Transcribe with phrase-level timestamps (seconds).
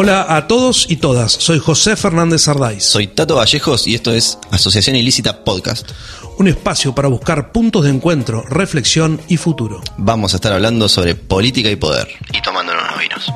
[0.00, 2.84] Hola a todos y todas, soy José Fernández Sardáis.
[2.84, 5.90] Soy Tato Vallejos y esto es Asociación Ilícita Podcast.
[6.38, 9.80] Un espacio para buscar puntos de encuentro, reflexión y futuro.
[9.96, 12.06] Vamos a estar hablando sobre política y poder.
[12.32, 13.32] Y tomándonos unos vinos.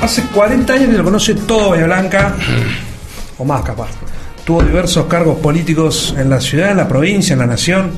[0.00, 2.34] Hace 40 años que lo conoce todo Bahía Blanca,
[3.36, 3.90] o más capaz.
[4.46, 7.90] Tuvo diversos cargos políticos en la ciudad, en la provincia, en la nación.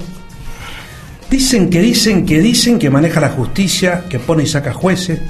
[1.31, 5.21] Dicen que dicen que dicen que maneja la justicia, que pone y saca jueces,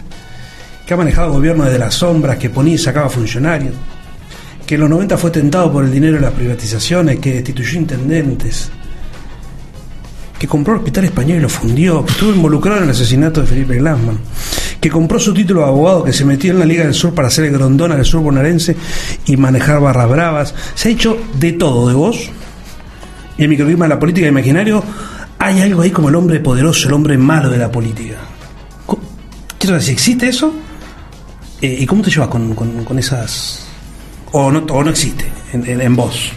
[0.87, 3.75] que ha manejado gobierno desde las sombras, que ponía y sacaba funcionarios,
[4.65, 8.71] que en los 90 fue tentado por el dinero de las privatizaciones, que destituyó intendentes,
[10.39, 13.49] que compró el hospital español y lo fundió, que estuvo involucrado en el asesinato de
[13.49, 14.21] Felipe Glassman,
[14.81, 17.31] que compró su título de abogado, que se metió en la Liga del Sur para
[17.31, 18.77] ser el grondona del sur bonaerense
[19.27, 20.55] y manejar barras bravas.
[20.75, 22.31] Se ha hecho de todo de vos.
[23.37, 24.83] Y el microclima de la política imaginario
[25.39, 28.17] hay algo ahí como el hombre poderoso, el hombre malo de la política.
[29.59, 30.53] Quiero decir, ¿existe eso?
[31.61, 33.65] Eh, ¿Y cómo te llevas con, con- con esas...
[34.31, 36.31] O no, o no existe en, en- en vos?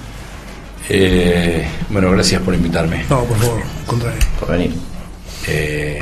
[0.89, 4.19] Eh, bueno, gracias por invitarme, No, por favor, contrario.
[4.39, 4.73] por venir.
[5.47, 6.01] Eh,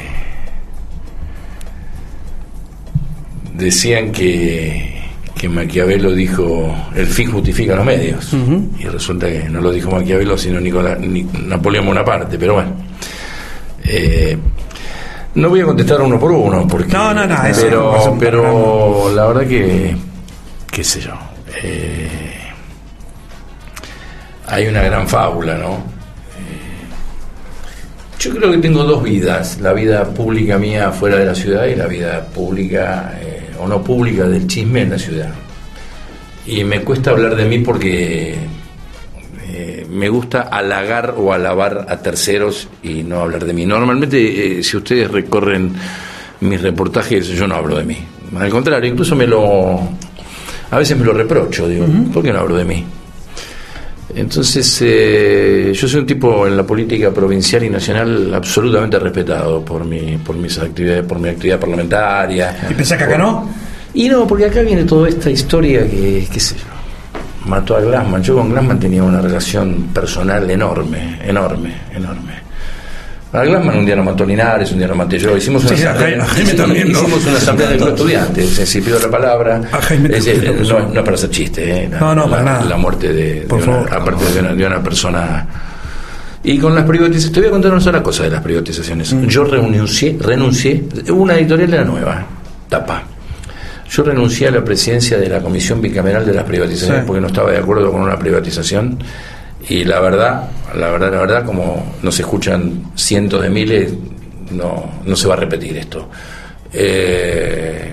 [3.60, 5.02] decían que,
[5.38, 8.34] que Maquiavelo dijo, el fin justifica los medios.
[8.80, 12.72] Y resulta que no lo dijo Maquiavelo, sino Nicolás, Ni- Napoleón Bonaparte, pero bueno.
[13.84, 14.38] Eh,
[15.36, 19.48] no voy a contestar uno por uno, porque, No, no, no, pero, pero la verdad
[19.48, 19.96] que,
[20.72, 21.14] qué sé yo,
[21.64, 22.08] eh,
[24.48, 25.74] hay una gran fábula, ¿no?
[25.76, 25.78] Eh,
[28.20, 31.76] Yo creo que tengo dos vidas, la vida pública mía fuera de la ciudad y
[31.76, 33.14] la vida pública
[33.60, 35.34] o no pública del chisme en la ciudad.
[36.46, 38.36] Y me cuesta hablar de mí porque
[39.48, 43.66] eh, me gusta halagar o alabar a terceros y no hablar de mí.
[43.66, 45.74] Normalmente, eh, si ustedes recorren
[46.42, 47.98] mis reportajes, yo no hablo de mí.
[48.38, 49.80] Al contrario, incluso me lo.
[50.72, 52.86] A veces me lo reprocho, digo, ¿por qué no hablo de mí?
[54.16, 59.86] Entonces, eh, yo soy un tipo en la política provincial y nacional absolutamente respetado por
[59.86, 62.68] mi, por mis actividades, por mi actividad parlamentaria.
[62.70, 63.48] ¿Y pensás que acá no?
[63.94, 68.24] Y no, porque acá viene toda esta historia que, qué sé yo, mató a Glassman.
[68.24, 72.49] Yo con Glassman tenía una relación personal enorme, enorme, enorme.
[73.32, 75.38] A Glassman un día lo mató Linares, un día lo maté yo.
[75.38, 77.00] Hicimos una Sí, asamblea, Jaime- a Jaime hicimos- también, ¿no?
[77.00, 78.50] hicimos una asamblea de los estudiantes.
[78.50, 79.62] Se si pido la palabra.
[79.72, 80.42] A Jaime Es también.
[80.58, 81.90] decir, no, no es para hacer chiste, ¿eh?
[81.92, 82.66] La- No, no, la, para nada.
[82.66, 83.94] La muerte de, de Por una- favor.
[83.94, 85.48] aparte de una, de una persona.
[86.44, 89.14] Y con las privatizaciones, te voy a contar una sola cosa de las privatizaciones.
[89.14, 89.28] Mm.
[89.28, 92.26] Yo renuncié, renuncié, una editorial era nueva,
[92.68, 93.04] tapa.
[93.92, 97.08] Yo renuncié a la presidencia de la Comisión Bicameral de las Privatizaciones Sí.
[97.08, 98.98] porque no estaba de acuerdo con una privatización
[99.68, 103.94] y la verdad, la verdad, la verdad, como nos escuchan cientos de miles,
[104.52, 106.10] no, no se va a repetir esto.
[106.74, 107.92] Eh,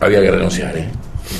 [0.00, 0.88] había que renunciar, ¿eh?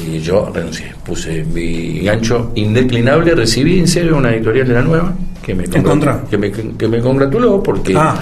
[0.06, 5.12] Y yo renuncié, puse mi gancho indeclinable, recibí en serio una editorial de la nueva
[5.42, 6.22] que me, ¿En contra?
[6.30, 7.94] que me, que me congratuló porque...
[7.96, 8.14] Ah.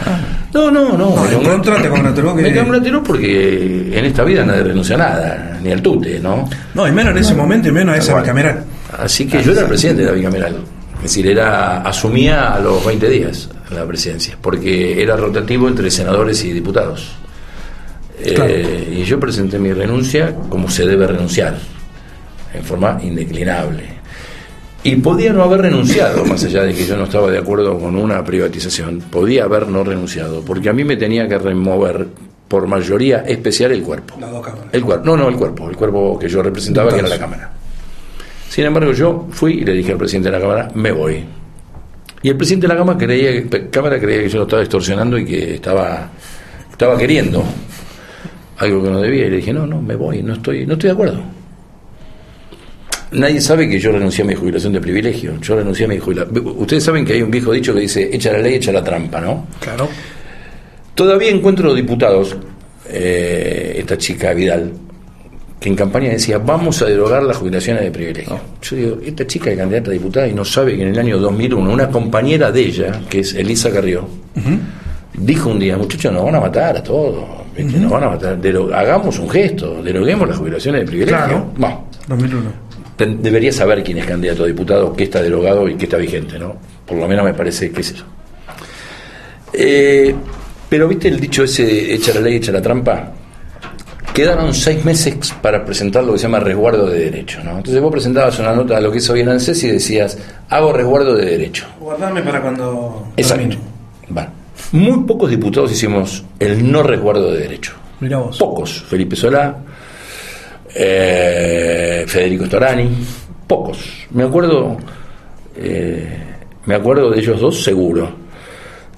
[0.52, 1.14] No, no, no.
[1.16, 4.96] No, me en contra te congratuló que- Me congratuló porque en esta vida nadie renuncia
[4.96, 6.48] a nada, ni al tute, ¿no?
[6.74, 8.64] No, y menos en ese momento y menos a esa bicameral.
[8.98, 10.56] Así que yo era el presidente de la bicameral.
[11.02, 16.44] Es decir, era, asumía a los 20 días la presidencia, porque era rotativo entre senadores
[16.44, 17.10] y diputados.
[18.20, 21.56] Eh, y yo presenté mi renuncia como se debe renunciar,
[22.54, 23.82] en forma indeclinable.
[24.84, 27.96] Y podía no haber renunciado, más allá de que yo no estaba de acuerdo con
[27.96, 32.06] una privatización, podía haber no renunciado, porque a mí me tenía que remover
[32.46, 34.14] por mayoría especial el cuerpo.
[34.20, 34.68] Las dos cámaras.
[34.72, 37.50] El cuerpo, no, no, el cuerpo, el cuerpo que yo representaba, que era la Cámara.
[38.52, 41.24] Sin embargo, yo fui y le dije al presidente de la Cámara, me voy.
[42.22, 45.16] Y el presidente de la Cámara creía, que- Cámara creía que yo lo estaba extorsionando
[45.16, 46.10] y que estaba,
[46.70, 47.42] estaba queriendo
[48.58, 49.26] algo que no debía.
[49.26, 51.22] Y le dije, no, no, me voy, no estoy, no estoy de acuerdo.
[53.12, 55.32] Nadie sabe que yo renuncié a mi jubilación de privilegio.
[55.40, 56.46] Yo renuncié a mi jubilación.
[56.58, 59.18] Ustedes saben que hay un viejo dicho que dice, echa la ley, echa la trampa,
[59.18, 59.46] ¿no?
[59.60, 59.88] Claro.
[60.94, 62.36] Todavía encuentro diputados,
[62.90, 64.72] eh, esta chica Vidal,
[65.62, 68.38] que en campaña decía, vamos a derogar las jubilaciones de privilegio.
[68.60, 71.18] Yo digo, esta chica es candidata a diputada y no sabe que en el año
[71.18, 74.06] 2001 una compañera de ella, que es Elisa Carrió,
[75.14, 77.24] dijo un día, muchachos, nos van a matar a todos,
[77.56, 77.78] ¿viste?
[77.78, 78.38] nos van a matar,
[78.74, 81.16] hagamos un gesto, deroguemos las jubilaciones de privilegio.
[81.26, 81.46] Claro.
[81.56, 82.50] Bueno, 2001.
[82.96, 86.38] ten- debería saber quién es candidato a diputado, qué está derogado y qué está vigente,
[86.38, 86.56] ¿no?
[86.86, 88.04] Por lo menos me parece, qué sé yo.
[89.52, 90.14] Eh,
[90.68, 93.12] pero viste el dicho ese, echa la ley, echa la trampa.
[94.12, 97.42] Quedaron seis meses para presentar lo que se llama resguardo de derecho.
[97.44, 97.56] ¿no?
[97.56, 100.18] Entonces vos presentabas una nota de lo que es hoy en ANSES y decías,
[100.48, 101.66] hago resguardo de derecho.
[101.80, 103.56] Guardame para cuando Exacto.
[104.08, 104.30] Bueno,
[104.72, 107.72] muy pocos diputados hicimos el no resguardo de derecho.
[108.00, 108.36] Mirá vos.
[108.38, 108.82] Pocos.
[108.88, 109.56] Felipe Solá,
[110.74, 112.88] eh, Federico Storani,
[113.46, 113.78] pocos.
[114.10, 114.76] Me acuerdo,
[115.56, 116.18] eh,
[116.66, 118.10] me acuerdo de ellos dos seguro.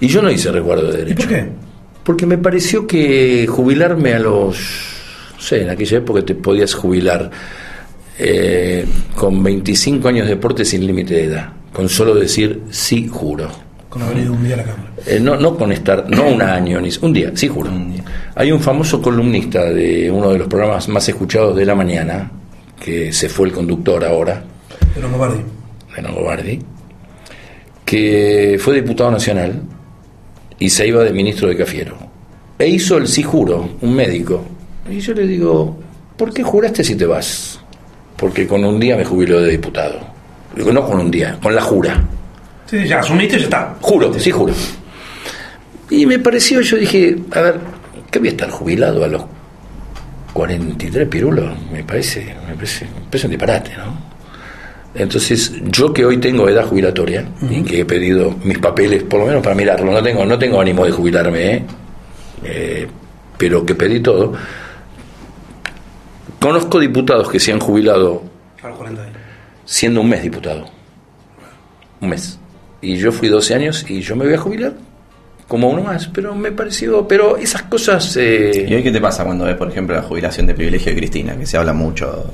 [0.00, 1.26] Y yo no hice resguardo de ¿Y derecho.
[1.28, 1.48] por qué?
[2.02, 4.93] Porque me pareció que jubilarme a los,
[5.44, 7.30] sé, en aquella época te podías jubilar
[8.18, 8.84] eh,
[9.16, 13.48] con 25 años de deporte sin límite de edad, con solo decir sí juro.
[13.88, 14.92] Con haber ido un día a la cámara.
[15.06, 17.70] Eh, no, no con estar, no un año, ni un día, sí juro.
[18.34, 22.30] Hay un famoso columnista de uno de los programas más escuchados de la mañana,
[22.80, 24.42] que se fue el conductor ahora,
[24.94, 25.40] De Longobardi.
[25.94, 26.58] de Longobardi,
[27.84, 29.62] que fue diputado nacional
[30.58, 31.96] y se iba de ministro de Cafiero.
[32.58, 34.44] E hizo el sí juro, un médico.
[34.90, 35.76] Y yo le digo,
[36.16, 37.58] ¿por qué juraste si te vas?
[38.16, 40.00] Porque con un día me jubiló de diputado.
[40.54, 42.02] Digo, no con un día, con la jura.
[42.66, 43.74] Sí, ya asumiste y ya está.
[43.80, 44.54] Juro, sí juro.
[45.90, 47.60] Y me pareció, yo dije, a ver,
[48.10, 49.24] ¿qué voy a estar jubilado a los
[50.32, 51.52] 43 pirulos?
[51.72, 54.14] Me parece, me parece, me parece un disparate, ¿no?
[54.94, 59.26] Entonces, yo que hoy tengo edad jubilatoria y que he pedido mis papeles, por lo
[59.26, 61.62] menos para mirarlo, no tengo, no tengo ánimo de jubilarme, ¿eh?
[62.44, 62.86] Eh,
[63.36, 64.34] pero que pedí todo.
[66.44, 68.22] Conozco diputados que se han jubilado
[68.62, 69.16] A los 40 años.
[69.64, 70.66] siendo un mes diputado.
[72.02, 72.38] Un mes.
[72.82, 74.74] Y yo fui 12 años y yo me voy a jubilar
[75.48, 76.06] como uno más.
[76.08, 77.08] Pero me pareció.
[77.08, 78.14] Pero esas cosas.
[78.18, 80.98] eh, ¿Y hoy qué te pasa cuando ves, por ejemplo, la jubilación de privilegio de
[80.98, 81.34] Cristina?
[81.34, 82.30] Que se habla mucho.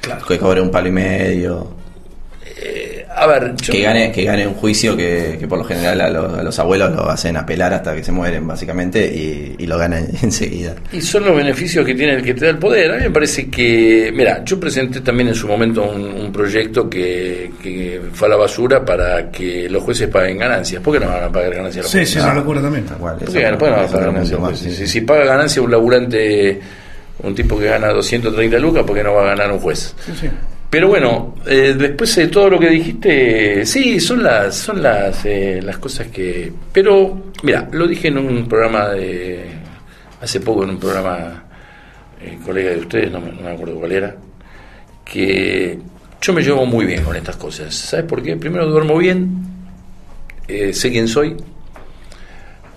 [0.00, 0.26] Claro.
[0.26, 1.68] Que cobre un palo y medio.
[3.22, 6.08] A ver, yo- Que gane, que gane un juicio que, que por lo general a
[6.10, 9.76] los, a los abuelos lo hacen apelar hasta que se mueren, básicamente, y, y lo
[9.78, 10.74] ganan enseguida.
[10.92, 12.92] Y son los beneficios que tiene el que te da el poder.
[12.92, 16.88] A mí me parece que, mira, yo presenté también en su momento un, un proyecto
[16.88, 20.82] que, que fue a la basura para que los jueces paguen ganancias.
[20.82, 22.12] ¿Por qué no van a pagar ganancias los Sí, jueces?
[22.14, 22.84] sí, es una locura también.
[22.84, 22.98] ¿Por
[23.32, 24.40] qué no va a pagar ganancias?
[24.40, 24.86] más, sí, si, sí.
[24.86, 26.60] si paga ganancia un laburante,
[27.22, 29.94] un tipo que gana 230 lucas, ¿por qué no va a ganar un juez?
[30.06, 30.28] Sí, sí.
[30.70, 35.60] Pero bueno, eh, después de todo lo que dijiste, sí, son las son las eh,
[35.62, 36.52] las cosas que.
[36.72, 39.46] Pero mira, lo dije en un programa de
[40.20, 41.44] hace poco en un programa
[42.20, 44.16] eh, colega de ustedes, no me, no me acuerdo cuál era,
[45.04, 45.78] que
[46.20, 47.74] yo me llevo muy bien con estas cosas.
[47.74, 48.36] ¿Sabes por qué?
[48.36, 49.46] Primero duermo bien,
[50.46, 51.36] eh, sé quién soy.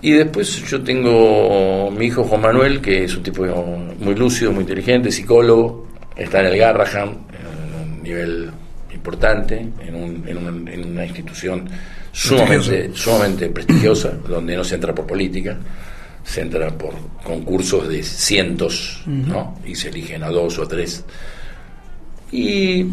[0.00, 4.62] Y después yo tengo mi hijo Juan Manuel, que es un tipo muy lúcido, muy
[4.62, 7.18] inteligente, psicólogo, está en el Garrahan,
[8.02, 8.50] nivel
[8.92, 11.68] importante, en, un- en un- en una institución
[12.12, 15.56] sumamente, sumamente prestigiosa, donde no se entra por política,
[16.24, 16.94] se entra por
[17.24, 19.58] concursos de cientos, ¿no?
[19.66, 21.04] Y se eligen a dos o a tres.
[22.30, 22.86] Y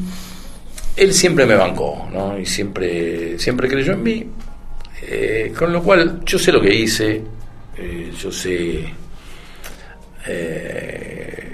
[0.95, 2.39] él siempre me bancó, ¿no?
[2.39, 4.25] Y siempre, siempre creyó en mí.
[5.01, 7.21] Eh, con lo cual, yo sé lo que hice,
[7.77, 8.83] eh, yo sé
[10.27, 11.48] eh,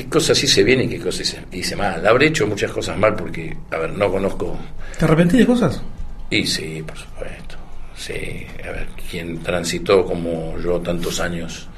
[0.00, 2.06] qué cosas hice bien y qué cosas hice, mal.
[2.06, 4.58] Habré hecho muchas cosas mal porque, a ver, no conozco.
[4.98, 5.82] ¿Te arrepentís de cosas?
[6.30, 7.56] Y sí, por supuesto.
[7.94, 11.68] Sí, a ver, quien transitó como yo tantos años.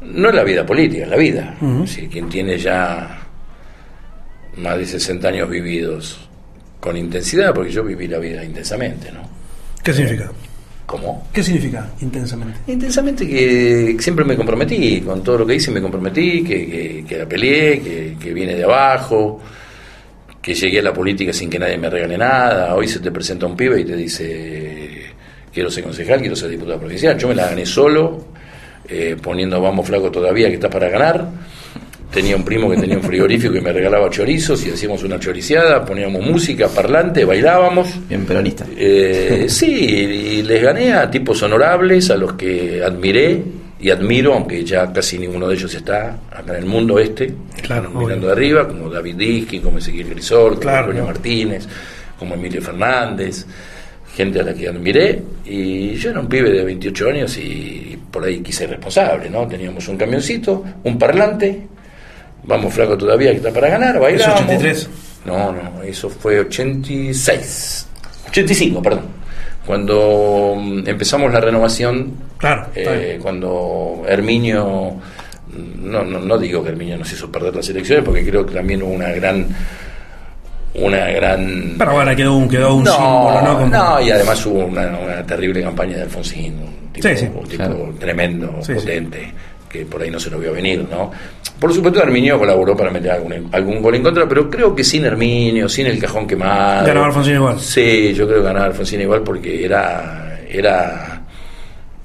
[0.00, 1.56] No es la vida política, es la vida.
[1.86, 3.20] Sí, quien tiene ya
[4.56, 6.28] más de 60 años vividos
[6.80, 9.20] con intensidad, porque yo viví la vida intensamente, ¿no?
[9.84, 10.32] ¿Qué significa?
[10.92, 11.26] ¿Cómo?
[11.32, 12.70] ¿Qué significa intensamente?
[12.70, 17.16] Intensamente que siempre me comprometí, con todo lo que hice me comprometí, que, que, que
[17.16, 19.40] la peleé, que, que vine de abajo,
[20.42, 22.74] que llegué a la política sin que nadie me regale nada.
[22.74, 25.04] Hoy se te presenta un pibe y te dice,
[25.50, 27.16] quiero ser concejal, quiero ser diputado provincial.
[27.16, 28.26] Yo me la gané solo,
[28.86, 31.26] eh, poniendo vamos flaco todavía que estás para ganar.
[32.12, 35.82] Tenía un primo que tenía un frigorífico y me regalaba chorizos y hacíamos una choriciada,
[35.84, 37.88] poníamos música, parlante, bailábamos.
[38.06, 38.66] Bien peronista.
[38.76, 43.42] Eh, sí, y les gané a tipos honorables, a los que admiré
[43.80, 47.88] y admiro, aunque ya casi ninguno de ellos está acá en el mundo este, Claro,
[47.88, 48.26] mirando obvio.
[48.26, 51.14] de arriba, como David Diskin, como Ezequiel Grisol, como Claro, Antonio claro.
[51.14, 51.66] Martínez,
[52.18, 53.46] como Emilio Fernández,
[54.14, 58.22] gente a la que admiré, y yo era un pibe de 28 años y por
[58.24, 59.46] ahí quise responsable, ¿no?
[59.48, 61.66] Teníamos un camioncito, un parlante,
[62.44, 64.40] vamos flaco todavía que está para ganar, bailábamos.
[64.42, 64.90] 83?
[65.26, 67.86] No, no, eso fue 86.
[68.28, 69.04] 85, perdón.
[69.66, 74.96] Cuando mm, empezamos la renovación, Claro, eh, cuando Herminio,
[75.48, 78.54] mm, no, no, no digo que Herminio nos hizo perder las elecciones, porque creo que
[78.54, 79.46] también hubo una gran,
[80.74, 81.74] una gran...
[81.78, 83.54] Pero bueno, quedó un, quedó un no, símbolo, ¿no?
[83.58, 87.26] Como- no, y además hubo una, una terrible campaña de Alfonsín, un tipo, Sí, sí,
[87.26, 87.94] un tipo claro.
[88.00, 88.74] tremendo, Sí, sí.
[88.74, 89.32] potente,
[89.72, 91.10] que por ahí no se nos vio venir, ¿no?
[91.58, 95.04] Por supuesto, Herminio colaboró para meter algún, algún gol en contra, pero creo que sin
[95.04, 96.86] Herminio, sin el cajón quemado.
[96.86, 97.58] Ganaba Alfonsín igual.
[97.60, 101.22] Sí, yo creo que ganaba Alfonsín igual porque era, era,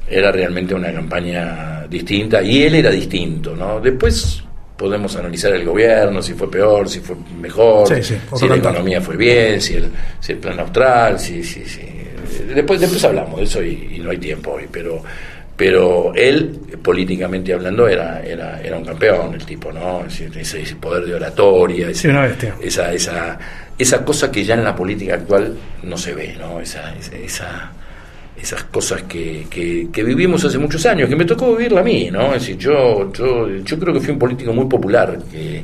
[0.10, 3.80] era realmente una campaña distinta y él era distinto, ¿no?
[3.80, 4.44] Después
[4.78, 8.54] podemos analizar el gobierno, si fue peor, si fue mejor, Sí, sí, otro si la
[8.56, 8.72] cantar.
[8.74, 11.82] economía fue bien, si el, si el plan austral, si, si, si.
[12.54, 15.02] Después, después hablamos de eso y, y no hay tiempo hoy, pero
[15.58, 20.06] pero él, políticamente hablando, era, era, era un campeón, el tipo, ¿no?
[20.06, 22.56] Ese, poder de oratoria, Sí, una bestia.
[22.62, 23.40] esa, esa,
[23.78, 26.60] esa cosa que ya en la política actual no se ve, ¿no?
[26.62, 27.72] Esa, esa, esa-
[28.40, 32.10] esas cosas que, que, que vivimos hace muchos años, que me tocó vivirla a mí,
[32.12, 32.28] ¿no?
[32.36, 35.64] Es decir, yo, yo, yo creo que fui un político muy popular, que,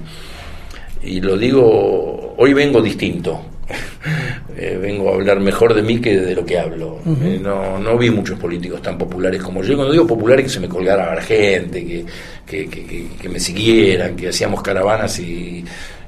[1.03, 3.45] y lo digo, hoy vengo distinto.
[4.55, 6.99] Eh, vengo a hablar mejor de mí que de lo que hablo.
[7.23, 9.75] Eh, no, no vi muchos políticos tan populares como yo.
[9.75, 12.05] Cuando digo populares, que se me colgara la gente, que,
[12.45, 15.65] que, que- que- que me siguieran, que hacíamos caravanas y.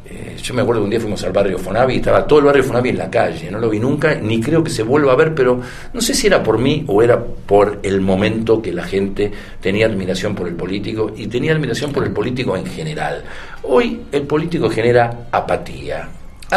[0.08, 2.46] eh, yo me acuerdo que un día fuimos al barrio Fonavi y estaba todo el
[2.46, 3.50] barrio Fonavi en la calle.
[3.50, 5.60] No lo vi nunca, ni creo que se vuelva a ver, pero
[5.92, 9.88] no sé si era por mí o era por el momento que la gente tenía
[9.88, 13.24] admiración por el político y tenía admiración por el político en general.
[13.64, 16.08] Hoy el político genera apatía.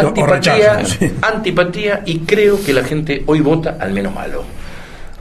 [0.06, 1.12] Antipatía, sí.
[1.22, 4.44] antipatía y creo que la gente hoy vota al menos malo.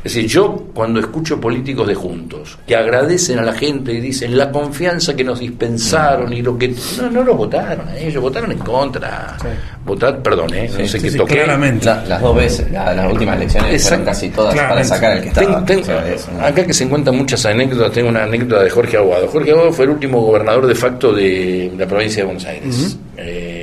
[0.04, 4.38] Es decir, yo cuando escucho políticos de juntos que agradecen a la gente y dicen
[4.38, 6.74] la confianza que nos dispensaron y lo que...
[7.02, 9.36] No, no lo votaron a ellos, votaron en contra.
[9.42, 9.48] Sí.
[9.84, 10.70] Votar, perdón, ¿eh?
[10.72, 11.34] no sé sí, qué sí, toqué.
[11.44, 11.88] claramente.
[11.88, 13.90] La- las dos veces, la- las últimas elecciones Exacto.
[13.90, 15.58] fueron casi todas para sacar al que estaba.
[15.66, 19.28] una- acá que se encuentran muchas anécdotas, tengo una anécdota de Jorge Aguado.
[19.28, 23.57] Jorge Aguado fue el último gobernador de facto de la provincia de Buenos Aires, eh,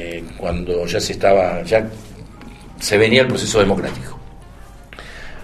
[0.44, 1.88] cuando ya se estaba, ya
[2.78, 4.18] se venía el proceso democrático.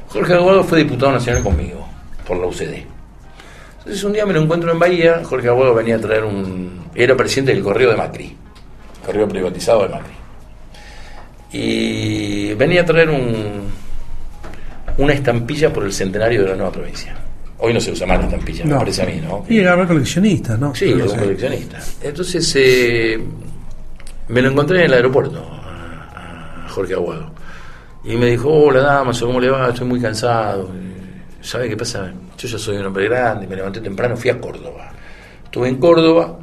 [0.08, 1.88] Jorge Aguado fue diputado nacional conmigo,
[2.26, 2.84] por la UCD.
[3.78, 6.84] Entonces un día me lo encuentro en Bahía, Jorge Aguado venía a traer un...
[6.94, 8.36] era presidente del correo de Macri,
[9.06, 10.12] correo privatizado de Macri.
[11.52, 13.62] Y venía a traer un,
[14.98, 17.16] una estampilla por el centenario de la nueva provincia.
[17.58, 18.78] Hoy no se usa más la estampilla, me No.
[18.80, 19.46] parece a mí, ¿no?
[19.48, 20.74] Y agarrar coleccionistas, ¿no?
[20.74, 21.16] Sí, sí.
[21.16, 21.78] coleccionista.
[22.02, 23.18] Entonces eh,
[24.30, 27.32] me lo encontré en el aeropuerto, a, Jorge Aguado.
[28.04, 29.68] Y me dijo, hola Damaso, ¿cómo le va?
[29.68, 30.70] Estoy muy cansado.
[30.74, 32.12] Eh, ¿Sabe qué pasa?
[32.38, 34.90] Yo ya soy un hombre grande, me levanté temprano, fui a Córdoba.
[35.44, 36.38] Estuve en Córdoba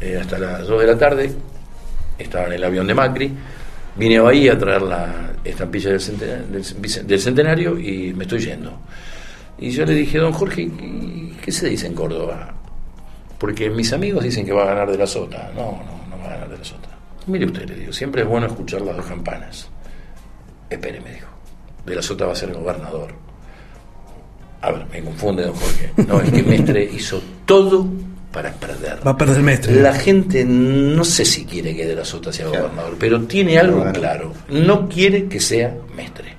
[0.00, 1.32] eh, hasta las 2 de la tarde,
[2.18, 3.32] estaba en el avión de Macri,
[3.96, 8.78] vine a Bahía a traer la estampilla del del, centenario y me estoy yendo.
[9.58, 12.54] Y yo le dije, don Jorge, ¿qué- ¿qué se dice en Córdoba?
[13.38, 15.50] Porque mis amigos dicen que va a ganar de la sota.
[15.54, 16.88] No, no, no va a ganar de la sota.
[17.26, 19.68] Mire usted, le digo, siempre es bueno escuchar las dos campanas.
[20.68, 21.28] Espere, me dijo.
[21.86, 23.12] De la sota va a ser gobernador.
[24.60, 25.90] A ver, me confunde, don Jorge.
[26.06, 27.86] No, es que Mestre hizo todo
[28.32, 29.06] para perder.
[29.06, 29.74] Va a perder mestre.
[29.82, 33.78] La gente no sé si quiere que de la sota sea gobernador, pero tiene algo
[33.78, 33.92] Bueno.
[33.92, 34.32] claro.
[34.48, 36.32] No quiere que sea Mestre.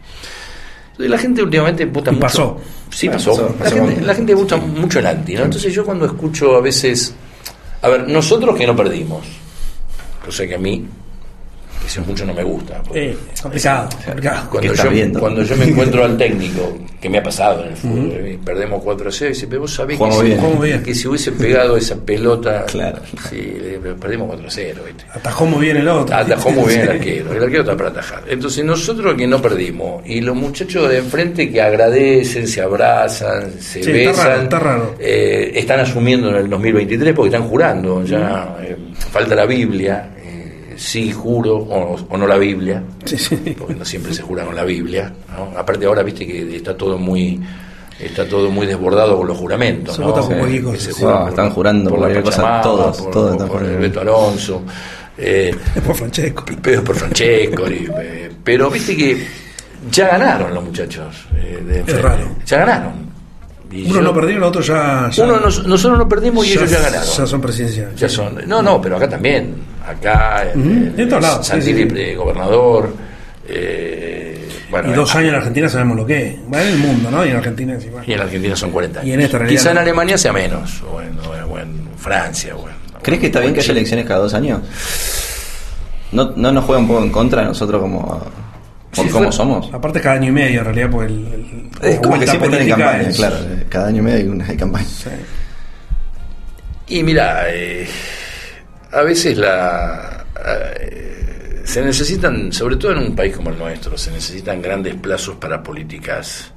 [0.97, 2.21] La gente últimamente vota Y mucho.
[2.25, 2.61] pasó.
[2.89, 3.31] Sí, Bueno, pasó.
[3.31, 5.43] pasó, la, pasó gente, la gente vota mucho el anti, ¿no?
[5.43, 7.13] Entonces yo cuando escucho a veces.
[7.81, 9.25] A ver, nosotros que no perdimos,
[10.23, 10.87] cosa que a mí,
[11.83, 12.81] que si mucho no me gusta.
[12.81, 14.41] porque- Eh, complicado, complicado.
[14.43, 15.19] ¿Qué cuando yo, viendo?
[15.19, 18.81] cuando yo me encuentro al técnico, que me ha pasado en el fútbol, y perdemos
[18.83, 20.21] 4 a 0, y dice, pero vos sabés que si,
[20.61, 20.83] bien.
[20.83, 22.99] Que si hubiese pegado esa pelota, Claro.
[23.29, 23.53] sí,
[23.99, 25.03] perdimos 4 a 0, ¿viste?
[25.13, 26.15] Atajó muy bien el otro.
[26.15, 28.23] Atajó muy bien el arquero, el arquero está para atajar.
[28.29, 33.83] Entonces nosotros que no perdimos, y los muchachos de enfrente que agradecen, se abrazan, se
[33.83, 34.95] Sí, está besan, raro, está raro.
[34.99, 38.77] eh, están asumiendo en el 2023 porque están jurando, ya eh,
[39.11, 40.22] falta la Biblia, eh,
[40.83, 43.35] sí juro, o, o no la Biblia, Sí, sí.
[43.57, 45.57] porque no siempre se jura con la Biblia, ¿no?
[45.57, 47.39] aparte ahora viste que está todo muy
[47.99, 50.13] está todo muy desbordado con los juramentos, ¿no?
[50.13, 51.03] por que cosa, se sí.
[51.05, 53.77] No, están jurando por la cualquier cosa, todos, por, todos están por el.
[53.77, 54.61] Beto Alonso,
[55.17, 56.43] eh, Por Francesco.
[56.61, 59.25] pero por Francesco, y, eh, pero viste que
[59.91, 61.27] ya ganaron los muchachos.
[61.35, 62.01] eh, de enfrente.
[62.01, 62.27] raro.
[62.45, 62.93] Ya ganaron.
[63.71, 65.09] Y Uno yo- no perdió, el otro ya.
[65.11, 67.07] ya- uno nos- nosotros no perdimos y ellos ya ganaron.
[67.17, 67.95] Ya son presidenciales.
[67.99, 68.37] Ya son.
[68.47, 69.55] No, no, pero acá también.
[69.85, 71.99] Acá, en, en todos lados, Santilli, sí, sí.
[72.01, 72.95] eh, gobernador.
[73.47, 76.35] eh, bueno, Y dos años en Argentina sabemos lo que es.
[76.51, 77.25] Va en el mundo, ¿no?
[77.25, 78.03] Y en Argentina es igual.
[78.07, 79.09] Y en Argentina son 40 años.
[79.09, 79.77] Y en esta realidad Quizá en.
[79.77, 82.55] Alemania sea menos, o en, o en- Francia.
[82.55, 84.61] O en- ¿Crees que está bien en que haya elecciones cada dos años?
[86.11, 88.01] ¿No, no nos juega un poco en contra nosotros como,
[88.95, 89.73] por Sí, cómo fue- somos?
[89.73, 91.69] Aparte, cada año y medio, en realidad, porque el.
[91.81, 93.35] el- Es como que siempre están en campaña, es- claro.
[93.69, 94.85] Cada año y medio hay una hay campaña.
[94.85, 95.09] Sí.
[96.87, 97.87] Y mira, eh,
[98.93, 104.11] a veces la eh, se necesitan, sobre todo en un país como el nuestro, se
[104.11, 106.51] necesitan grandes plazos para políticas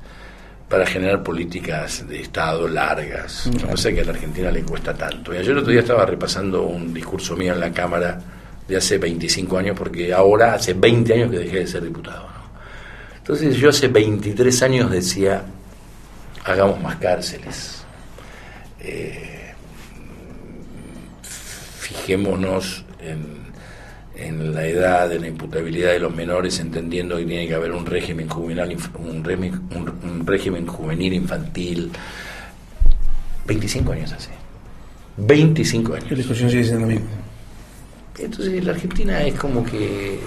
[0.69, 3.47] para generar políticas de Estado largas.
[3.47, 5.33] Lo que pasa es que a la Argentina le cuesta tanto.
[5.33, 8.19] Y ayer el otro día estaba repasando un discurso mío en la Cámara
[8.67, 12.23] de hace 25 años, porque ahora hace 20 años que dejé de ser diputado.
[12.25, 12.51] ¿no?
[13.17, 15.45] Entonces yo hace 23 años decía,
[16.45, 17.85] hagamos más cárceles.
[18.81, 19.36] Eh,
[22.07, 23.25] fijémonos en,
[24.15, 27.85] en, la edad de la imputabilidad de los menores, entendiendo que tiene que haber un
[27.85, 31.91] régimen juvenil, un, régimen, un, un régimen juvenil infantil.
[33.47, 34.31] 25 años hace.
[35.17, 36.11] 25 años.
[36.11, 37.07] La discusión sigue siendo lo mismo.
[38.19, 40.21] Entonces la Argentina es como que,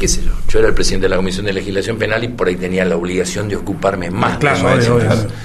[0.00, 2.48] qué sé yo, yo era el presidente de la Comisión de Legislación Penal y por
[2.48, 4.38] ahí tenía la obligación de ocuparme más.
[4.38, 5.26] Claro, de eso, obvio, ¿entendés?
[5.26, 5.36] obvio.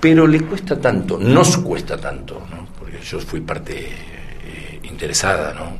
[0.00, 2.68] Pero le cuesta tanto, nos cuesta tanto, ¿no?
[2.78, 4.17] porque yo fui parte
[4.88, 5.76] interesada, ¿no?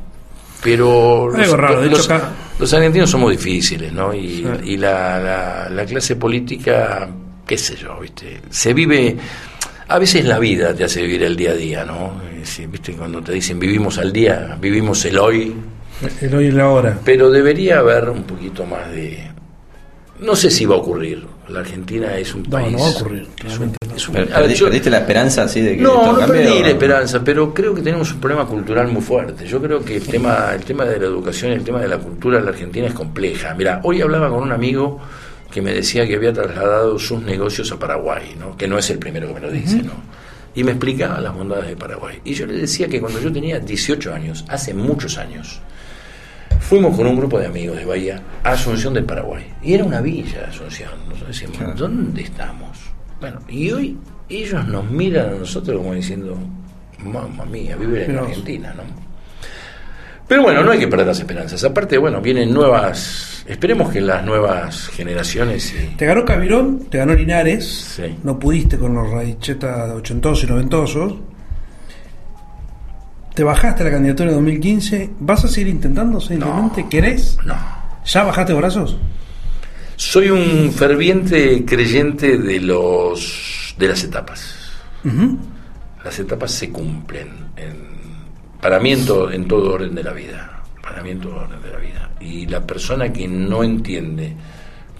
[0.63, 2.21] Pero Algo raro, los, hecho,
[2.59, 4.13] los argentinos somos difíciles, ¿no?
[4.13, 4.71] Y, Sí.
[4.71, 7.07] y la, la- la clase política,
[7.47, 8.41] qué sé yo, ¿viste?
[8.49, 9.15] Se vive,
[9.87, 12.21] a veces la vida te hace vivir el día a día, ¿no?
[12.71, 12.93] ¿Viste?
[12.93, 15.55] Cuando te dicen vivimos al día, vivimos el hoy,
[16.21, 16.97] El hoy y la hora.
[17.05, 19.29] pero debería haber un poquito más de...
[20.19, 21.25] No sé si va a ocurrir.
[21.49, 22.71] La Argentina es un No, país...
[22.73, 23.95] no va a ocurrir, es un- claramente no.
[23.95, 26.11] es un- Pero a ver, perdi- yo- ¿Perdiste la esperanza así de que no, esto
[26.13, 29.47] no cambie, perdí o- la esperanza, pero creo que tenemos un problema cultural muy fuerte.
[29.47, 32.37] Yo creo que el tema, el tema de la educación, el tema de la cultura
[32.39, 33.53] en la Argentina es compleja.
[33.55, 34.99] Mira, hoy hablaba con un amigo
[35.49, 38.55] que me decía que había trasladado sus negocios a Paraguay, ¿no?
[38.55, 39.93] que no es el primero que me lo dice, ¿no?
[40.53, 42.19] Y me explicaba las bondades de Paraguay.
[42.25, 45.59] Y yo le decía que cuando yo tenía 18 años, hace muchos años,
[46.69, 49.43] fuimos con un grupo de amigos de Bahía a Asunción del Paraguay.
[49.63, 50.91] Y era una villa Asunción.
[51.07, 51.73] Nosotros decíamos, Claro.
[51.73, 52.77] ¿dónde estamos?
[53.19, 53.97] Bueno, y hoy
[54.29, 56.37] ellos nos miran a nosotros como diciendo,
[57.03, 58.83] mamma mía, viven en Pero- Argentina, ¿no?
[60.27, 61.63] Pero bueno, no hay que perder las esperanzas.
[61.63, 65.73] Aparte, bueno, vienen nuevas, esperemos que las nuevas generaciones...
[65.73, 67.65] y- Te ganó Cabirón, te ganó Linares.
[67.67, 68.15] Sí.
[68.23, 71.13] No pudiste con los radichetas ochentosos y noventosos.
[73.39, 75.11] Te bajaste a la candidatura de 2015.
[75.21, 76.85] ¿Vas a seguir intentando simplemente?
[76.89, 77.37] ¿Querés?
[77.45, 77.55] No.
[78.05, 78.97] ¿Ya bajaste brazos?
[79.95, 84.55] Soy un ferviente creyente de los de las etapas.
[86.03, 87.77] Las etapas se cumplen en-
[88.59, 90.61] para mí en todo, en todo orden de la vida.
[90.83, 92.11] Para mí en todo orden de la vida.
[92.19, 94.33] Y la persona que no entiende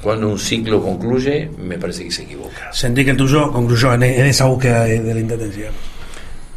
[0.02, 2.72] cuando un ciclo concluye, me parece que se equivoca.
[2.72, 5.70] Sentí que el tuyo concluyó en, en esa búsqueda de, de la intendencia.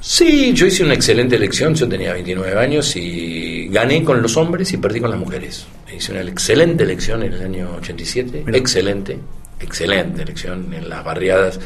[0.04, 4.72] Sí, yo hice una excelente elección, yo tenía 29 años y gané con los hombres
[4.72, 5.64] y perdí con las mujeres.
[5.96, 8.58] Hice una excelente elección en el año 87, Mira.
[8.58, 9.16] excelente,
[9.60, 11.60] excelente elección en las barriadas.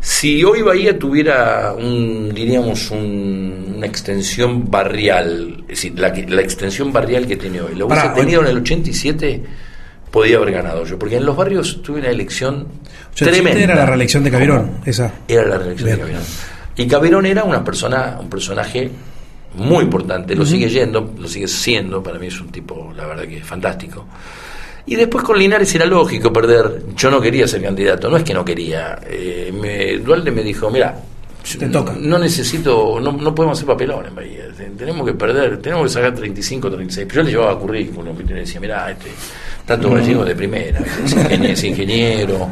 [0.00, 6.92] Si hoy Bahía tuviera un, diríamos, un- una extensión barrial, es decir, la, la extensión
[6.92, 9.42] barrial que tiene hoy, lo hubiese tenido en el 87,
[10.10, 12.66] podía haber ganado yo, porque en los barrios tuve una elección
[13.12, 13.60] 87 tremenda.
[13.64, 15.12] era la reelección de Cabirón, esa.
[15.26, 15.98] Era la reelección de.
[15.98, 16.22] Cabirón.
[16.76, 18.90] Y Cabirón era una persona, un personaje
[19.54, 23.24] muy importante, lo sigue yendo, lo sigue siendo, para mí es un tipo, la verdad
[23.24, 24.06] que fantástico.
[24.86, 28.34] Y después con Linares era lógico perder, yo no quería ser candidato, no es que
[28.34, 30.96] no quería, eh, me, Dualde me dijo, mira,
[31.58, 31.94] Te toca.
[31.98, 35.90] no necesito, no, no podemos hacer papelón en Bahía, te- tenemos que perder, tenemos que
[35.90, 39.10] sacar 35, 36, yo le llevaba currículum, y le decía, mira, este,
[39.66, 42.48] tanto gallego de primera, es ingeniero, es ingeniero,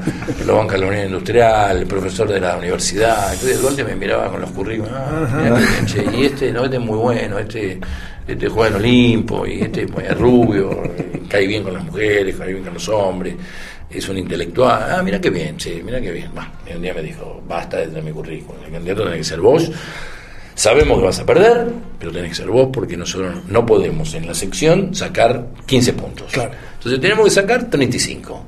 [0.47, 4.51] lo banca la Unión Industrial, profesor de la universidad, entonces Duarte me miraba con los
[4.51, 5.59] currículums, ah,
[6.17, 7.81] y este, no, este es muy bueno, este,
[8.27, 10.83] este juega en Olimpo, y este es rubio,
[11.29, 13.35] cae bien con las mujeres, cae bien con los hombres,
[13.91, 16.95] es un intelectual, ah, mira qué bien, che, mira qué bien, Bah, y un día
[16.95, 19.71] me dijo, basta de tener mi currículum, el candidato tiene que ser vos,
[20.53, 21.69] Sabemos que vas a perder,
[21.99, 26.33] pero tenés que ser vos porque nosotros no podemos en la sección sacar 15 puntos.
[26.33, 26.51] Claro.
[26.81, 28.43] Entonces tenemos que sacar 35.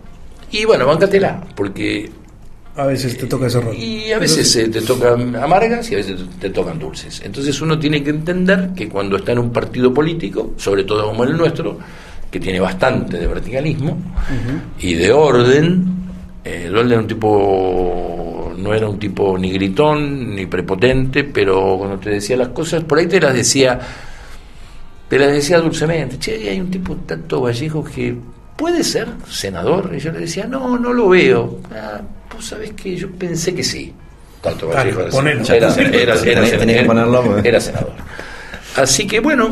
[0.52, 2.10] Y bueno, bancatela, porque.
[2.74, 3.76] A veces te toca ese rol.
[3.76, 7.20] Y a veces eh, te tocan amargas y a veces te, tocan dulces.
[7.22, 11.24] Entonces uno tiene que entender que cuando está en un partido político, sobre todo como
[11.24, 11.78] el nuestro,
[12.30, 13.98] que tiene bastante de verticalismo
[14.80, 15.84] y de orden,
[16.42, 21.98] eh, Dualde era un tipo, no era un tipo ni gritón ni prepotente, pero cuando
[21.98, 23.78] te decía las cosas, por ahí te las decía,
[25.12, 26.18] te las decía dulcemente.
[26.18, 28.16] Che, hay un tipo tanto Vallejo que
[28.56, 29.90] puede ser senador.
[29.94, 31.60] Y yo le decía, no, no lo veo.
[31.70, 32.00] Ah,
[32.32, 33.92] vos sabés que yo pensé que sí.
[34.40, 35.44] Tanto Vallejo era, ponelo.
[35.52, 35.68] era,
[37.44, 37.92] era senador.
[38.74, 39.50] Así que bueno,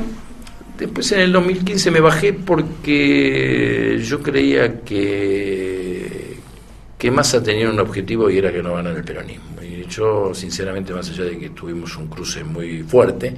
[0.79, 6.39] después en el 2015 me bajé porque yo creía que,
[6.97, 9.61] que Massa tenía un objetivo y era que no ganara el peronismo.
[9.61, 13.37] Y yo, sinceramente, más allá de que tuvimos un cruce muy fuerte,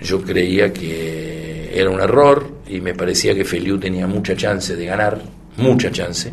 [0.00, 4.86] yo creía que era un error y me parecía que Feliu tenía mucha chance de
[4.86, 5.20] ganar,
[5.56, 6.32] mucha chance.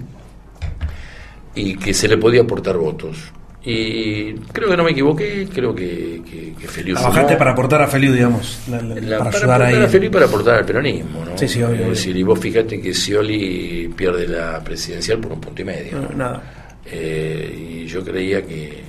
[1.56, 3.18] y que se le podía aportar votos.
[3.62, 7.88] Y creo que no me equivoqué, creo que, que, que Feliu Trabajaste para aportar a
[7.88, 9.84] Feliu, digamos, la- la- La- para para ayudar ahí.
[9.84, 11.38] a Feliu y para aportar al peronismo, ¿no?
[11.38, 11.90] Sí, sí, obvio, Es obvio.
[11.90, 15.98] decir, y vos fíjate que Scioli pierde la presidencial por un punto y medio.
[16.00, 16.16] No, ¿no?
[16.16, 16.44] nada.
[16.86, 18.82] Eh, y yo creía que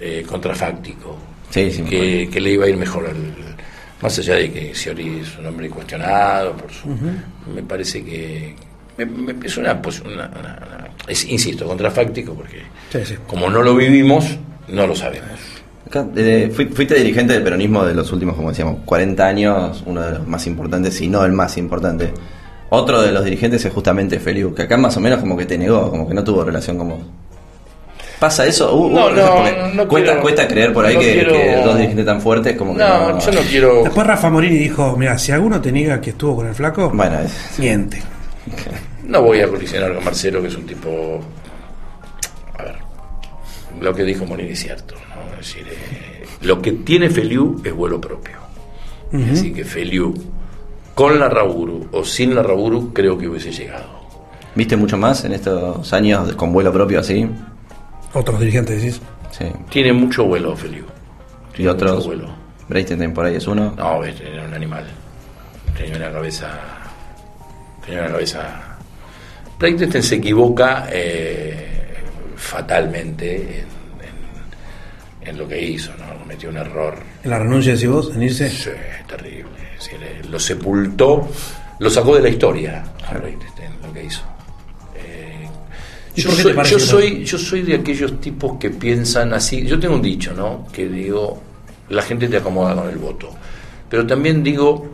[0.00, 1.18] eh, contrafáctico,
[1.50, 3.16] Sí, sí, que, que le iba a ir mejor al,
[4.02, 6.88] más allá de que Scioli es un hombre cuestionado por su,
[7.54, 8.54] me parece que
[8.96, 13.14] me- me- es una, pues, una- una- una- es, insisto contrafáctico porque Sí, sí.
[13.26, 14.36] como no lo vivimos
[14.68, 15.28] no lo sabemos
[15.86, 20.02] Acá, eh, fui- fuiste dirigente del peronismo de los últimos, como decíamos, 40 años, uno
[20.02, 22.12] de los más importantes, si no el más importante.
[22.68, 25.56] Otro de los dirigentes es justamente Feliu, que acá más o menos como que te
[25.56, 26.98] negó, como que no tuvo relación con vos.
[28.18, 28.74] ¿Pasa eso?
[28.74, 31.56] Uh, uh, No, no, no cuesta, quiero- cuesta creer por ahí no que, quiero- que
[31.64, 33.18] dos dirigentes tan fuertes como que no, no...
[33.20, 36.46] yo no quiero Después Rafa Morini dijo, mira, si alguno te niega que estuvo con
[36.48, 38.02] el flaco, Bueno, es- miente.
[39.04, 41.20] No voy a colisionar con Marcelo, que es un tipo.
[42.58, 42.74] A ver,
[43.80, 44.94] lo que dijo Morini es cierto.
[44.94, 45.32] ¿no?
[45.40, 48.36] Es decir, eh, lo que tiene Feliu es vuelo propio.
[49.12, 50.12] Es decir, que Feliu,
[50.94, 53.86] con la Raburu o sin la Raburu, creo que hubiese llegado.
[54.54, 57.26] ¿Viste mucho más en estos años con vuelo propio así?
[58.14, 59.00] Otros dirigentes decís.
[59.30, 59.44] Sí.
[59.70, 60.84] Tiene mucho vuelo, Feliu.
[61.52, 61.96] Y Tiene otros...
[61.96, 62.34] mucho vuelo.
[62.68, 63.74] Breitenstein por ahí es uno.
[63.76, 64.84] No, era un animal.
[65.76, 66.48] Tenía una cabeza.
[67.84, 68.60] Tenía una cabeza.
[69.58, 71.96] Breitenstein se equivoca eh,
[72.36, 73.66] fatalmente en,
[75.24, 76.18] en- en lo que hizo, ¿no?
[76.20, 76.94] Cometió un error.
[77.24, 78.50] En la renuncia decís vos, en irse.
[78.50, 78.70] Sí,
[79.06, 79.48] terrible.
[80.28, 81.28] Lo sepultó,
[81.78, 84.22] lo sacó de la historia a Breitenstein, lo que hizo.
[86.18, 89.64] Eh, ¿Y yo soy, yo, soy, yo soy de aquellos tipos que piensan así.
[89.66, 90.66] Yo tengo un dicho, ¿no?
[90.72, 91.40] Que digo,
[91.90, 93.30] la gente te acomoda con el voto.
[93.88, 94.86] Pero también digo,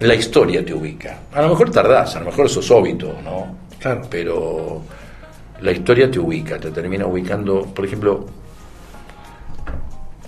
[0.00, 1.20] la historia te ubica.
[1.32, 3.56] A lo mejor tardás, a lo mejor sos óbito, ¿no?
[3.78, 4.02] Claro.
[4.10, 4.82] Pero
[5.60, 7.62] la historia te ubica, te termina ubicando.
[7.62, 8.26] Por ejemplo,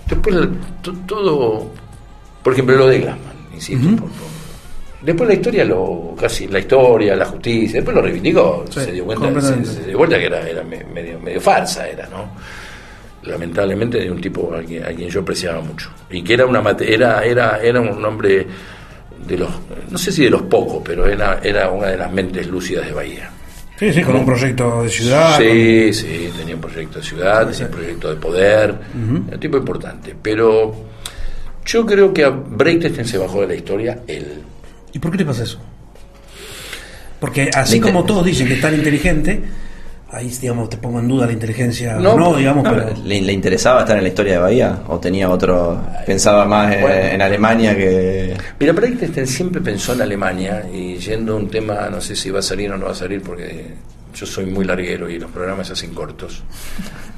[0.07, 0.35] después
[1.07, 1.71] todo.
[2.43, 3.87] Por ejemplo, lo de Glassman, insisto.
[3.89, 4.40] por- por-
[5.01, 8.65] después la historia, lo casi la historia, la justicia, después lo reivindicó.
[8.69, 12.07] Sí, se dio cuenta, se, dio cuenta que era, era me- medio, medio farsa, era,
[12.07, 12.31] ¿no?
[13.23, 15.89] Lamentablemente de un tipo a quien, a quien yo apreciaba mucho.
[16.09, 18.47] Y que era una era, era, era un hombre
[19.27, 19.49] de los,
[19.91, 22.93] no sé si de los pocos, pero era, era una de las mentes lúcidas de
[22.93, 23.29] Bahía.
[23.77, 25.37] Sí, sí, con un proyecto de ciudad.
[25.39, 28.69] Sí, sí, tenía un proyecto de ciudad, tenía un proyecto de poder,
[29.27, 30.15] era un tipo importante.
[30.19, 30.73] Pero
[31.65, 34.41] yo creo que a Breitestein se bajó de la historia él.
[34.93, 35.59] ¿Y por qué le pasa eso?
[37.19, 39.41] Porque así inter- como todos dicen que es tan inteligente,
[40.09, 43.21] ahí digamos te pongo en duda la inteligencia No, o no, digamos, No, pero ¿le,
[43.21, 44.79] le interesaba estar en la historia de Bahía?
[44.87, 45.81] ¿O tenía otro...
[46.05, 46.95] pensaba más en, Bueno.
[46.95, 48.35] en Alemania que...
[48.59, 52.39] Mira, Breitestein siempre pensó en Alemania y yendo a un tema, no sé si va
[52.39, 53.67] a salir o no va a salir porque
[54.15, 56.43] yo soy muy larguero y los programas se hacen cortos,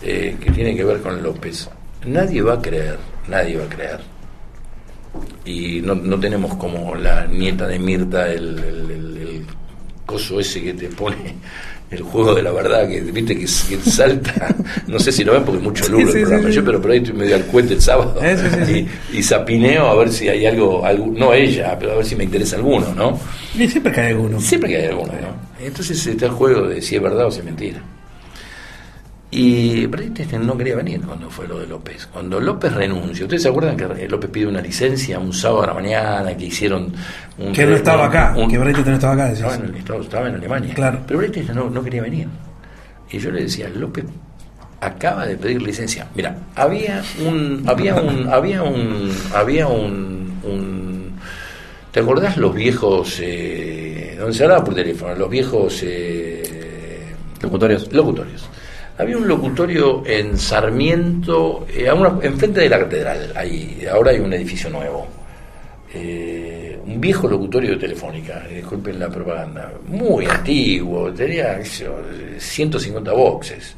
[0.02, 1.70] eh, que tiene que ver con López.
[2.06, 2.98] Nadie va a creer,
[3.30, 4.00] nadie va a creer.
[5.46, 9.46] Y no, no tenemos como la nieta de Mirta el, el- el- el
[10.06, 11.36] coso ese que te pone
[11.92, 14.56] el juego de la verdad, que viste que, que salta,
[14.88, 16.56] no sé si lo ven porque es mucho luz Sí, el programa, sí, sí.
[16.56, 18.20] yo pero por ahí estoy medio al cuente el sábado
[19.14, 22.16] y, y zapineo a ver si hay algo, algo, no ella, pero a ver si
[22.16, 23.20] me interesa alguno, ¿no?
[23.54, 24.42] y siempre cae alguno.
[24.42, 25.64] Siempre que hay alguno, ¿no?
[25.64, 27.80] Entonces está el juego de si es verdad o si es mentira.
[29.36, 32.06] Y Breitestein no quería venir cuando fue lo de López.
[32.06, 35.74] Cuando López renunció, ¿ustedes se acuerdan que López pide una licencia un sábado a la
[35.74, 36.94] mañana, que hicieron
[37.40, 37.52] un...
[37.52, 39.40] Que no estaba acá, un- que Breitestein no estaba acá, decís.
[39.40, 40.74] estaba en, el estaba en Alemania.
[40.76, 41.00] Claro.
[41.08, 42.28] Pero Breitestein no, no quería venir.
[43.10, 44.06] Y yo le decía, López
[44.82, 46.08] acaba de pedir licencia.
[46.14, 51.14] Mira, había un, había un, había un, había un, un-
[51.92, 57.92] ¿te acordás los viejos, eh, donde se hablaba por teléfono, los viejos eh, Locutorios.
[57.92, 58.48] locutorios?
[58.98, 64.20] Había un locutorio en Sarmiento, eh, a una- enfrente de la catedral, ahí, ahora hay
[64.20, 65.08] un edificio nuevo.
[65.96, 71.84] Eh, un viejo locutorio de Telefónica, eh, disculpen la propaganda, muy antiguo, tenía qué sé
[71.86, 71.96] yo,
[72.38, 73.76] 150 boxes.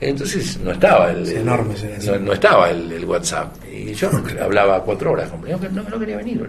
[0.00, 1.74] Entonces no estaba el, Es enorme
[2.06, 3.54] no, no estaba el, el WhatsApp.
[3.70, 4.10] Y yo
[4.40, 6.40] hablaba cuatro horas con no, no, no quería venir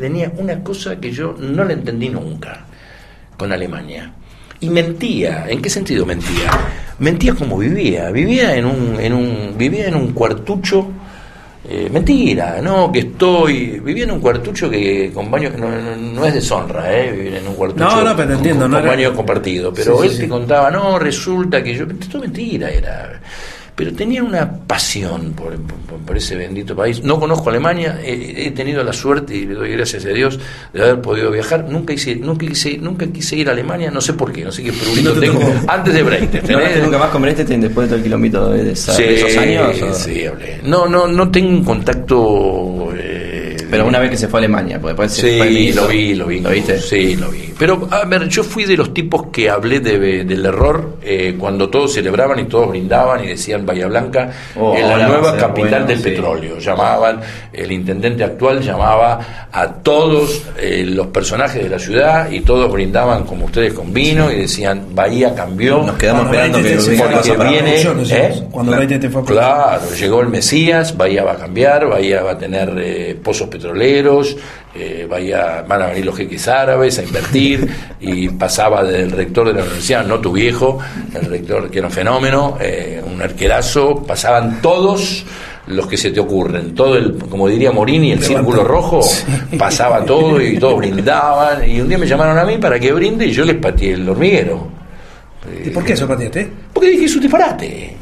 [0.00, 2.64] tenía una cosa que yo no la entendí nunca
[3.38, 4.12] con Alemania.
[4.62, 5.44] Y mentía.
[5.48, 6.50] ¿En qué sentido mentía?
[6.98, 8.10] Mentía como vivía.
[8.10, 10.88] Vivía en un, en un, vivía en un cuartucho.
[11.68, 13.78] eh, mentira, no, que estoy.
[13.80, 15.50] Vivía en un cuartucho que con baño.
[15.58, 17.12] No, no- no es deshonra, ¿eh?
[17.12, 17.84] Vivir en un cuartucho.
[17.84, 19.72] No, no, pero con- entiendo, Con, no con era- baño compartido.
[19.74, 20.28] Pero Sí, sí, él te sí.
[20.28, 21.84] contaba, no, resulta que yo.
[21.84, 23.20] Esto es mentira, era.
[23.84, 27.02] Pero tenía una pasión por, por- por ese bendito país.
[27.02, 30.38] No conozco Alemania, he, he tenido la suerte y le doy gracias a Dios
[30.72, 31.66] de haber podido viajar.
[31.68, 34.62] Nunca hice, nunca quise, nunca quise ir a Alemania, no sé por qué, no sé
[34.62, 35.40] qué No te tengo.
[35.66, 36.48] Antes de Breitner.
[36.48, 39.36] ¿No hablaste nunca más con Breitstein después de todo el kilómetro de, esa- de esos
[39.36, 39.82] años?
[39.82, 40.60] o- Sí, hablé.
[40.64, 42.92] No, no, no tengo un contacto.
[42.96, 43.11] eh,
[43.72, 45.86] Pero una vez que se fue a Alemania, porque después se fue al Sí, lo
[45.88, 46.40] vi, lo vi.
[46.40, 46.78] ¿Lo viste?
[46.78, 47.52] Sí, lo vi.
[47.58, 51.68] Pero, a ver, yo fui de los tipos que hablé de- del error eh, cuando
[51.70, 55.86] todos celebraban y todos brindaban y decían Bahía Blanca Oh, es la nueva capital bueno,
[55.86, 56.04] del sí.
[56.04, 56.58] petróleo.
[56.58, 57.20] Llamaban,
[57.52, 63.24] el intendente actual llamaba a todos eh, los personajes de la ciudad y todos brindaban
[63.24, 65.82] como ustedes con vino y decían Bahía cambió.
[65.82, 68.10] Nos quedamos esperando que para viene, decimos.
[68.10, 68.42] ¿eh?
[68.50, 69.10] Cuando Claro.
[69.10, 73.16] Fue a Claro, llegó el Mesías, Bahía va a cambiar, Bahía va a tener eh,
[73.22, 73.61] pozos petroleros,
[74.74, 77.68] eh, Bahía, van a venir los jeques árabes a invertir,
[78.00, 80.78] y pasaba del rector de la universidad, no tu viejo,
[81.14, 85.24] el rector que era un fenómeno, eh, un arquerazo, pasaban todos
[85.66, 89.00] los que se te ocurren, todo el, como diría Morini, el círculo rojo,
[89.58, 93.26] pasaba todo y todos brindaban, y un día me llamaron a mí para que brinde
[93.26, 94.68] y yo les pateé el hormiguero.
[95.64, 96.48] ¿Y por qué eso, pateaste?
[96.72, 97.96] Porque dije, es un disparate.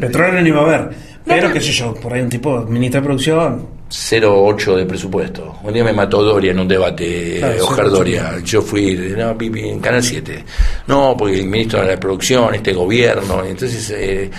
[0.00, 0.90] Petróleo no iba a haber.
[1.24, 3.66] Pero, qué sé yo, por ahí un tipo ministro de producción.
[3.90, 5.56] 0,8 de presupuesto.
[5.62, 7.90] Un día me mató Doria en un debate, Claro, Oscar 0,8.
[7.90, 8.38] Doria.
[8.44, 10.44] Yo fui, no, en Canal 7.
[10.86, 13.44] No, porque el ministro de la producción, este gobierno.
[13.44, 14.30] Entonces, eh,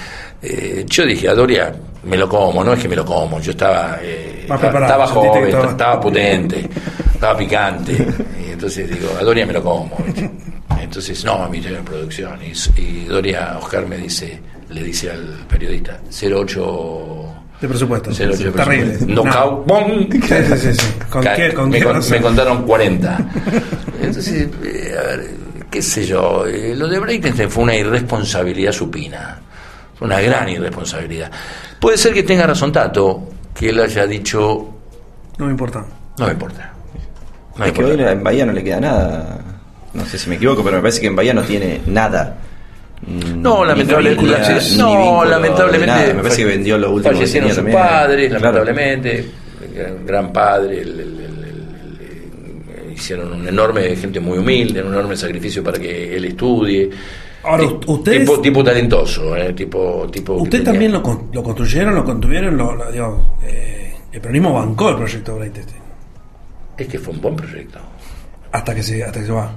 [0.41, 1.71] eh, yo dije a Doria,
[2.03, 3.39] me lo como, no es que me lo como.
[3.39, 6.69] Yo estaba, eh, estaba, preparado, estaba joven, estaba- estaba potente,
[7.13, 7.93] estaba picante.
[8.47, 9.95] Y entonces digo, a Doria me lo como.
[10.81, 12.39] Entonces, no, ministerio de producción.
[12.43, 14.39] Y, y Doria, Oscar me dice,
[14.73, 18.11] le dice al periodista, 0,8 De presupuesto.
[18.11, 18.97] 0,8 de Terrible.
[19.13, 20.09] Knockout, ¡bum!
[20.11, 20.87] Sí, sí, sí, sí.
[21.09, 21.53] ¿Con Ca- qué?
[21.53, 22.11] ¿Con me, qué con- razón?
[22.11, 23.17] me contaron 40.
[24.01, 25.29] Entonces, eh, a ver,
[25.69, 29.39] qué sé yo, eh, lo de Breitenstein fue una irresponsabilidad supina.
[29.95, 31.31] Fue una gran irresponsabilidad.
[31.79, 34.69] Puede ser que tenga razón Tato, que él haya dicho,
[35.37, 35.85] No me importa.
[36.17, 36.71] no me importa.
[37.55, 38.11] No me Es que hoy importa.
[38.11, 39.39] en Bahía no le queda nada.
[39.93, 42.37] No sé si me equivoco, pero me parece que en Bahía no tiene nada.
[43.05, 46.13] Mm, No, ni ni no, vínculo, lamentablemente, de nada.
[46.13, 47.77] Me parece que vendió lo último que fallecieron sus también.
[47.77, 48.43] padres, Claro.
[48.43, 49.25] lamentablemente,
[50.05, 55.15] gran, padre, el- el- el- el- el- hicieron un enorme, gente muy humilde, un enorme
[55.17, 56.89] sacrificio para que él estudie.
[57.43, 60.37] Ahora, ustedes- tipo, tipo talentoso, eh, tipo, tipo.
[60.37, 62.55] que ¿Usted tenía- también lo, con- lo construyeron, lo contuvieron?
[62.55, 65.81] Lo, lo- digo, eh, el peronismo bancó el proyecto Breitestein.
[66.77, 67.79] Es que fue un buen proyecto.
[68.51, 69.51] Hasta que se, hasta que se va.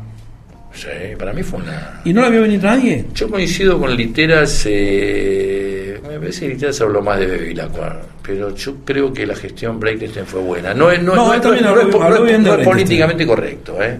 [0.76, 2.02] Sí, para mí fue una.
[2.04, 3.06] ¿Y no la vio venir nadie?
[3.14, 8.76] Yo coincido con Literas, eh, me parece que Literas habló más de Bevilacqua, pero yo
[8.84, 10.74] creo que la gestión Breitenstein fue buena.
[10.74, 12.50] No, es- no, No, es- también no habló- es, po- habló no es- bien de
[12.50, 12.74] no es Breitenstein.
[12.74, 13.98] políticamente correcto, ¿eh?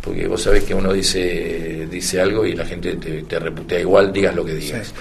[0.00, 4.12] porque vos sabés que uno dice dice algo y la gente te, te reputea igual,
[4.12, 4.86] digas lo que digas.
[4.88, 4.94] Sí.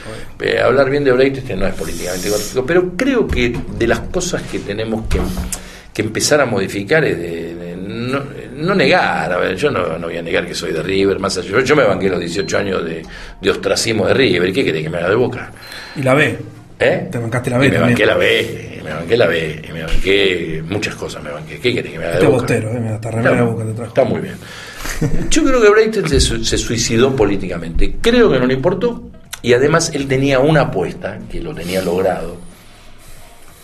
[0.46, 4.42] Eh, hablar bien de Breitenstein no es políticamente correcto, pero creo que de las cosas
[4.44, 5.20] que tenemos que,
[5.94, 8.22] que empezar a modificar es de, de no,
[8.58, 11.38] no negar, a ver, yo no, no voy a negar que soy de River, más
[11.38, 13.04] allá, yo, yo me banqué los 18 años de,
[13.41, 15.52] de ostracismo de River, ¿qué querés que me haga de boca?
[15.96, 16.38] Y la ve.
[16.80, 17.08] ¿Eh?
[17.12, 19.72] Te bancaste la B Y Me banqué la B, y me banqué la B, y
[19.72, 21.58] me banqué muchas cosas, me banqué.
[21.60, 22.38] ¿Qué querés que me haga de Este boca?
[22.41, 23.88] bostero, eh, hasta remera de Está- boca te trajo.
[23.89, 24.36] Está muy bien.
[25.32, 27.96] Yo creo que Breiten se, se suicidó políticamente.
[28.00, 29.10] Creo que no le importó.
[29.41, 32.38] Y además él tenía una apuesta, que lo tenía logrado,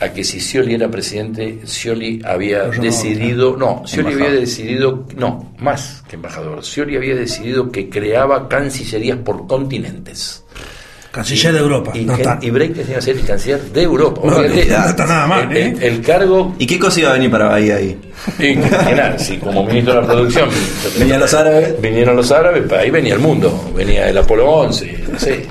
[0.04, 6.04] a que si Scioli era presidente, Scioli había decidido, no, Scioli había decidido, no, más
[6.08, 10.44] que embajador, Scioli había decidido que creaba cancillerías por continentes.
[11.12, 11.92] Canciller de Europa.
[11.94, 14.20] Y, no y tenía que ser el canciller de Europa.
[14.26, 15.76] No, no está nada mal, el, ¿eh?
[15.80, 17.96] el- cargo ¿Y qué cosa iba a venir para Bahía ahí?
[18.39, 20.50] y, general, si como ministro de la producción
[20.98, 21.80] Venían los árabes.
[21.80, 25.46] vinieron los árabes, para ahí venía el mundo, venía el Apolo 11, no sé,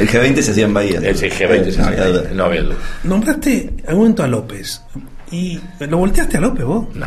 [0.00, 0.98] El G20 se hacía en Bahía.
[0.98, 2.30] el G20, No había duda.
[2.32, 2.76] no había duda.
[3.04, 4.82] Nombraste en algún momento a López.
[5.30, 6.86] ¿Y lo volteaste a López vos?
[6.94, 7.06] No.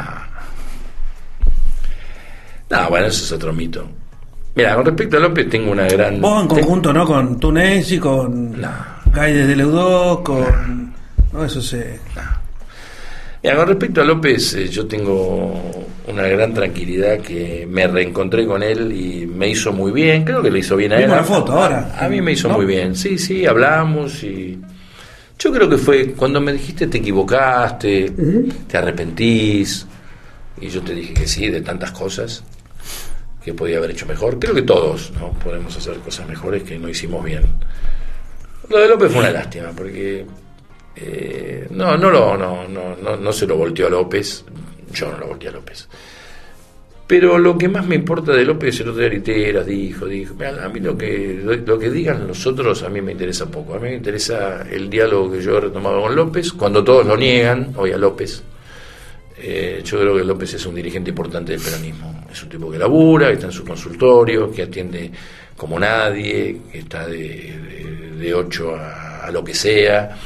[2.69, 3.87] No, bueno, eso es otro mito.
[4.55, 6.21] Mira, con respecto a López tengo una gran...
[6.21, 7.05] Vos en tengo- conjunto, ¿no?
[7.05, 8.69] Con Tunesi, con No.
[9.11, 10.93] Gaides de Leudó, con...
[11.31, 11.99] No, eso se...
[13.43, 18.63] Mira, con respecto a López, eh, yo tengo una gran tranquilidad que me reencontré con
[18.63, 20.23] él y me hizo muy bien.
[20.23, 21.01] Creo que le hizo bien a él.
[21.03, 21.95] Vimos la A- foto ahora.
[21.99, 22.55] A, mí me hizo ¿No?
[22.55, 22.95] muy bien.
[22.95, 24.59] Sí, sí, hablamos y.
[25.37, 28.13] Yo creo que fue cuando me dijiste te equivocaste,
[28.67, 29.85] te arrepentís,
[30.61, 32.43] y yo te dije que sí, de tantas cosas
[33.43, 34.39] que podía haber hecho mejor.
[34.39, 35.31] Creo que todos ¿no?
[35.33, 37.43] podemos hacer cosas mejores que no hicimos bien.
[38.69, 40.25] Lo de López fue una lástima, porque
[40.95, 44.45] eh, no, no, lo, no, no, no, no se lo volteó a López,
[44.91, 45.87] yo no lo volteé a López.
[47.05, 50.69] Pero lo que más me importa de López, el otro día dijo, dijo, "Mirá, a
[50.69, 53.75] mí lo que, lo que digan los otros a mí me interesa poco.
[53.75, 57.17] A mí me interesa el diálogo que yo he retomado con López, cuando todos lo
[57.17, 58.41] niegan, hoy a López.
[59.37, 62.25] Eh, yo creo que López es un dirigente importante del peronismo.
[62.31, 65.11] Es un tipo que labura, que está en su consultorio, que atiende
[65.57, 70.17] como nadie, que está de, de, de 8 a, a lo que sea.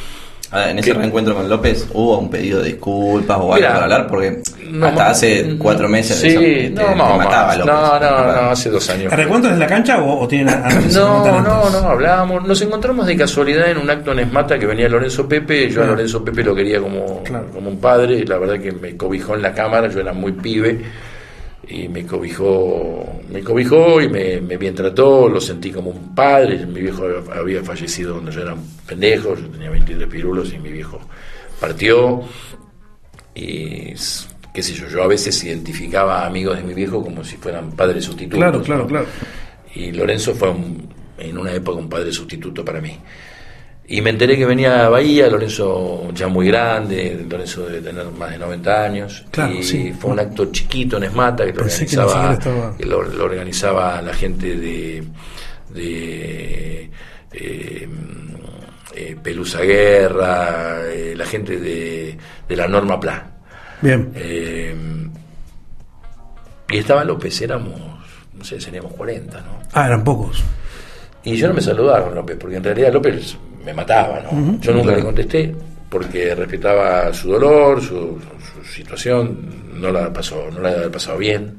[0.52, 0.98] Ah, en ese ¿Qué?
[0.98, 4.88] reencuentro con López hubo un pedido de disculpas o algo Mira, para hablar, porque no,
[4.88, 7.58] hasta hace cuatro meses Sí, eso, te- no, te más, mataba más.
[7.58, 7.74] López.
[7.74, 9.12] No, no, no, hace dos años.
[9.12, 10.96] ¿El recuento es en la cancha o, o tienen antes?
[10.96, 14.88] No, no, no, hablábamos, nos encontramos de casualidad en un acto en Esmata que venía
[14.88, 15.88] Lorenzo Pepe, yo a.
[15.88, 17.48] Lorenzo Pepe lo quería como, Claro.
[17.54, 20.80] como un padre, la verdad que me cobijó en la cámara, yo era muy pibe,
[21.70, 26.66] y me cobijó, me cobijó y me, me bien trató, lo sentí como un padre,
[26.66, 27.04] mi viejo
[27.34, 31.00] había fallecido cuando yo era un pendejo, yo tenía 23 pirulos y mi viejo
[31.60, 32.22] partió,
[33.36, 33.94] y
[34.54, 37.72] qué sé yo, yo a veces identificaba a amigos de mi viejo como si fueran
[37.72, 38.40] padres sustitutos.
[38.40, 38.88] Claro, claro, ¿no?
[38.90, 39.06] claro.
[39.76, 40.88] Y Lorenzo fue un-
[41.20, 42.98] en una época un padre sustituto para mí.
[43.90, 48.32] Y me enteré que venía a Bahía, Lorenzo ya muy grande, Lorenzo debe tener más
[48.32, 49.26] de 90 años.
[49.32, 49.94] Claro, y sí.
[49.98, 53.24] fue un acto chiquito en Esmata que lo Pensé organizaba, siquiera estaba- que lo, lo
[53.24, 55.04] organizaba la gente de,
[55.70, 56.92] de
[57.32, 57.90] eh,
[58.96, 62.18] eh, Pelusa Guerra, eh, la gente de,
[62.50, 63.26] de la Norma Pla.
[63.82, 64.12] Bien.
[64.16, 64.76] Eh,
[66.70, 67.80] y estaba López, éramos,
[68.34, 69.60] no sé, seríamos 40, ¿no?
[69.72, 70.44] Ah, eran pocos.
[71.24, 74.60] Y yo no me saludaba con López, porque en realidad López me mataba, ¿no?
[74.62, 75.54] yo nunca le contesté,
[75.90, 77.88] porque respetaba su dolor, su,
[78.20, 79.38] su- su situación,
[79.76, 81.58] no la pasó, no la había pasado bien.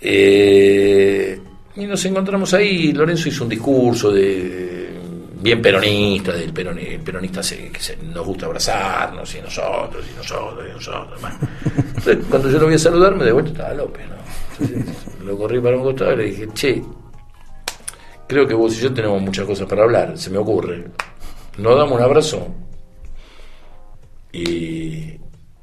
[0.00, 1.38] Eh,
[1.76, 4.88] y nos encontramos ahí, Lorenzo hizo un discurso de
[5.40, 10.16] bien peronista, del peroni- el peronista se- que se- nos gusta abrazarnos, y nosotros, y
[10.16, 11.20] nosotros, y nosotros.
[11.20, 11.36] bueno.
[11.96, 14.14] Entonces, cuando yo lo voy a saludar, de vuelta estaba López, ¿no?
[14.64, 16.82] Entonces, lo corrí para un costado y le dije, che,
[18.28, 20.84] creo que vos y yo tenemos muchas cosas para hablar, se me ocurre.
[21.58, 22.48] Nos damos un abrazo
[24.32, 25.14] y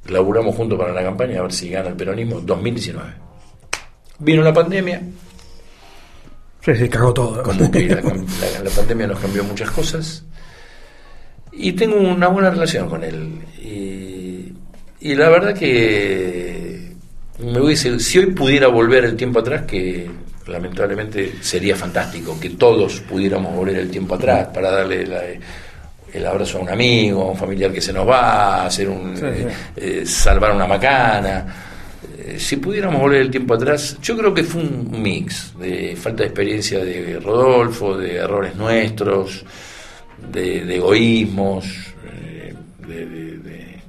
[0.08, 3.10] laburamos juntos para la campaña a ver si gana el peronismo 2019.
[4.19, 5.02] Vino la pandemia,
[6.63, 7.41] Sí, se cagó todo.
[7.41, 10.24] como que la, la- la pandemia nos cambió muchas cosas
[11.52, 14.54] y tengo una buena relación con él y,
[15.00, 16.93] y la verdad que
[17.39, 20.08] me hubiese, si hoy pudiera volver el tiempo atrás que
[20.47, 25.21] lamentablemente sería fantástico que todos pudiéramos volver el tiempo atrás para darle la-
[26.13, 29.21] el abrazo a un amigo, a un familiar que se nos va, hacer un Sí,
[29.21, 29.43] sí.
[29.43, 31.45] eh, eh, salvar una macana
[32.17, 36.23] eh, si pudiéramos volver el tiempo atrás, yo creo que fue un mix de falta
[36.23, 39.43] de experiencia de Rodolfo, de errores nuestros,
[40.32, 41.65] de, de egoísmos,
[42.12, 42.54] eh,
[42.88, 43.82] de, de- de-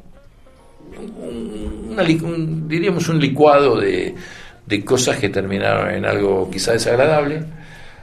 [0.98, 4.14] un- una un- diríamos un licuado de,
[4.66, 7.42] de cosas que terminaron en algo quizá desagradable.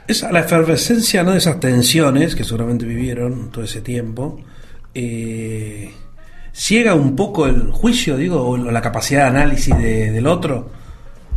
[0.06, 1.32] Esa, la efervescencia ¿no?
[1.32, 4.40] de esas tensiones que seguramente vivieron todo ese tiempo,
[4.94, 5.90] eh,
[6.52, 10.70] ciega un poco el juicio, digo, o la capacidad de análisis de- del otro.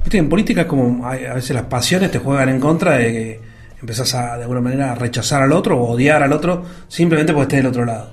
[0.04, 3.40] Viste, en política como a veces las pasiones te juegan en contra de que
[3.80, 7.44] empezás a, de alguna manera a rechazar al otro o odiar al otro simplemente porque
[7.44, 8.12] estés del otro lado.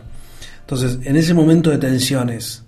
[0.61, 2.63] Entonces, en ese momento de tensiones,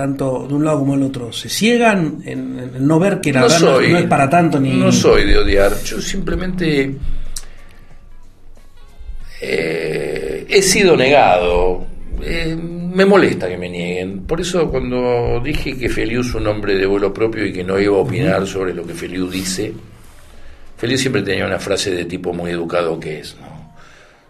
[0.00, 3.42] tanto de un lado como del otro, se ciegan en, en no ver que la
[3.42, 4.70] verdad no- no es para tanto ni...
[4.74, 6.94] No soy de odiar, yo simplemente
[9.40, 11.86] eh, he sido negado.
[12.22, 14.20] Eh, me molesta que me nieguen.
[14.26, 17.78] Por eso cuando dije que Feliu es un hombre de vuelo propio y que no
[17.78, 19.72] iba a opinar sobre lo que Feliu dice,
[20.76, 23.59] Feliu siempre tenía una frase de tipo muy educado que es, ¿no?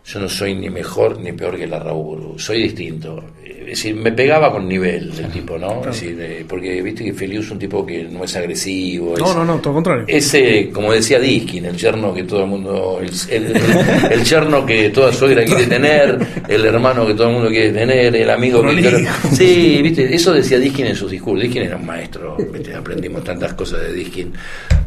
[0.04, 3.22] Yo no soy ni mejor ni peor que la Raúl, soy distinto.
[3.44, 5.80] Es decir, me pegaba con nivel del tipo, ¿no?
[5.80, 9.14] Es decir, eh, porque viste que Feliu es un tipo que no es agresivo.
[9.16, 10.04] No, es- no, no, todo lo contrario.
[10.08, 14.66] ese, como decía Diskin, el yerno que todo el mundo, el, el- el- el yerno
[14.66, 18.62] que toda suegra quiere tener, el hermano que todo el mundo quiere tener, el amigo
[18.62, 19.06] que.
[19.36, 21.42] Sí, viste, eso decía Diskin en sus discursos.
[21.44, 22.74] Diskin era un maestro, ¿viste?
[22.74, 24.32] aprendimos tantas cosas de Diskin.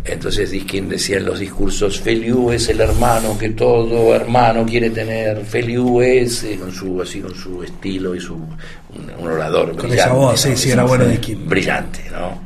[0.06, 5.02] Entonces Diskin decía en los discursos, Feliu es el hermano que todo hermano quiere tener,
[5.45, 9.89] Feliu es, eh, con su, así con su estilo y su, un, un orador Con
[9.89, 10.57] brillante, esa voz, sí, ¿no?
[10.57, 11.47] sí, era bueno Diskin.
[11.47, 12.41] brillante, ¿no?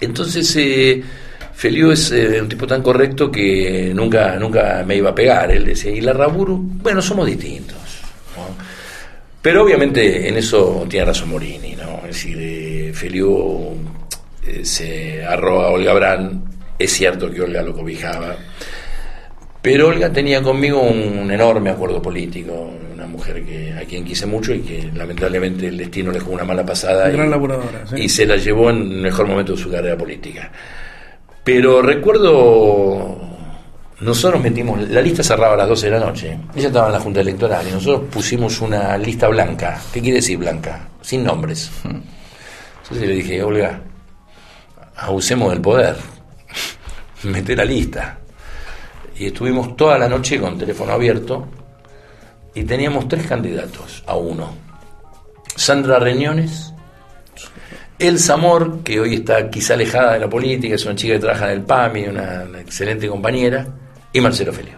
[0.00, 1.02] Entonces, eh,
[1.54, 5.50] Feliu es eh, un tipo tan correcto que nunca, nunca me iba a pegar.
[5.52, 7.76] Él decía, y la Raburu, bueno, somos distintos,
[8.36, 8.46] ¿no?
[9.40, 11.98] Pero obviamente en eso tiene razón Morini, ¿no?
[11.98, 13.76] Es decir, eh, Feliu
[14.46, 16.42] eh, se arroba a Olga Brand,
[16.78, 18.36] es cierto que Olga lo cobijaba,
[19.62, 24.52] pero Olga tenía conmigo un enorme acuerdo político, una mujer que a quien quise mucho
[24.52, 27.94] y que lamentablemente el destino le jugó una mala pasada y, Gran laburadora, sí.
[27.96, 30.50] y se la llevó en el mejor momento de su carrera política.
[31.44, 33.18] Pero recuerdo,
[34.00, 37.00] nosotros metimos, la lista cerraba a las 12 de la noche, ella estaba en la
[37.00, 39.80] Junta Electoral y nosotros pusimos una lista blanca.
[39.92, 40.88] ¿Qué quiere decir blanca?
[41.00, 41.70] Sin nombres.
[41.84, 43.80] Entonces le dije, Olga,
[44.96, 45.96] abusemos del poder,
[47.22, 48.18] mete la lista.
[49.18, 51.46] Y estuvimos toda la noche con teléfono abierto
[52.54, 54.54] y teníamos tres candidatos a uno.
[55.54, 56.72] Sandra Reñones,
[57.98, 61.46] Elsa Amor, que hoy está quizá alejada de la política, es una chica que trabaja
[61.46, 63.66] en el PAMI, una, una excelente compañera,
[64.12, 64.74] y Marcelo Felio.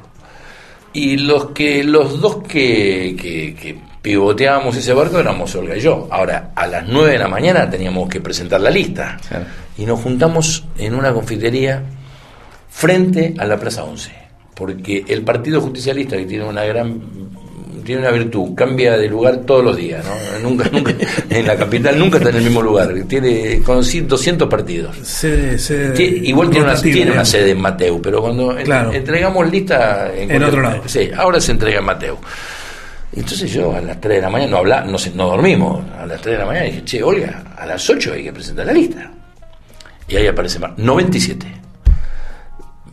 [0.93, 6.07] Y los que los dos que, que, que pivoteábamos ese barco éramos Olga y yo.
[6.11, 9.17] Ahora, a las 9 de la mañana teníamos que presentar la lista.
[9.27, 9.47] Claro.
[9.79, 11.83] Y nos juntamos en una confitería
[12.69, 14.24] frente a la Plaza 11.
[14.55, 17.01] Porque el Partido Justicialista, que tiene una gran
[17.85, 20.39] tiene una virtud, cambia de lugar todos los días, ¿no?
[20.49, 20.95] Nunca, nunca,
[21.29, 22.95] en la capital nunca está en el mismo lugar.
[23.07, 24.97] Tiene conocí 200 partidos.
[25.03, 25.59] Sede
[25.95, 28.91] Tie- Igual tiene una, tiene una sede en Mateu, pero cuando en- Claro.
[28.93, 30.83] entregamos lista En cualquier- otro lado.
[30.87, 32.17] Sí, ahora se entrega en Mateu.
[33.17, 35.85] Entonces yo a las 3 de la mañana no habla, no, no dormimos.
[36.01, 38.65] A las 3 de la mañana dije, che, Olga, a las 8 hay que presentar
[38.65, 39.11] la lista.
[40.09, 40.73] Y ahí aparece más.
[40.79, 41.47] 97.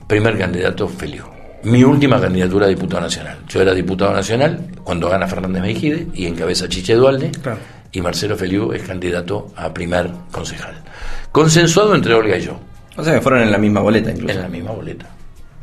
[0.05, 1.30] Primer candidato, Felio.
[1.63, 3.37] Mi última candidatura a diputado nacional.
[3.47, 7.31] Yo era diputado nacional cuando gana Fernández Mejide y encabeza Chiche Dualde.
[7.41, 7.59] Claro.
[7.91, 10.75] Y Marcelo Feliu es candidato a primer concejal.
[11.31, 12.59] Consensuado entre Olga y yo,
[12.97, 14.33] O sea que fueron en la misma boleta incluso.
[14.33, 15.05] en la misma boleta.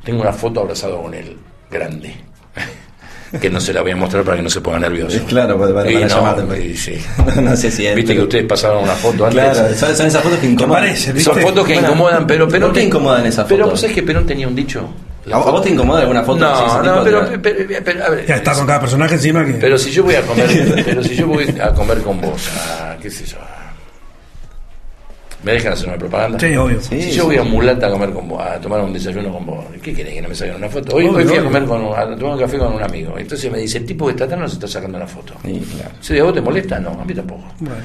[0.05, 1.37] Tengo una foto abrazado con él,
[1.71, 2.15] grande.
[3.41, 5.17] que no se la voy a mostrar para que no se ponga nervioso.
[5.17, 6.65] Es claro, para, para, Y para no, llamarte.
[6.67, 6.95] y sí.
[7.43, 9.43] no sé si es, Viste que pero- ustedes pasaron una foto antes.
[9.43, 10.97] Claro, son, son esas fotos que incomodan.
[10.97, 12.71] Son fotos que Bueno, incomodan, pero Perón.
[12.71, 13.73] ¿Por qué incomodan esas Pero fotos?
[13.73, 14.89] vos sabés que Perón tenía un dicho.
[15.33, 16.47] ¿A, vos te incomoda alguna foto?
[16.47, 19.15] así, No, tipo no, de- pero, pero, pero, a ver, Ya está con cada personaje
[19.15, 19.53] encima que.
[19.55, 22.49] pero si yo voy a comer, pero si yo voy a comer con vos,
[22.81, 23.37] a, qué sé yo.
[25.41, 26.39] ¿Me dejan hacer una propaganda?
[26.41, 26.81] Sí, obvio.
[26.81, 27.01] Sí.
[27.01, 29.65] Si yo voy a Mulata a comer con vos, a tomar un desayuno con vos,
[29.81, 30.97] ¿qué querés que no me saquen una foto?
[30.97, 33.15] Hoy, Obvio, hoy fui a comer con, a tomar un café con un amigo.
[33.17, 35.35] Entonces me dice, el tipo que está atrás no se está sacando una foto.
[35.45, 35.95] Sí, claro.
[36.01, 36.81] ¿Sí, ¿A vos te molesta?
[36.81, 37.45] No, a mí tampoco.
[37.61, 37.77] Bueno.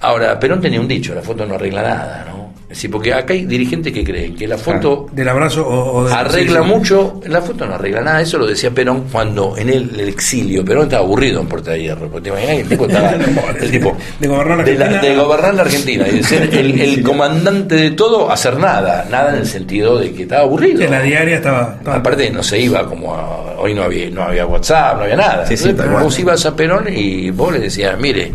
[0.00, 2.46] Ahora, Perón tenía un dicho, la foto no arregla nada, ¿no?
[2.68, 6.12] Decir, porque acá hay dirigentes que creen que la foto Del abrazo o, o del-
[6.12, 6.74] arregla sí, sí.
[6.74, 10.64] mucho, la foto no arregla nada, eso lo decía Perón cuando en el, el exilio,
[10.64, 14.26] Perón estaba aburrido en Puerta de Hierro, porque te el tipo estaba, el tipo, De
[14.28, 15.08] gobernar la de, la- Argentina.
[15.14, 19.30] de gobernar la Argentina y de ser el, el comandante de todo, hacer nada, nada
[19.32, 20.82] en el sentido de que estaba aburrido.
[20.82, 21.76] En la diaria estaba.
[21.78, 25.16] estaba- Aparte no se iba como a- hoy no había no había WhatsApp, no había
[25.16, 25.46] nada.
[25.46, 28.32] Sí, sí, Entonces, vos ibas a Perón y vos le decías, mire,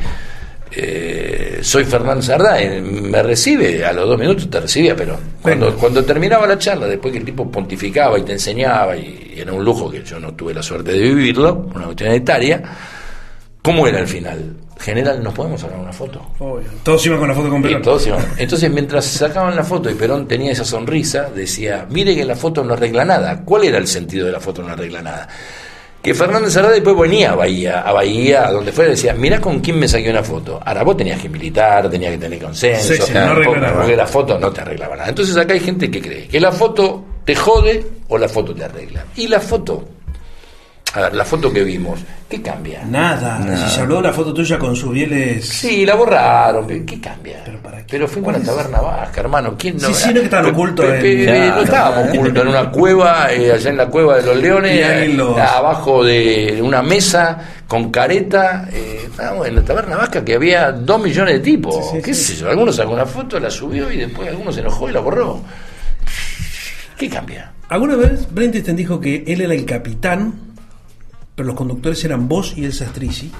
[0.74, 5.20] eh, soy Fernán Sardá, eh, me recibe, a los dos minutos te recibía Perón.
[5.42, 9.40] Cuando, cuando terminaba la charla, después que el tipo pontificaba y te enseñaba, y, y
[9.40, 12.64] era un lujo que yo no tuve la suerte de vivirlo, una cuestión etaria,
[13.62, 14.56] ¿cómo era el final?
[14.80, 16.20] General, ¿nos podemos sacar una foto?
[16.40, 16.68] Obvio.
[16.84, 17.82] Todos iban con la foto con Perón.
[17.84, 18.26] todos iban.
[18.38, 22.64] Entonces, mientras sacaban la foto y Perón tenía esa sonrisa, decía, mire que la foto
[22.64, 23.44] no arregla nada.
[23.46, 25.28] ¿Cuál era el sentido de la foto no arregla nada?
[26.02, 29.40] Que Fernández Sarada después venía a Bahía, a Bahía, a donde fuera, y decía, mirá
[29.40, 30.60] con quién me saqué una foto.
[30.66, 33.36] Ahora vos tenías que militar, tenías que tener consenso, Sí, sí, no
[33.76, 35.10] porque la foto no te arreglaba nada.
[35.10, 38.64] Entonces acá hay gente que cree que la foto te jode o la foto te
[38.64, 39.06] arregla.
[39.16, 39.88] Y la foto,
[40.94, 42.84] a ver, la foto que vimos, ¿qué cambia?
[42.84, 43.40] Nada.
[43.68, 45.48] Si se habló de la foto tuya con sus bieles.
[45.48, 47.42] Sí, la borraron, ¿qué cambia?
[47.46, 47.86] ¿Pero para qué?
[47.92, 49.56] Pero fuimos a la taberna vasca, hermano.
[49.58, 49.88] ¿Quién no?
[49.88, 51.56] Sí, sí, no que estaban ocultos en- Claro.
[51.56, 55.08] no estábamos ocultos en una cueva, eh, allá en la cueva de los leones, eh,
[55.16, 57.38] los- abajo de una mesa
[57.68, 58.68] con careta.
[58.74, 61.76] eh, estábamos en la taberna vasca que había dos millones de tipos.
[61.76, 62.34] Sí, sí, ¿Qué sí.
[62.34, 62.50] sé yo?
[62.50, 65.42] Algunos sacó una foto, la subió y después algunos se enojó y la borró.
[66.98, 67.52] ¿Qué cambia?
[67.70, 70.34] ¿Alguna vez Brentinstein dijo que él era el capitán,
[71.42, 73.32] pero los conductores eran vos y el Sastrici?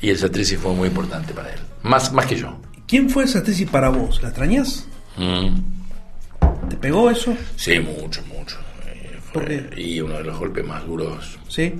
[0.00, 1.60] Y el Satrici fue muy importante para él.
[1.82, 2.58] Más, más que yo.
[2.88, 4.22] ¿Quién fue el Sastrici para vos?
[4.22, 4.86] ¿La extrañás?
[5.18, 6.68] Mm.
[6.70, 7.36] ¿Te pegó eso?
[7.56, 8.56] Sí, mucho, mucho.
[8.86, 9.82] Eh, ¿Por fue- qué?
[9.82, 11.74] y uno de los golpes más duros ¿Sí?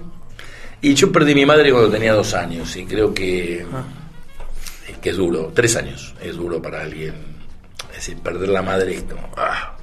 [0.82, 3.82] Y yo perdí mi madre cuando tenía dos años y creo que, Ah.
[4.86, 7.14] es que es duro, tres años, es duro para alguien.
[7.90, 9.76] Es decir, perder la madre es como, ah,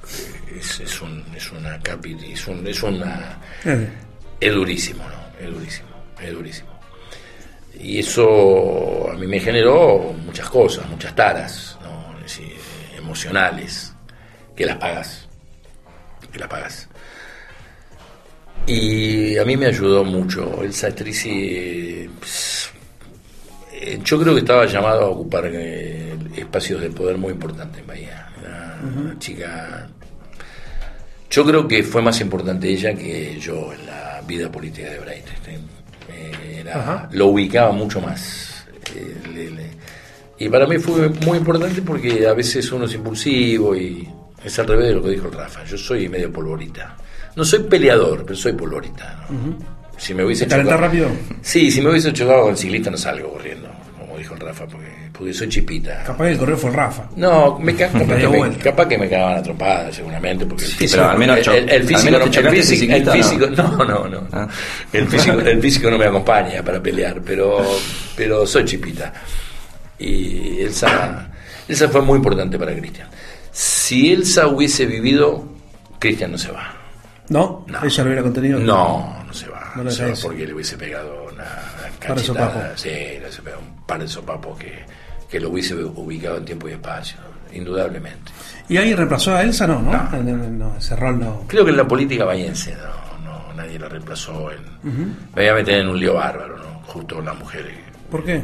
[0.56, 3.88] es, es un, es una capi, es, un- es una, Eh,
[4.40, 5.44] es durísimo, ¿no?
[5.44, 5.87] Es durísimo,
[6.22, 6.78] es durísimo.
[7.80, 12.18] Y eso a mí me generó muchas cosas, muchas taras, ¿no?
[12.20, 12.56] Decir,
[12.96, 13.92] emocionales,
[14.56, 15.28] que las pagas,
[16.32, 16.88] que las pagas.
[18.66, 20.62] Y a mí me ayudó mucho.
[20.62, 22.70] El Satrici, pues,
[23.72, 27.86] eh, yo creo que estaba llamado a ocupar eh, espacios de poder muy importantes en
[27.86, 28.28] Bahía.
[28.40, 29.88] Era una chica.
[31.30, 35.26] Yo creo que fue más importante ella que yo en la vida política de Bright.
[36.60, 38.64] Era- lo ubicaba mucho más.
[38.94, 39.70] Eh, le- le-
[40.38, 44.08] y para mí fue muy importante porque a veces uno es impulsivo y
[44.44, 45.64] Es al revés de lo que dijo el Rafa.
[45.64, 46.96] Yo soy medio polvorita.
[47.34, 49.26] No soy peleador, pero soy polvorita.
[49.28, 49.58] ¿no?
[49.96, 51.08] Si me hubiese ¿Te calentás chocado- rápido?
[51.42, 54.64] Sí, si me hubiese chocado con el ciclista no salgo corriendo, como dijo el Rafa,
[54.68, 54.86] porque,
[55.18, 56.04] porque soy chipita.
[56.04, 57.08] Capaz que el correo fue Rafa.
[57.16, 61.00] No, me ca- capaz, que me, capaz que me cagaban a seguramente, porque el físico,
[61.02, 64.08] pero al menos el, el al físico, menos no, el físico, el físico- no, no,
[64.08, 64.28] no.
[64.32, 64.46] Ah.
[64.92, 67.66] El físico, el físico no me acompaña para pelear, pero,
[68.14, 69.12] pero soy chipita.
[69.98, 71.28] Y Elsa,
[71.66, 73.08] Elsa fue muy importante para Cristian.
[73.50, 75.48] Si Elsa hubiese vivido,
[75.98, 76.74] Cristian no se va.
[77.30, 77.64] ¿No?
[77.66, 77.84] No.
[77.84, 78.58] Ella lo hubiera contenido.
[78.60, 79.72] No, no se va.
[79.74, 82.50] No se va porque le hubiese pegado una, una Par de cachetada.
[82.52, 82.80] sopapos.
[82.80, 84.72] Sí, le hubiese pegado un par de sopapos que,
[85.28, 87.18] que lo hubiese ubicado en tiempo y espacio,
[87.52, 88.32] indudablemente.
[88.68, 89.66] ¿Y ahí reemplazó a Elsa?
[89.66, 89.92] No, ¿no?
[89.92, 90.48] No.
[90.48, 91.44] No, ese rol no.
[91.46, 94.50] Creo que en la política bahiense no, no, nadie la reemplazó.
[94.50, 94.60] En,
[95.34, 96.80] Me voy a meter en un lío bárbaro, ¿no?
[96.86, 97.74] Justo con las mujeres.
[98.10, 98.36] ¿Por qué?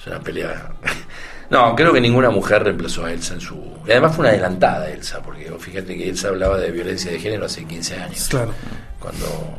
[0.00, 0.70] Es una pelea.
[1.50, 3.54] No, creo que ninguna mujer reemplazó a Elsa en su.
[3.86, 7.46] Y además fue una adelantada Elsa, porque fíjate que Elsa hablaba de violencia de género
[7.46, 8.28] hace 15 años.
[8.28, 8.52] Claro.
[8.98, 9.56] Cuando.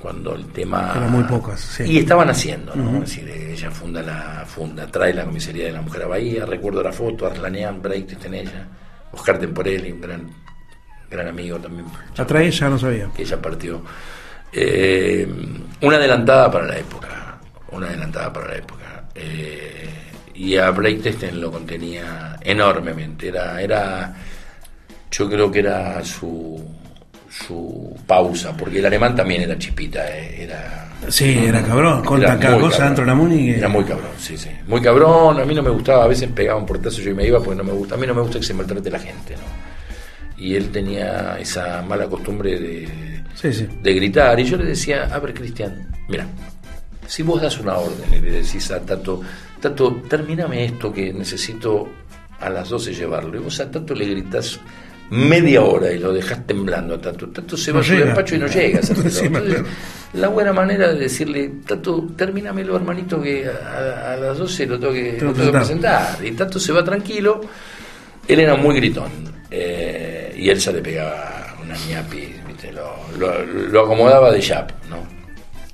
[0.00, 0.92] Cuando el tema.
[0.96, 1.84] Eran muy pocas, sí.
[1.84, 3.02] Y estaban haciendo, ¿no?
[3.02, 4.44] Es decir, ella funda la.
[4.46, 8.26] funda, trae la comisaría de la mujer a Bahía, recuerdo la foto, Arlanean, Break está
[8.26, 8.68] en ella,
[9.12, 10.30] Oscar Temporelli, un gran,
[11.10, 11.86] gran amigo también
[12.16, 13.10] La trae ella, no sabía.
[13.16, 13.82] que ella partió.
[14.52, 15.26] Eh,
[15.82, 17.38] una adelantada para la época,
[17.72, 19.08] una adelantada para la época.
[19.14, 19.88] Eh,
[20.34, 23.28] y a Breitesten lo contenía enormemente.
[23.28, 24.14] Era, era,
[25.10, 26.62] yo creo que era su,
[27.46, 32.02] su pausa, porque el alemán también era chipita, eh, era Sí, era cabrón.
[32.04, 33.50] Conta cada cosa dentro de la Muni.
[33.50, 34.48] Era muy cabrón, sí, sí.
[34.66, 37.26] Muy cabrón, a mí no me gustaba, a veces pegaba un portazo yo y me
[37.26, 37.94] iba porque no me gusta.
[37.94, 40.42] A mí no me gusta que se maltrate la gente, ¿no?
[40.42, 42.88] Y él tenía esa mala costumbre de,
[43.34, 43.68] Sí, sí.
[43.82, 44.38] de gritar.
[44.40, 46.26] Y yo le decía, a ver, Cristian, mira,
[47.06, 49.20] si vos das una orden y le decís a Tato,
[49.60, 51.88] Tato, termíname esto que necesito
[52.40, 53.36] a las 12 llevarlo.
[53.36, 54.58] Y vos a Tato le gritás
[55.10, 57.28] media hora y lo dejás temblando a Tato.
[57.28, 58.04] Tato se No va a su llega.
[58.06, 58.80] despacho y no llega.
[58.80, 59.62] Encima, Entonces,
[60.14, 64.92] la buena manera de decirle, Tato, termínamelo, hermanito, que a, a las 12 lo tengo
[64.92, 66.18] que, Tengo lo que tengo que presentar.
[66.24, 67.40] Y Tato se va tranquilo.
[68.28, 69.10] Él era muy gritón.
[69.50, 72.72] eh, y Elsa le pegaba una ñapi, ¿viste?
[72.72, 74.96] Lo, lo- lo acomodaba de chap, ¿no?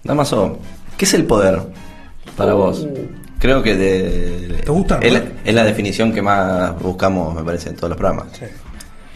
[0.04, 0.58] Damaso,
[0.96, 1.60] ¿qué es el poder
[2.36, 2.86] para vos?
[3.38, 5.34] Creo que de, ¿Te gusta es, la, poder?
[5.44, 8.26] es la definición que más buscamos, me parece, en todos los programas.
[8.38, 8.44] Sí.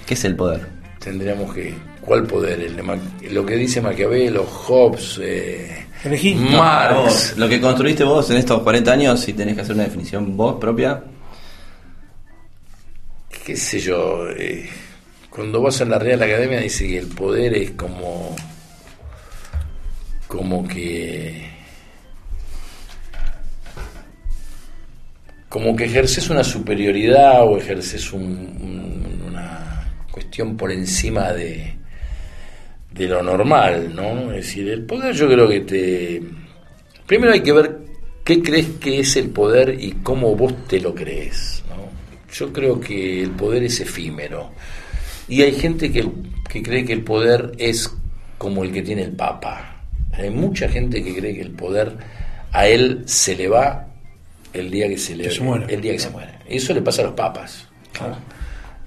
[0.06, 0.66] ¿Qué es el poder?
[1.00, 1.74] Tendríamos que.
[2.00, 2.60] ¿Cuál poder?
[2.60, 2.96] El de Ma-
[3.30, 6.34] lo que dice Maquiavelo, Hobbes, eh, Elegí.
[6.36, 6.94] Marx.
[6.94, 10.36] Vos, lo que construiste vos en estos 40 años, si tenés que hacer una definición
[10.36, 11.02] vos propia,
[13.44, 14.68] qué sé yo, eh,
[15.30, 18.36] cuando vas a la Real Academia dice que el poder es como,
[20.28, 21.50] como que,
[25.48, 29.65] como que ejerces una superioridad o ejerces un- un- una
[30.16, 31.74] cuestión por encima de,
[32.90, 34.32] de lo normal, ¿no?
[34.32, 36.22] Es decir, el poder yo creo que te...
[37.06, 37.78] Primero hay que ver
[38.24, 41.90] qué crees que es el poder y cómo vos te lo crees, ¿no?
[42.32, 44.52] Yo creo que el poder es efímero.
[45.28, 46.08] Y hay gente que,
[46.48, 47.92] que cree que el poder es
[48.38, 49.82] como el que tiene el Papa.
[50.12, 51.94] Hay mucha gente que cree que el poder
[52.52, 53.86] a él se le va
[54.54, 55.66] el día que se le Que se muere.
[55.74, 56.32] el día que se muere.
[56.48, 57.68] Eso le pasa a los papas.
[57.92, 58.00] Es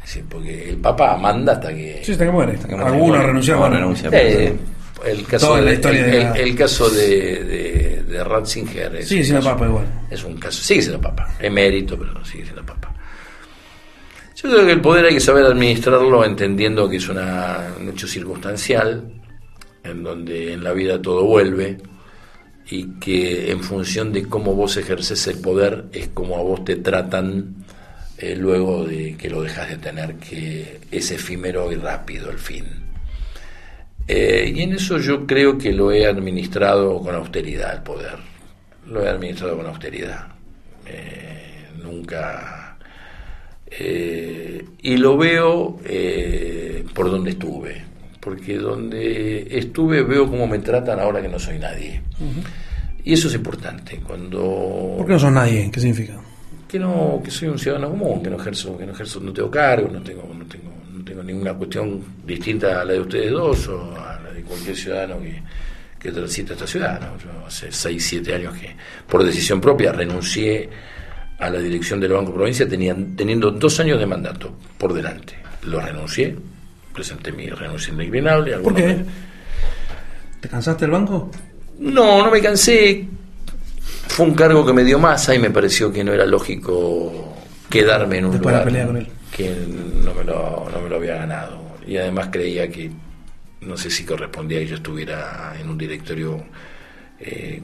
[0.09, 2.57] decir, porque el Papa manda hasta que Sí, hasta que muere.
[2.59, 2.85] que muere.
[2.89, 3.63] Algunos renunciaron.
[3.73, 4.13] Algunos renuncian.
[4.15, 4.53] eh,
[5.05, 7.07] el caso Toda la de, historia el, de la- el- el caso de,
[7.43, 9.85] de, de Ratzinger es Sigue siendo papa igual.
[10.11, 12.93] es un caso sigue siendo papa emérito pero sigue siendo papa
[14.35, 18.07] yo creo que el poder hay que saber administrarlo entendiendo que es una, un hecho
[18.07, 19.03] circunstancial
[19.85, 21.77] en donde en la vida todo vuelve
[22.69, 26.75] y que en función de cómo vos ejerces el poder es como a vos te
[26.75, 27.55] tratan
[28.21, 32.65] eh, luego de que lo dejas de tener, que es efímero y rápido el fin.
[34.05, 38.17] Eh, y en eso yo creo que lo he administrado con austeridad el poder.
[38.87, 40.27] Lo he administrado con austeridad.
[40.85, 42.77] Eh, nunca.
[44.81, 45.79] y lo veo
[46.93, 47.83] por donde estuve.
[48.19, 52.01] Porque donde estuve veo cómo me tratan ahora que no soy nadie.
[53.05, 54.01] Y eso es importante.
[54.05, 55.69] Cuando ¿Por qué no sos nadie?
[55.71, 56.19] ¿Qué significa?
[56.69, 59.49] Que no que soy un ciudadano común que no ejerzo que no ejerzo no tengo
[59.51, 63.67] cargo no tengo no tengo no tengo ninguna cuestión distinta a la de ustedes dos
[63.69, 65.41] o a la de cualquier ciudadano que,
[65.99, 67.17] que transita esta ciudad ¿no?
[67.17, 68.75] yo hace 6, 7 años que
[69.07, 70.69] por decisión propia renuncié
[71.39, 75.79] a la dirección del Banco Provincia tenían, teniendo dos años de mandato por delante lo
[75.81, 76.35] renuncié
[76.93, 78.85] presenté mi renuncia indeclinable ¿Por qué?
[78.87, 79.05] me-
[80.39, 81.29] ¿Te cansaste del banco?
[81.79, 83.07] no, no me cansé.
[84.09, 87.35] Fue un cargo que me dio masa y me pareció que no era lógico
[87.69, 88.65] quedarme en un Después lugar.
[88.65, 89.07] pelea con él.
[89.35, 89.55] que
[90.03, 91.61] no me lo, no me lo había ganado.
[91.87, 92.91] Y además creía que,
[93.61, 96.43] no sé si correspondía que yo estuviera en un directorio
[97.19, 97.61] eh,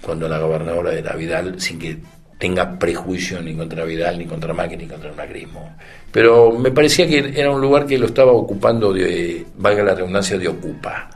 [0.00, 1.98] cuando la gobernadora era Vidal, sin que
[2.38, 5.76] tenga prejuicio ni contra Vidal, ni contra Macri, ni contra el macrismo.
[6.12, 10.38] Pero me parecía que era un lugar que lo estaba ocupando, de, valga la redundancia,
[10.38, 11.10] de ocupa.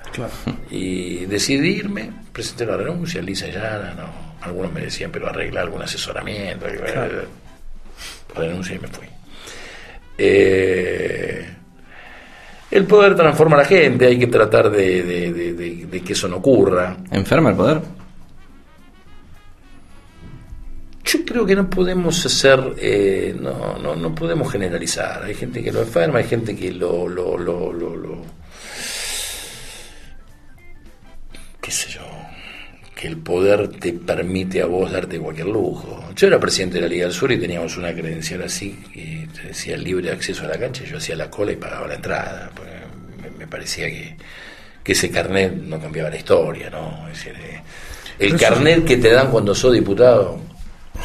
[0.70, 4.23] Y decidí irme, presenté la renuncia, lisa llana, no.
[4.44, 6.66] Algunos me decían, pero arregla algún asesoramiento.
[8.34, 9.06] Renuncia y me fui.
[10.16, 11.48] Eh,
[12.70, 16.96] el poder transforma a la gente, hay que tratar de que eso no ocurra.
[17.10, 17.80] ¿Enferma el poder?
[21.04, 25.22] Yo creo que no podemos hacer, eh, no, no, no, podemos generalizar.
[25.22, 28.22] Hay gente que lo enferma, hay gente que lo, lo, lo, lo,
[31.60, 32.00] qué sé yo,
[33.04, 36.08] que el poder te permite a vos darte cualquier lujo.
[36.16, 39.48] Yo era presidente de la Liga del Sur y teníamos una credencial así que te
[39.48, 42.50] decía libre acceso a la cancha, yo hacía la cola y pagaba la entrada.
[43.38, 44.16] Me, parecía que,
[44.82, 47.06] que, ese carnet no cambiaba la historia, ¿no?
[47.12, 47.60] Es decir, eh,
[48.20, 50.40] el carnet que te dan cuando sos diputado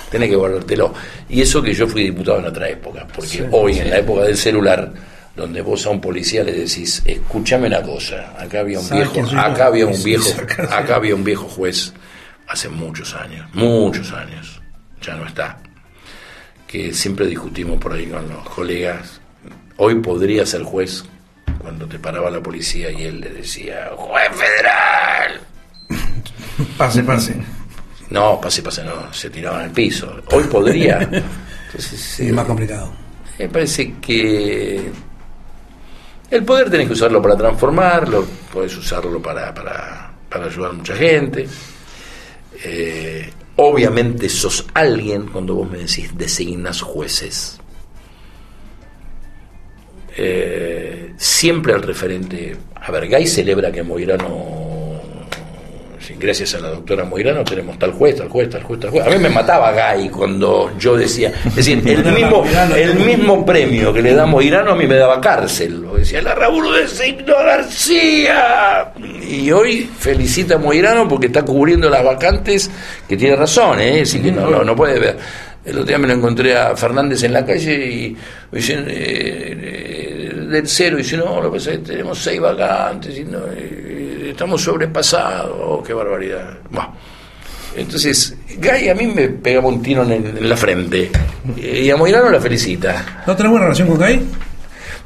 [0.09, 0.93] tenés que guardártelo.
[1.27, 4.37] Y eso que yo fui diputado en otra época, porque hoy, en la época del
[4.37, 4.89] celular,
[5.35, 9.67] donde vos a un policía le decís, escúchame una cosa, acá había un viejo, acá
[9.67, 10.29] había un viejo,
[10.69, 11.93] acá había un viejo juez
[12.47, 14.61] hace muchos años, muchos años,
[15.01, 15.57] ya no está,
[16.67, 19.21] que siempre discutimos por ahí con los colegas,
[19.77, 21.05] hoy podría ser juez
[21.59, 25.41] cuando te paraba la policía y él le decía, juez federal.
[26.77, 27.35] Pase, pase.
[28.09, 30.21] No, pase, pase, no, se tiraban al piso.
[30.31, 31.09] Hoy podría.
[31.73, 32.91] es más complicado.
[33.37, 34.91] Me parece que
[36.31, 40.95] el poder tenés que usarlo para transformarlo, podés usarlo para, para, para ayudar a mucha
[40.95, 41.47] gente.
[42.63, 47.59] Eh, obviamente sos alguien cuando vos me decís designas jueces.
[50.15, 52.57] Eh, siempre el referente.
[52.75, 54.58] A ver, Gay celebra que Moirano
[56.17, 59.05] gracias a la doctora Moirano tenemos tal juez, tal juez, tal juez, tal juez.
[59.05, 62.43] A mí me mataba Gay cuando yo decía, es decir, el mismo,
[62.75, 65.81] el mismo premio que le da Moirano a mí me daba cárcel.
[65.81, 68.93] Lo decía, la Raúl designó a García.
[69.27, 72.69] Y hoy felicita a Moirano porque está cubriendo las vacantes,
[73.07, 74.01] que tiene razón, ¿eh?
[74.01, 75.17] Es que no, no, puede ver.
[75.65, 78.17] El otro día me lo encontré a Fernández en la calle y
[78.51, 82.17] me dicen, eh, eh, del cero, y dice, no, lo que pasa es que tenemos
[82.17, 83.39] seis vacantes, y no,
[84.31, 86.57] estamos sobrepasados, oh, qué barbaridad.
[87.75, 91.11] Entonces, Gay a mí me pegaba un tiro en, la frente
[91.55, 93.23] y a Moirano la felicita.
[93.25, 94.25] ¿No tenés buena relación con Gay?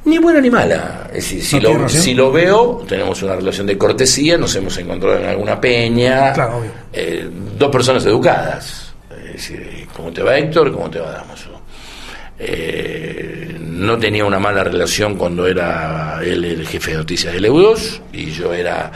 [0.06, 1.10] Ni buena ni mala.
[1.20, 5.60] si, lo, si, lo, veo, tenemos una relación de cortesía, nos hemos encontrado en alguna
[5.60, 6.34] peña.
[6.34, 6.72] Claro, obvio.
[6.92, 8.94] Eh, dos personas educadas.
[9.96, 10.72] ¿cómo te va Héctor?
[10.72, 11.53] ¿Cómo te va Damaso?
[12.46, 18.02] Eh, no tenía una mala relación cuando era él el jefe de noticias del EU2
[18.14, 18.92] y yo era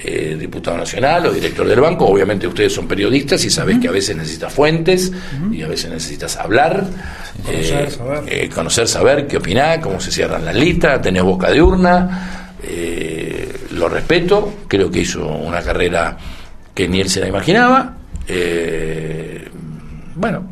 [0.00, 2.06] eh, diputado nacional o director del banco.
[2.06, 5.10] Obviamente ustedes son periodistas y sabés que a veces necesitas fuentes
[5.50, 6.86] y a veces necesitas hablar,
[7.44, 8.22] conocer, eh, saber.
[8.28, 12.52] Eh, conocer, saber qué opinás, cómo se cierran las listas, tenés boca de urna.
[13.72, 16.16] lo respeto, creo que hizo una carrera
[16.72, 17.96] que ni él se la imaginaba.
[20.14, 20.44] bueno,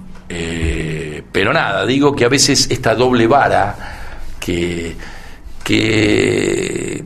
[1.37, 3.77] pero nada, digo que a veces esta doble vara
[4.41, 4.97] que,
[5.63, 7.05] que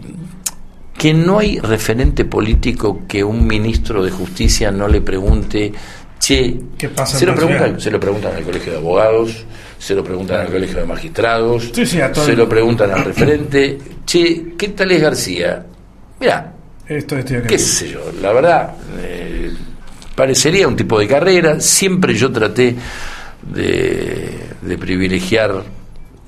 [0.97, 5.73] que no hay referente político que un ministro de justicia no le pregunte,
[6.21, 9.45] che, ¿Qué pasa se, lo preguntan, se lo preguntan al colegio de abogados,
[9.77, 14.93] se lo preguntan al colegio de magistrados, se lo preguntan al referente, che, ¿qué tal
[14.93, 15.67] es García?
[16.21, 16.53] Mira,
[16.87, 17.17] Esto,
[17.49, 19.51] qué sé yo, la verdad, eh,
[20.15, 22.77] parecería un tipo de carrera, siempre yo traté
[23.43, 25.65] de, de privilegiar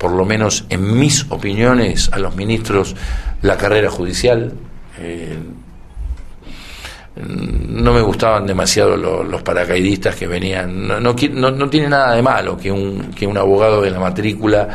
[0.02, 2.96] por lo menos en mis opiniones, a los ministros
[3.40, 4.52] la carrera judicial.
[4.98, 5.38] Eh,
[7.14, 10.88] no me gustaban demasiado los, paracaidistas que venían.
[10.88, 11.14] No, no,
[11.52, 14.68] no, tiene nada de malo que un, que un abogado de la matrícula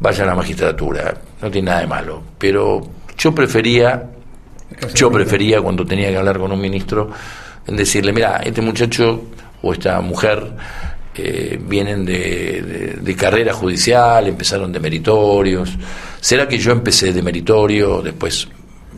[0.00, 1.14] vaya a la magistratura.
[1.40, 2.22] No tiene nada de malo.
[2.36, 2.80] Pero
[3.16, 4.02] yo prefería,
[4.94, 7.08] yo prefería cuando tenía que hablar con un ministro,
[7.68, 9.26] en decirle, mira, este muchacho
[9.62, 10.44] o esta mujer
[11.14, 15.76] eh, vienen de, carrera judicial, empezaron de meritorios.
[16.20, 18.48] ¿Será que yo empecé de meritorio, después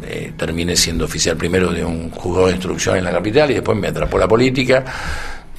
[0.06, 3.76] eh, terminé siendo oficial primero de un juzgado de instrucción en la capital y después
[3.76, 4.84] me atrapó la política?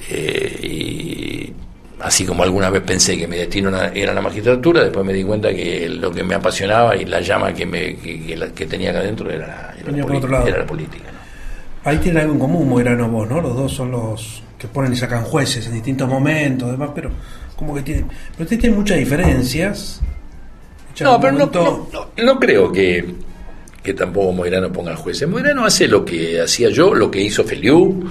[0.08, 1.52] Eh, y
[2.00, 5.52] así como alguna vez pensé que mi destino era la magistratura, después me di cuenta
[5.54, 9.74] que lo que me apasionaba y la llama que, me, que, tenía acá adentro era,
[9.84, 11.10] la, política.
[11.84, 13.40] Ahí tienen algo en común, Moirano vos, ¿no?
[13.40, 17.10] Los dos son los que ponen y sacan jueces en distintos momentos, demás, pero
[17.56, 20.00] como que tienen, pero tienen muchas diferencias
[21.00, 23.04] No, pero no, momento- no, no- no creo que,
[23.82, 25.26] que tampoco Moirano ponga al juez.
[25.28, 28.08] Moirano hace lo que hacía yo, lo que hizo Feliu,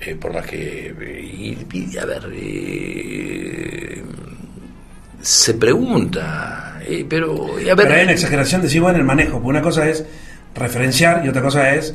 [0.00, 0.94] eh, por más que...
[1.32, 4.02] y- y, a ver, eh,
[5.20, 7.46] se pregunta, eh, pero...
[7.54, 9.32] A ver, Pero hay una exageración de bueno, el manejo.
[9.34, 10.04] Porque una cosa es
[10.54, 11.94] referenciar y otra cosa es,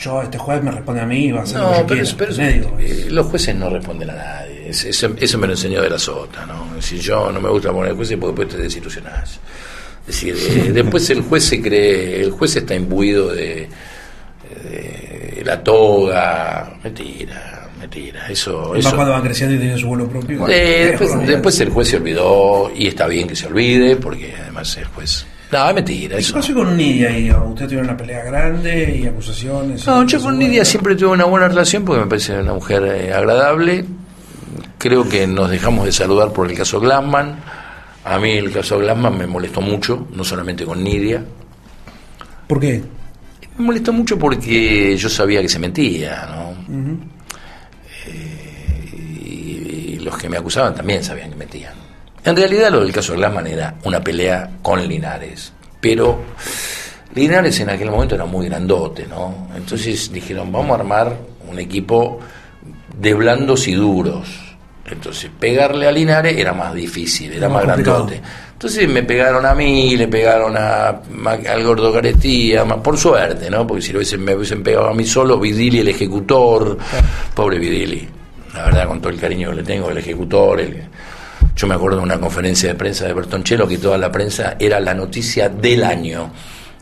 [0.00, 3.26] yo, este juez me responde a mí y va a lo que No, eh, los
[3.26, 4.68] jueces no responden a nadie.
[4.70, 6.80] Es- Eso, eso me lo enseñó de la sota, ¿no?
[6.80, 9.40] Si yo no me gusta poner jueces, porque después te desilusionás.
[10.06, 13.68] Es decir, eh, después el juez se cree, el juez está imbuido de,
[14.64, 16.72] de la toga.
[16.82, 18.26] Mentira, mentira.
[18.28, 20.48] Eso, Más eso cuando van creciendo y tienen su vuelo propio.
[20.48, 24.76] eh, después, después el juez se olvidó y está bien que se olvide porque además
[24.76, 25.26] el juez...
[25.50, 26.16] No, es mentira.
[26.16, 26.34] ¿Qué Eso.
[26.34, 27.30] pasó con Nidia ahí?
[27.30, 29.86] Usted tuvo una pelea grande y acusaciones.
[29.86, 30.38] No, y yo con.
[30.38, 33.84] Nidia siempre tuve una buena relación porque me parece una mujer eh, agradable.
[34.76, 37.40] Creo que nos dejamos de saludar por el caso Glassman.
[38.04, 41.24] A mí el caso Glassman me molestó mucho, no solamente con Nidia.
[42.46, 42.82] ¿Por qué?
[43.56, 46.54] Me molestó mucho porque yo sabía que se mentía, ¿no?
[48.06, 48.90] Eh,
[49.24, 51.87] y, y los que me acusaban también sabían que mentían.
[52.28, 56.18] En realidad lo del caso Glassman era una pelea con Linares, pero
[57.14, 59.48] Linares en aquel momento era muy grandote, ¿no?
[59.56, 61.16] Entonces dijeron, vamos a armar
[61.50, 62.20] un equipo
[62.98, 64.28] de blandos y duros.
[64.90, 68.20] Entonces pegarle a Linares era más difícil, era más grandote.
[68.52, 73.66] Entonces me pegaron a mí, le pegaron a, al gordo Carestía, ma- por suerte, ¿no?
[73.66, 76.76] Porque si lo hubiesen, me hubiesen pegado a mí solo, Vidili el ejecutor,
[77.34, 78.08] pobre Vidili,
[78.54, 80.82] la verdad con todo el cariño que le tengo, el ejecutor, el-
[81.58, 84.78] yo me acuerdo de una conferencia de prensa de Bertoncello que toda la prensa era
[84.78, 86.30] la noticia del año.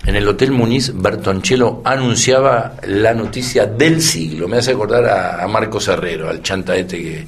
[0.04, 4.46] En el Hotel Muniz, Bertoncello anunciaba la noticia del siglo.
[4.46, 7.24] Me hace acordar a, a Marcos Herrero, al chanta este, que,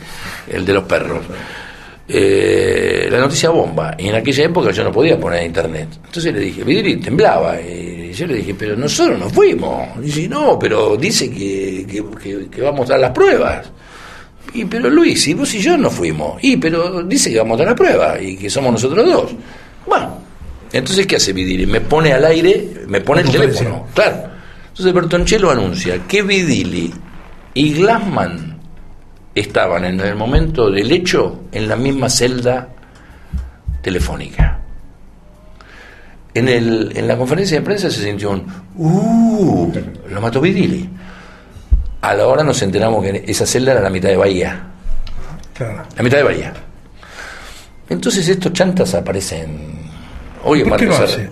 [0.53, 1.21] el de los perros.
[2.07, 3.95] Eh, la noticia bomba.
[3.99, 5.89] Y en aquella época yo no podía poner internet.
[6.05, 7.61] Entonces le dije, Vidiri temblaba.
[7.61, 9.89] Y yo le dije, pero nosotros no fuimos.
[9.99, 13.67] Y dice, no, pero dice que, que, que- que vamos a dar las pruebas.
[14.55, 16.43] Y pero Luis, y vos y yo no fuimos.
[16.43, 19.31] Y pero dice que vamos a dar la prueba y que somos nosotros dos.
[19.87, 20.19] Bueno,
[20.73, 21.67] entonces ¿qué hace Vidili?
[21.67, 23.87] Me pone al aire, me pone el teléfono.
[23.95, 24.29] Claro.
[24.69, 26.93] Entonces Bertoncello anuncia que Vidili
[27.55, 28.59] y Glassman
[29.35, 32.69] estaban en el momento del hecho en la misma celda
[33.83, 34.61] telefónica.
[36.35, 38.47] En, el, en la conferencia de prensa se sintió un
[38.77, 39.73] ¡Uh!
[40.11, 40.89] Lo mató Vidili.
[42.01, 44.63] A la hora nos enteramos que esa celda era la mitad de Bahía.
[45.55, 45.83] Claro.
[45.97, 46.53] La mitad de Bahía.
[47.89, 49.91] Entonces estos chantas aparecen.
[50.45, 51.29] Oye, ¿Por qué lo hace?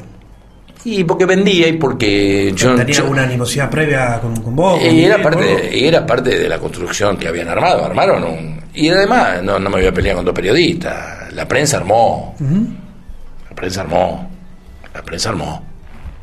[0.84, 2.74] Y porque vendía y porque yo.
[2.74, 4.78] ¿Tenía alguna animosidad previa con, con vos?
[4.80, 7.84] con y era parte, de, era parte de la construcción que habían armado.
[7.84, 8.60] Armaron un.
[8.72, 11.32] Y además, no, no me voy a pelear con dos periodistas.
[11.32, 12.36] La prensa armó.
[13.48, 14.30] La prensa armó.
[14.94, 15.62] La prensa armó.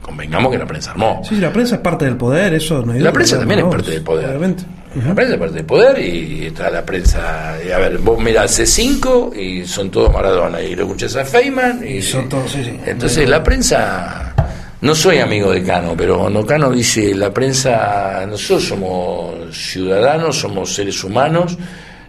[0.03, 1.21] Convengamos que la prensa armó.
[1.27, 3.91] Sí, la prensa es parte del poder, eso no hay La prensa también es parte
[3.91, 4.29] del poder.
[4.29, 4.63] Obviamente.
[4.95, 7.57] La prensa es parte del poder y está la prensa.
[7.65, 10.61] y a ver, vos mirás C5 y son todos Maradona.
[10.61, 11.93] Y lo escuchás a Feynman y.
[11.93, 12.79] Y son todos, sí, sí.
[12.85, 14.29] Entonces la prensa.
[14.81, 20.75] No soy amigo de Cano, pero cuando Cano dice la prensa, nosotros somos ciudadanos, somos
[20.75, 21.57] seres humanos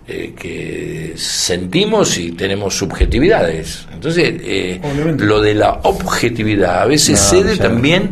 [0.07, 3.86] eh, que sentimos y tenemos subjetividades.
[3.92, 4.80] Entonces, eh,
[5.18, 8.11] lo de la objetividad a veces No, cede también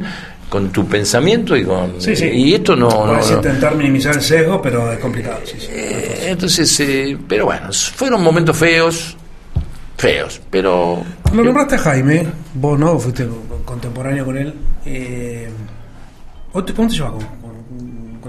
[0.49, 2.26] con tu pensamiento y con Sí, sí.
[2.26, 3.36] y esto no, no, Puedes no.
[3.36, 5.40] intentar minimizar el sesgo, pero es complicado.
[5.45, 5.66] Sí, sí.
[5.70, 9.16] Eh, entonces eh, pero bueno fueron momentos feos
[9.97, 14.55] feos pero Lo nombraste a Jaime, vos no, fuiste co- contemporáneo con él.
[14.84, 15.49] Eh,
[16.53, 17.12] ¿vos te- ¿Cómo te llevas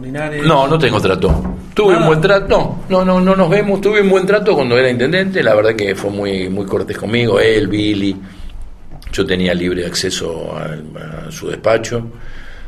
[0.03, 0.43] con, Linares?
[0.45, 1.55] no no tengo trato.
[1.73, 2.01] Tuve Nada.
[2.01, 2.79] un buen trato.
[2.89, 3.81] No no no no nos vemos.
[3.81, 5.41] Tuve un buen trato cuando era intendente.
[5.41, 7.39] La verdad que fue muy muy cortés conmigo.
[7.39, 8.15] Él Billy.
[9.11, 12.07] Yo tenía libre acceso al- a, su despacho.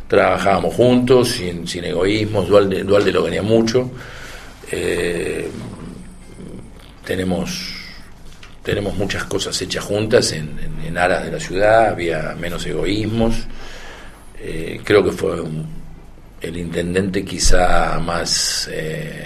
[0.07, 3.89] Trabajábamos juntos sin, sin egoísmos Dualde, Dualde lo quería mucho.
[4.71, 5.49] Eh,
[7.05, 7.73] tenemos
[8.63, 13.35] tenemos muchas cosas hechas juntas en, en- en aras de la ciudad, había menos egoísmos.
[14.39, 15.67] Eh, creo que fue un-
[16.47, 19.25] el intendente quizá más, eh,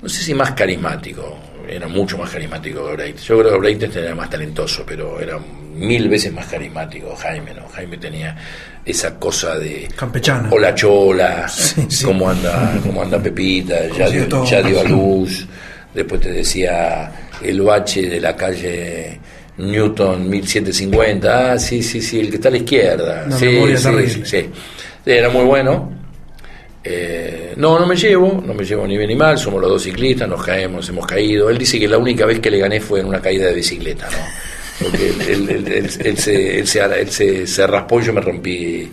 [0.00, 1.38] no sé si más carismático,
[1.68, 3.22] era mucho más carismático que Breite.
[3.22, 5.38] Yo creo que Breite era más talentoso, pero era
[5.74, 7.66] mil veces más carismático Jaime, ¿no?
[7.68, 8.36] Jaime tenía
[8.84, 10.48] esa cosa de Campechana.
[10.52, 12.04] hola chola, Sí, sí.
[12.04, 15.46] cómo anda, cómo anda Pepita, ya dio, ya dio a luz,
[15.92, 17.10] después te decía
[17.42, 19.18] el bache de la calle
[19.56, 24.22] Newton 1750, ah, sí, sí, sí, el que está a la izquierda, sí, sí, sí,
[24.24, 24.50] sí.
[25.06, 26.03] era muy bueno.
[26.86, 29.82] Eh, no, no me llevo, no me llevo ni bien ni mal, somos los dos
[29.82, 31.48] ciclistas, nos caemos, hemos caído.
[31.48, 34.06] Él dice que la única vez que le gané fue en una caída de bicicleta,
[34.10, 34.84] ¿no?
[34.86, 38.90] Porque él, él- él- se, él se- él se- se raspó y yo me rompí.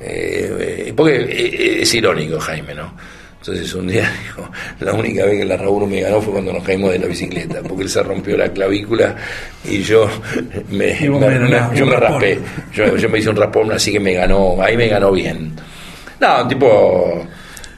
[0.00, 2.94] eh, eh, porque eh, es irónico, Jaime, ¿no?
[3.40, 4.48] Entonces un día dijo,
[4.80, 7.60] la única vez que la Raúl me ganó fue cuando nos caímos de la bicicleta,
[7.62, 9.16] porque él se rompió la clavícula
[9.68, 10.08] y yo
[10.70, 12.38] me, Y me- yo raspé.
[12.72, 15.52] Yo, yo me hice un raspón, así que me ganó, ahí me ganó bien.
[16.22, 17.26] No, un tipo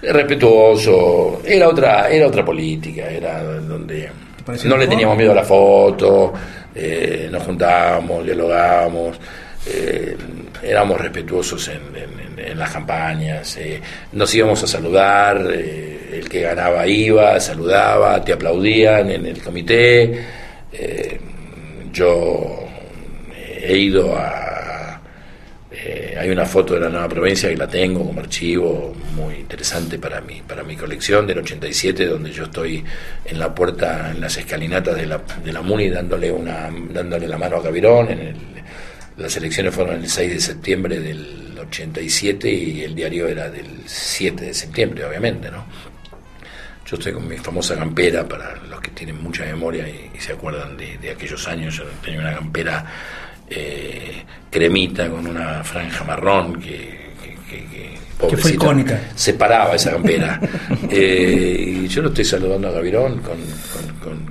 [0.02, 4.10] respetuoso, era otra, era otra política, era donde
[4.68, 6.32] no le teníamos miedo a la foto,
[6.74, 9.18] eh, nos juntábamos, dialogábamos,
[9.66, 10.14] eh,
[10.62, 13.80] éramos respetuosos en, en- en- en las campañas, eh,
[14.12, 20.22] nos íbamos a saludar, eh, el que ganaba iba, saludaba, te aplaudían en el comité,
[21.92, 22.58] yo
[23.62, 24.83] he ido a...
[25.86, 29.98] eh, hay una foto de la nueva provincia que la tengo como archivo muy interesante
[29.98, 32.82] para mí, para mi colección del 87, donde yo estoy
[33.24, 37.36] en la puerta, en las escalinatas de la, de la MUNI, dándole, una, dándole la
[37.36, 38.08] mano a Gavirón.
[38.10, 38.36] En el-
[39.18, 44.46] las elecciones fueron el 6 de septiembre del 87 y el diario era del 7
[44.46, 45.64] de septiembre, obviamente, ¿no?
[46.86, 50.32] Yo estoy con mi famosa campera, para los que tienen mucha memoria y, y se
[50.32, 52.84] acuerdan de, de aquellos años, yo tenía una campera
[53.50, 57.94] eh, cremita con una franja marrón que, que- que-
[58.28, 58.98] que, fue icónica.
[59.14, 60.40] separaba esa campera.
[60.90, 63.36] Eh, y yo lo estoy saludando a Gavirón con,
[63.72, 64.26] con- con-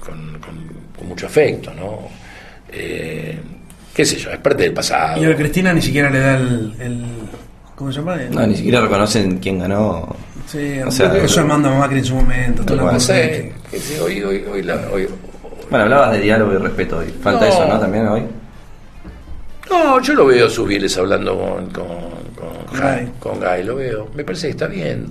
[0.00, 2.08] con- con- con mucho afecto, ¿no?
[2.70, 3.38] Eh,
[3.94, 5.22] qué sé yo, es parte del pasado.
[5.22, 6.74] Y a Cristina ni siquiera le da el.
[6.80, 7.04] el-
[7.74, 8.14] ¿Cómo se llama?
[8.14, 10.16] El- No, ni siquiera reconocen quién ganó.
[10.46, 12.62] Sí, o sea, eso manda a Macri en su momento.
[12.74, 15.08] No cosa sé, que- hoy, hoy, hoy, la- hoy-
[15.68, 17.14] Bueno, hablabas de diálogo y respeto hoy.
[17.22, 17.52] Falta No.
[17.52, 17.78] eso, ¿no?
[17.78, 18.22] También hoy.
[19.70, 21.86] No, yo lo veo a sus Viles hablando con, con,
[22.34, 22.78] con.
[22.78, 24.08] Jai- con Guy, lo veo.
[24.14, 25.06] Me parece que está bien.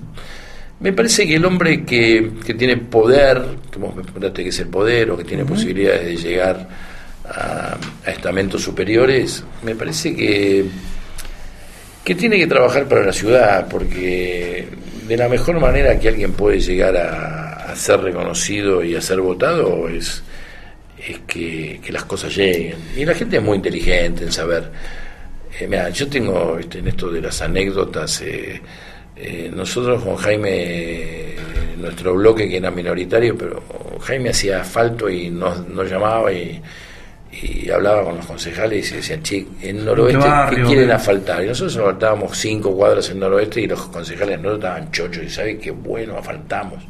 [0.80, 4.60] Me parece que el hombre que, que tiene poder, que vos me preguntaste qué es
[4.60, 6.68] el poder, o que tiene posibilidades de llegar
[7.28, 10.66] a, a estamentos superiores, me parece que,
[12.04, 14.68] que tiene que trabajar para la ciudad, porque
[15.06, 19.20] de la mejor manera que alguien puede llegar a, a ser reconocido y a ser
[19.20, 20.22] votado es
[21.06, 22.76] es que, que las cosas lleguen.
[22.96, 24.70] Y la gente es muy inteligente en saber.
[25.58, 28.60] Eh, mira, yo tengo viste, en esto de las anécdotas, eh,
[29.16, 31.34] eh, nosotros con Jaime,
[31.76, 33.62] nuestro bloque que era minoritario, pero
[34.00, 36.60] Jaime hacía asfalto y nos, nos llamaba y,
[37.30, 40.92] y hablaba con los concejales y decían, che, en noroeste, ¿qué barrio, quieren qué?
[40.92, 41.44] asfaltar?
[41.44, 45.58] Y nosotros asfaltábamos cinco cuadras en noroeste y los concejales no estaban chochos y saben
[45.58, 46.82] qué bueno, asfaltamos.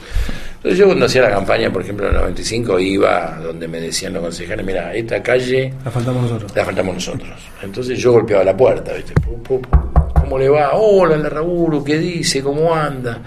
[0.57, 4.12] Entonces yo cuando hacía la campaña, por ejemplo en el 95, iba donde me decían
[4.12, 6.53] los concejales, mira, esta calle La faltamos nosotros.
[6.57, 7.30] la faltamos nosotros.
[7.62, 9.14] Entonces yo golpeaba la puerta, ¿viste?
[10.14, 10.70] ¿Cómo le va?
[10.74, 12.43] Hola, la Raúl, ¿qué dice?
[12.43, 13.20] ¿Cómo anda?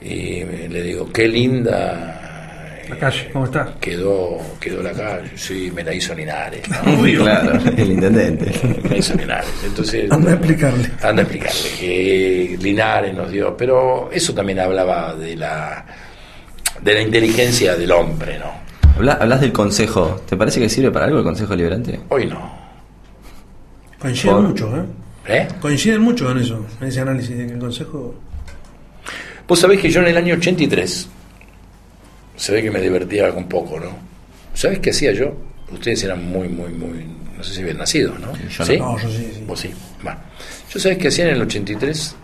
[0.00, 2.22] Y le digo, qué linda.
[2.88, 3.74] La calle, ¿cómo está?
[3.80, 6.62] Quedó, quedó la calle, sí, me la hizo Linares.
[6.68, 7.02] ¿no?
[7.22, 8.78] claro, el intendente.
[8.82, 9.50] me la hizo Linares.
[9.64, 10.90] Entonces, Anda a explicarle.
[11.02, 15.84] Anda a explicarle que Linares nos dio, pero eso también hablaba de la
[16.80, 18.52] de la inteligencia del hombre, ¿no?
[18.96, 20.20] Habla- hablas del consejo.
[20.28, 22.00] ¿Te parece que sirve para algo el consejo deliberante?
[22.08, 22.66] Hoy no.
[23.98, 24.84] Coinciden Por- mucho, ¿eh?
[25.28, 25.48] ¿Eh?
[25.60, 28.14] Coinciden mucho en eso, en ese análisis de que el Consejo.
[29.48, 31.08] Vos sabés que yo en el año 83,
[32.36, 33.96] se ve que me divertía un poco, ¿no?
[34.54, 35.34] ¿Sabés qué hacía yo?
[35.70, 37.04] Ustedes eran muy, muy, muy,
[37.36, 38.32] no sé si habían nacido, ¿no?
[38.36, 38.66] Yo no.
[38.66, 38.76] ¿Sí?
[38.78, 39.44] No, yo sí, sí.
[39.46, 39.70] Vos sí.
[40.02, 40.18] Bueno,
[40.70, 42.14] yo sabés qué hacía en el 83,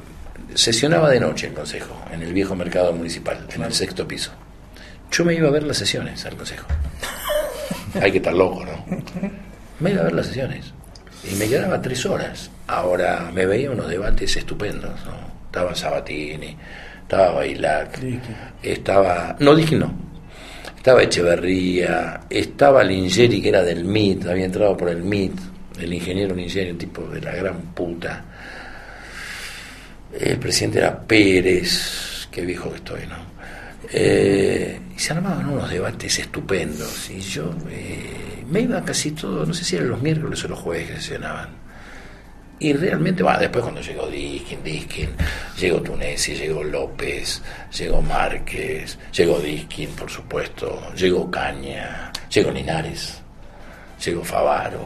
[0.54, 4.30] sesionaba de noche el consejo, en el viejo mercado municipal, en el sexto piso.
[5.10, 6.66] Yo me iba a ver las sesiones al consejo.
[8.00, 8.84] Hay que estar loco, ¿no?
[9.80, 10.72] Me iba a ver las sesiones.
[11.30, 12.50] Y me quedaba tres horas.
[12.66, 15.14] Ahora me veía unos debates estupendos, ¿no?
[15.46, 16.56] Estaba Sabatini,
[17.12, 18.00] estaba Bailac,
[18.62, 19.36] estaba.
[19.38, 19.92] No, dije no.
[20.74, 25.38] Estaba Echeverría, estaba Lingeri, que era del MIT, había entrado por el MIT,
[25.78, 28.24] el ingeniero Lingeri, un tipo de la gran puta.
[30.18, 33.16] El presidente era Pérez, qué viejo que estoy, ¿no?
[33.92, 37.10] Eh, y se armaban unos debates estupendos.
[37.10, 40.58] Y yo eh, me iba casi todo, no sé si eran los miércoles o los
[40.58, 41.61] jueves que sesionaban.
[42.62, 45.08] Y realmente, va, después cuando llegó Diskin, Diskin,
[45.58, 47.42] llegó Tunesi, llegó López,
[47.76, 53.20] llegó Márquez, llegó Diskin, por supuesto, llegó Caña, llegó Linares,
[54.04, 54.78] llegó Favaro,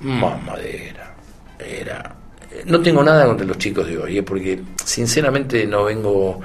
[0.00, 1.14] mamadera,
[1.60, 2.16] era...
[2.64, 4.22] No tengo nada contra los chicos de hoy, ¿eh?
[4.24, 6.40] porque sinceramente no vengo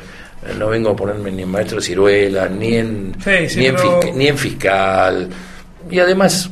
[0.60, 3.76] no vengo a ponerme ni en maestro ciruela, ni en, Sí, sí, ni, en
[4.14, 5.30] ni en fiscal.
[5.90, 6.52] Y además,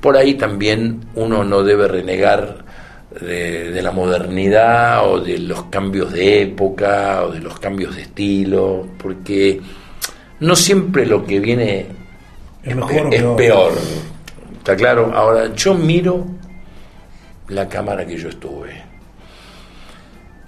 [0.00, 2.70] por ahí también uno no debe renegar
[3.20, 8.02] de, de la modernidad o de los cambios de época o de los cambios de
[8.02, 9.60] estilo, porque
[10.40, 11.86] no siempre lo que viene
[12.62, 13.36] Es mejor es peor.
[13.36, 13.72] peor.
[14.58, 15.12] ¿Está claro?
[15.14, 16.26] Ahora, yo miro
[17.48, 18.89] la cámara que yo estuve.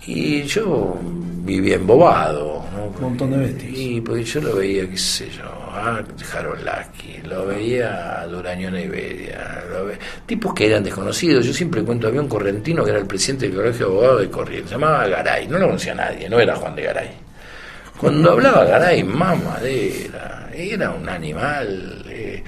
[0.06, 0.98] Y yo
[1.44, 2.64] vivía embobado.
[2.76, 2.84] ¿no?
[2.86, 3.72] Un montón de bestias.
[3.74, 6.02] Y porque yo lo veía, qué sé yo, a
[6.34, 11.46] Harold Lasky, lo veía a Durañona Iberia, lo ve- tipos que eran desconocidos.
[11.46, 14.30] Yo siempre cuento, había un correntino que era el presidente del Colegio de Abogados de
[14.30, 17.10] Corrientes, se llamaba Garay, no lo conocía nadie, no era Juan de Garay.
[17.98, 22.02] Cuando hablaba Garay, mamadera, era un animal.
[22.08, 22.42] eh,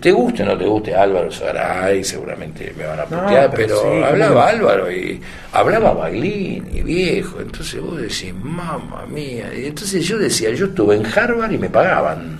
[0.00, 3.66] te guste o no te guste Álvaro Garay, seguramente me van a No, putear, pero
[3.66, 4.48] pero, sí, ¿cómo hablaba?
[4.48, 5.20] Álvaro y
[5.52, 7.40] hablaba Baglini, viejo.
[7.40, 9.50] Entonces vos decís, mamá mía.
[9.56, 12.38] Y entonces yo decía, yo estuve en Harvard y me pagaban.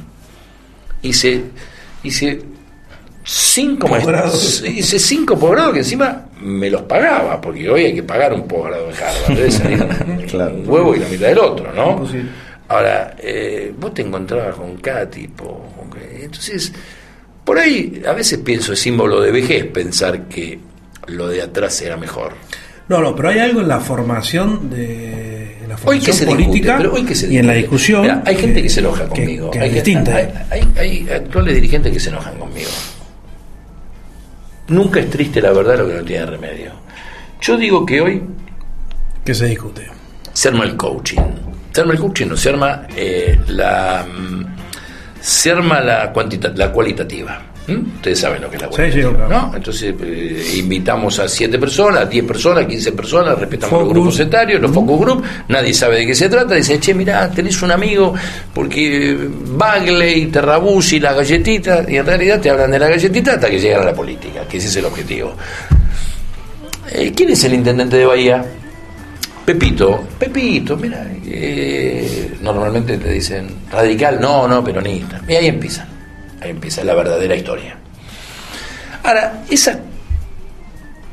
[1.02, 1.44] Hice,
[2.02, 2.42] hice
[3.24, 4.62] cinco Posgrados.
[4.66, 8.86] hice cinco posgrados que encima me los pagaba, porque hoy hay que pagar un posgrado
[8.90, 10.54] en Harvard, debe salir un, Claro.
[10.56, 12.06] un huevo y la mitad del otro, ¿no?
[12.68, 15.66] Ahora, eh, vos te encontrabas con cada tipo,
[16.22, 16.72] entonces,
[17.50, 20.60] por ahí a veces pienso es símbolo de vejez pensar que
[21.08, 22.34] lo de atrás era mejor.
[22.88, 26.26] No, no, pero hay algo en la formación de en la Hoy que formación se
[26.26, 28.02] política discute, pero hoy que se y en la discusión.
[28.02, 29.50] Mira, hay gente que se enoja conmigo.
[29.50, 30.14] que hay, distinta.
[30.14, 32.70] hay, hay- hay actuales dirigentes que se enojan conmigo.
[34.68, 36.70] Nunca es triste la verdad lo que no tiene remedio.
[37.40, 38.22] Yo digo que hoy
[39.24, 39.88] que se discute.
[40.32, 41.18] se arma el coaching.
[41.72, 44.44] Se arma el coaching, no se arma eh, la mm,
[45.20, 47.42] se arma la cuantita- la cualitativa.
[47.66, 47.96] ¿Mm?
[47.96, 49.28] Ustedes saben lo que es la Sí, cualitativa, sí, claro.
[49.50, 49.56] ¿no?
[49.56, 53.84] Entonces eh, invitamos a 7 personas, 10 personas, 15 personas, respetamos Focus.
[53.86, 57.30] los grupos etarios, los focus group, nadie sabe de qué se trata, dice, che, mirá,
[57.30, 58.14] tenés un amigo,
[58.54, 59.16] porque
[59.52, 63.82] Bagley, Terrabuzzi, la galletita, y en realidad te hablan de la galletita hasta que llegan
[63.82, 65.34] a la política, que ese es el objetivo.
[66.92, 68.44] Eh, ¿Quién es el intendente de Bahía?
[69.50, 75.20] Pepito, Pepito, mira, eh, normalmente te dicen radical, no, no, peronista.
[75.26, 75.88] Y ahí empieza,
[76.40, 77.76] ahí empieza la verdadera historia.
[79.02, 79.80] Ahora, esa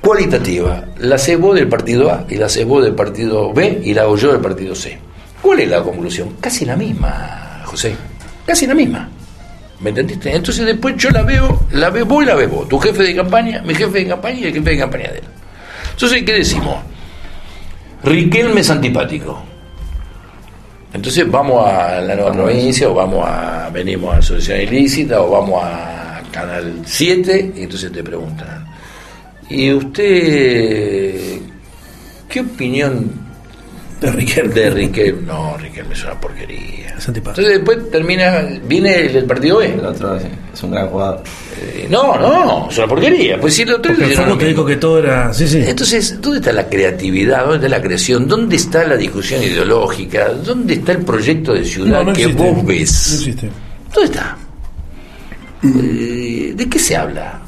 [0.02, 4.16] cualitativa la vos del partido A y la vos del partido B y la hago
[4.18, 5.00] yo del partido C.
[5.42, 6.36] ¿Cuál es la conclusión?
[6.40, 7.96] Casi la misma, José,
[8.46, 9.10] casi la misma.
[9.80, 10.36] ¿Me entendiste?
[10.36, 13.64] Entonces después yo la veo, la veo y la ves vos, tu jefe de campaña,
[13.64, 15.26] mi jefe de campaña y el jefe de campaña de él.
[15.94, 16.78] Entonces, ¿qué decimos?
[18.04, 19.44] Riquelme es antipático.
[20.94, 25.62] Entonces vamos a la nueva provincia o vamos a venimos a Asociación Ilícita o vamos
[25.64, 28.66] a Canal 7 y entonces te preguntan,
[29.50, 31.40] ¿y usted
[32.30, 33.27] qué opinión
[34.02, 34.54] De Riquelme.
[34.54, 35.22] de Riquelme?
[35.24, 36.90] No, Riquelme es una porquería.
[36.98, 37.42] Es antipático.
[37.42, 39.88] Entonces después termina, viene el partido El B.
[39.88, 41.24] otro sí, es un gran jugador.
[41.60, 43.40] Eh, no, no, es una porquería.
[43.42, 45.34] Pues si el otro el foco lo te dijo que todo era.
[45.34, 45.64] Sí, sí.
[45.66, 47.40] Entonces, ¿dónde está la creatividad?
[47.46, 48.28] ¿Dónde está la creación?
[48.28, 50.30] ¿Dónde está la discusión ideológica?
[50.46, 52.44] ¿Dónde está el proyecto de ciudad No, no que existe.
[52.44, 53.14] vos No ves?
[53.16, 53.50] existe.
[53.94, 54.38] ¿Dónde está?
[55.64, 57.40] Eh, ¿De qué se habla?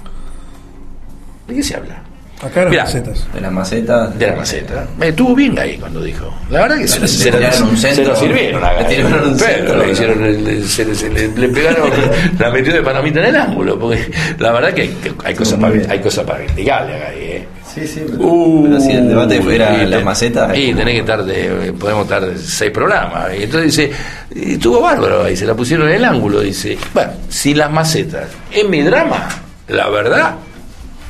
[1.48, 1.99] ¿De qué se habla?
[2.42, 2.84] Acá eran Mirá.
[2.86, 3.28] macetas.
[3.34, 4.18] De las macetas.
[4.18, 4.88] De la maceta.
[4.98, 6.34] Me estuvo bien ahí cuando dijo.
[6.50, 8.14] La verdad que se, Le se, un se centro.
[8.14, 11.90] lo sirvieron a Le tiraron un Pero centro, le, se- se- le- le pegaron,
[12.40, 13.78] la metió de panamita en el ángulo.
[13.78, 17.48] Porque la verdad que hay, hay cosas para hay cosas para criticarle acá ahí, ¿eh?
[17.76, 18.02] Sí, sí.
[18.08, 20.58] Pero, Uh, pero si el debate fuera las macetas.
[20.58, 23.32] Y tenés que estar de, podemos estar de seis programas.
[23.38, 23.92] Y entonces dice,
[24.34, 26.40] y estuvo bárbaro ahí, se la pusieron en el ángulo.
[26.40, 29.28] Dice, bueno, si las macetas es mi drama,
[29.68, 30.36] la verdad,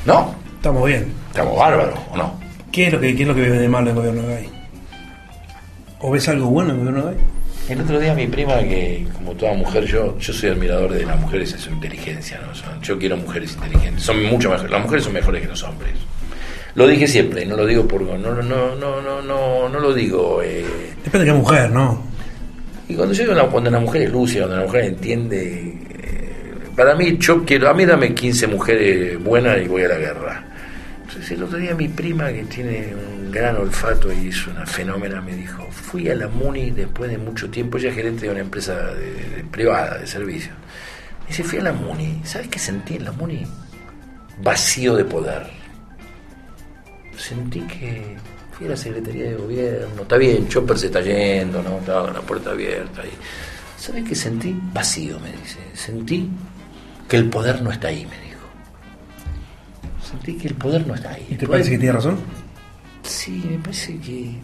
[0.04, 0.39] ¿no?
[0.60, 1.06] Estamos bien.
[1.30, 2.38] Estamos bárbaros, ¿o no?
[2.70, 4.34] ¿Qué es lo que, qué es lo que ves de malo en el gobierno de
[4.36, 4.48] Gay?
[6.00, 7.24] ¿O ves algo bueno en el gobierno de Gay?
[7.70, 11.18] El otro día mi prima, que como toda mujer, yo yo soy admirador de las
[11.18, 12.54] mujeres en su inteligencia, ¿no?
[12.54, 15.92] Son- yo quiero mujeres inteligentes, son mucho mejores, las mujeres son mejores que los hombres.
[16.74, 19.94] Lo dije siempre, no lo digo por no no no no no no, no lo
[19.94, 20.64] digo eh,
[21.04, 22.02] Depende de qué mujer, ¿no?
[22.88, 26.32] Y cuando yo digo la- cuando la mujer es lúcida, cuando la mujer entiende, eh,
[26.76, 30.44] para mí yo quiero, a mí dame 15 mujeres buenas y voy a la guerra.
[31.10, 35.20] Entonces el otro día mi prima que tiene un gran olfato y es una fenómena
[35.20, 38.40] me dijo, fui a la MUNI después de mucho tiempo, ella es gerente de una
[38.40, 38.92] empresa
[39.50, 40.54] privada de servicios.
[41.22, 43.44] Me dice, fui a la MUNI, ¿sabes qué sentí en la MUNI?
[44.40, 45.50] Vacío de poder.
[47.18, 48.16] Sentí que
[48.52, 51.78] fui a la Secretaría de Gobierno, está bien, Chopper se está yendo, ¿no?
[51.78, 53.02] Estaba con la puerta abierta.
[53.04, 53.10] Y,
[53.76, 54.56] ¿Sabes qué sentí?
[54.72, 55.58] Vacío, me dice.
[55.74, 56.30] Sentí
[57.08, 58.29] que el poder no está ahí, me dijo.
[60.10, 61.26] Sentí que el poder no está ahí.
[61.30, 62.18] ¿Y te poder- parece que tiene razón?
[63.02, 64.34] Sí, me parece que.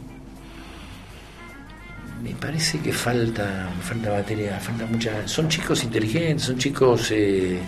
[2.22, 5.26] Me parece que falta, falta materia, falta mucha.
[5.28, 7.10] Son chicos inteligentes, son chicos.
[7.12, 7.60] eh,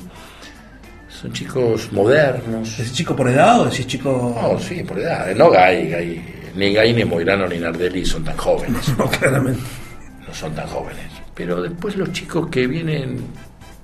[1.09, 2.77] son chicos modernos.
[2.79, 4.35] ¿Decís chico por edad o decís chico.?
[4.41, 5.35] No, sí, por edad.
[5.35, 6.35] No Gay, Gay.
[6.55, 8.89] Ni Gay, ni Moirano, ni Nardelli son tan jóvenes.
[8.99, 9.61] No, claramente.
[10.27, 11.11] No son tan jóvenes.
[11.35, 13.21] Pero después los chicos que vienen,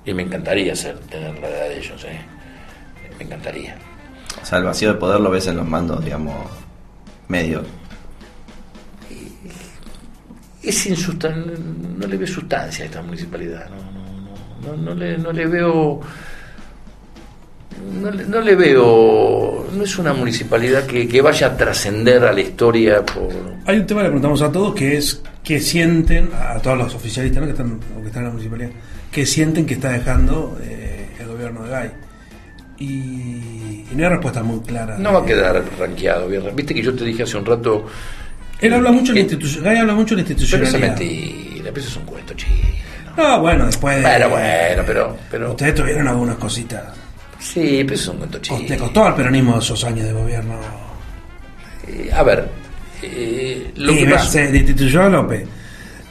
[0.05, 2.19] y me encantaría ser, tener la edad de ellos, ¿eh?
[3.17, 3.75] me encantaría.
[4.41, 6.35] O sea, el vacío de poder lo ves en los mandos, digamos,
[7.27, 7.63] medios.
[10.61, 11.45] Es insustan
[11.99, 15.45] no le veo sustancia a esta municipalidad, no, no, no, no, no le, no le
[15.45, 16.01] veo
[18.01, 22.31] no, le- no le veo, no es una municipalidad que, que vaya a trascender a
[22.33, 23.29] la historia por...
[23.67, 26.95] Hay un tema que le preguntamos a todos que es que sienten, a todos los
[26.95, 27.45] oficialistas ¿no?
[27.45, 28.69] que, están, o que están en la municipalidad,
[29.11, 31.91] que sienten que está dejando eh, el gobierno de Gay.
[32.79, 33.54] Y,
[33.91, 34.97] y no hay respuesta muy clara.
[34.97, 36.43] No va a quedar ranqueado, bien.
[36.55, 37.85] Viste que yo te dije hace un rato,
[38.59, 41.89] Él habla mucho de la institución, habla mucho de la pero esa mentira, pero eso
[41.89, 42.69] es un cuento chino.
[43.17, 44.01] No, bueno, después de.
[44.01, 45.17] Bueno, bueno, pero...
[45.31, 46.83] pero Ustedes tuvieron algunas cositas.
[47.39, 48.59] sí, pero eso es un cuento chino.
[48.67, 50.55] Le costó al peronismo esos años de gobierno.
[51.87, 52.49] Eh, a ver,
[53.01, 55.47] eh, lo y que se destituyó a López.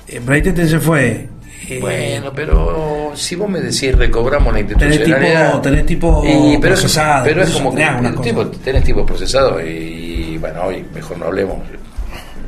[0.07, 1.29] Eh, Braitete se fue.
[1.69, 5.47] Eh, Bueno, pero si vos me decís recobramos la Tenés institucionalidad.
[5.53, 9.07] tipo- tenés tipo y, pero procesado, Es, pero es como que tenés tipo, tenés tipo
[9.07, 11.59] procesado y, bueno, hoy mejor no hablemos.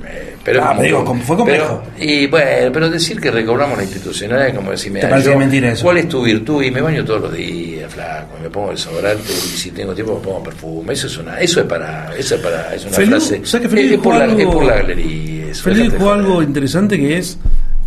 [0.08, 1.82] Eh, Pero Ah, como digo, como fue complejo.
[1.96, 5.38] pero- y bueno, pero decir que recobramos la institucionalidad es como decirme, ¿Te parece yo,
[5.38, 5.82] mentira eso?
[5.84, 6.62] ¿cuál es tu virtud?
[6.62, 10.20] Y me baño todos los días, flaco, me pongo desodorante y si tengo tiempo me
[10.20, 10.92] pongo perfume.
[10.92, 13.40] Eso es una, eso es para, eso es para, es una Feliu- frase.
[13.44, 15.46] ¿sabes que Feliu es, por la, algo- es por la galería.
[15.50, 17.38] Eso, Felipe déjate dijo algo interesante que es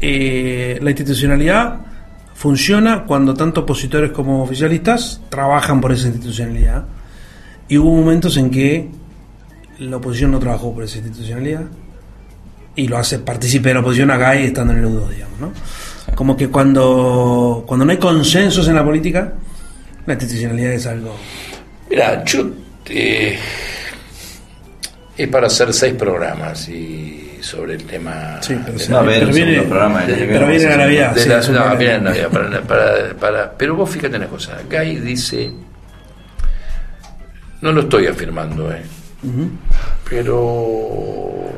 [0.02, 1.80] eh, la institucionalidad
[2.34, 6.86] funciona cuando tanto opositores como oficialistas trabajan por esa institucionalidad.
[7.68, 8.90] Y hubo momentos en que
[9.80, 11.66] la oposición no trabajó por esa institucionalidad
[12.76, 15.52] y lo hace partícipe de la oposición acá y estando en el U2, digamos, ¿no?
[16.16, 19.34] Como que cuando, cuando no hay consensos en la política,
[20.06, 21.16] la institucionalidad es algo...
[21.90, 22.50] Mira, yo
[22.86, 23.38] eh,
[25.18, 28.38] es para hacer seis programas y sobre el tema.
[28.42, 30.66] Sí, pero de sí, la- Va a haber un viene- programa que pero viene, viene
[30.70, 31.14] la Navidad.
[31.16, 31.78] de sí, la- eso no, viene.
[31.78, 35.52] viene Navidad, para, para- para- pero vos fíjate una cosa, Gay dice,
[37.62, 38.82] no lo estoy afirmando, eh,
[40.10, 41.50] pero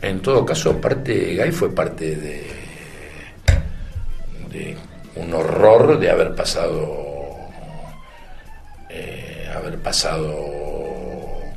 [0.00, 2.46] en todo caso parte Gay fue parte de,
[4.50, 4.76] de
[5.16, 7.10] un horror de haber pasado
[8.90, 10.61] eh, haber pasado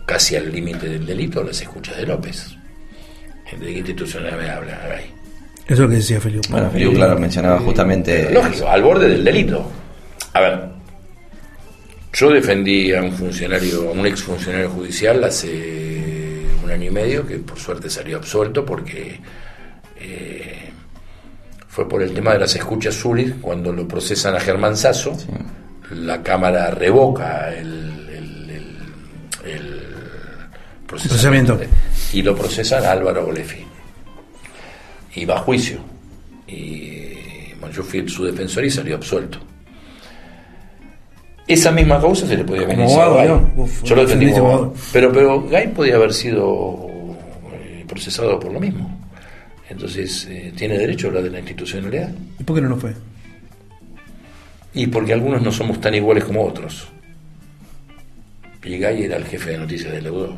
[0.06, 2.56] casi al límite del delito las escuchas de López.
[3.52, 5.12] ¿De qué institucionalidad me habla Gay?
[5.66, 6.48] Eso es lo que decía Felipe.
[6.50, 8.30] Bueno, Feliu, claro, mencionaba justamente.
[8.32, 9.72] Lógico, al borde del delito.
[10.34, 10.60] A ver,
[12.14, 17.26] yo defendí a un funcionario, a un ex funcionario judicial hace un año y medio
[17.26, 19.20] que por suerte salió absuelto porque
[20.00, 20.70] eh,
[21.68, 25.18] fue por el tema de las escuchas Zurich cuando lo procesan a Germán Sasso,
[25.92, 29.82] la Cámara revoca el- el- el
[31.02, 31.60] procesamiento
[32.14, 33.66] y lo procesan a Álvaro Bolefi
[35.16, 35.80] y va a juicio.
[36.48, 39.40] Y bueno, yo fui su defensor y salió absuelto.
[41.48, 42.68] Esa misma causa se le podía.
[43.56, 44.74] Uf, Yo lo defendí como.
[44.92, 46.88] Pero, pero Gay podía haber sido
[47.54, 49.00] eh, procesado por lo mismo.
[49.70, 52.10] Entonces, eh, tiene derecho a hablar de la institucionalidad.
[52.40, 52.94] ¿Y por qué no lo fue?
[54.74, 56.88] Y porque algunos no somos tan iguales como otros.
[58.64, 60.38] Y Gay era el jefe de noticias de EU2.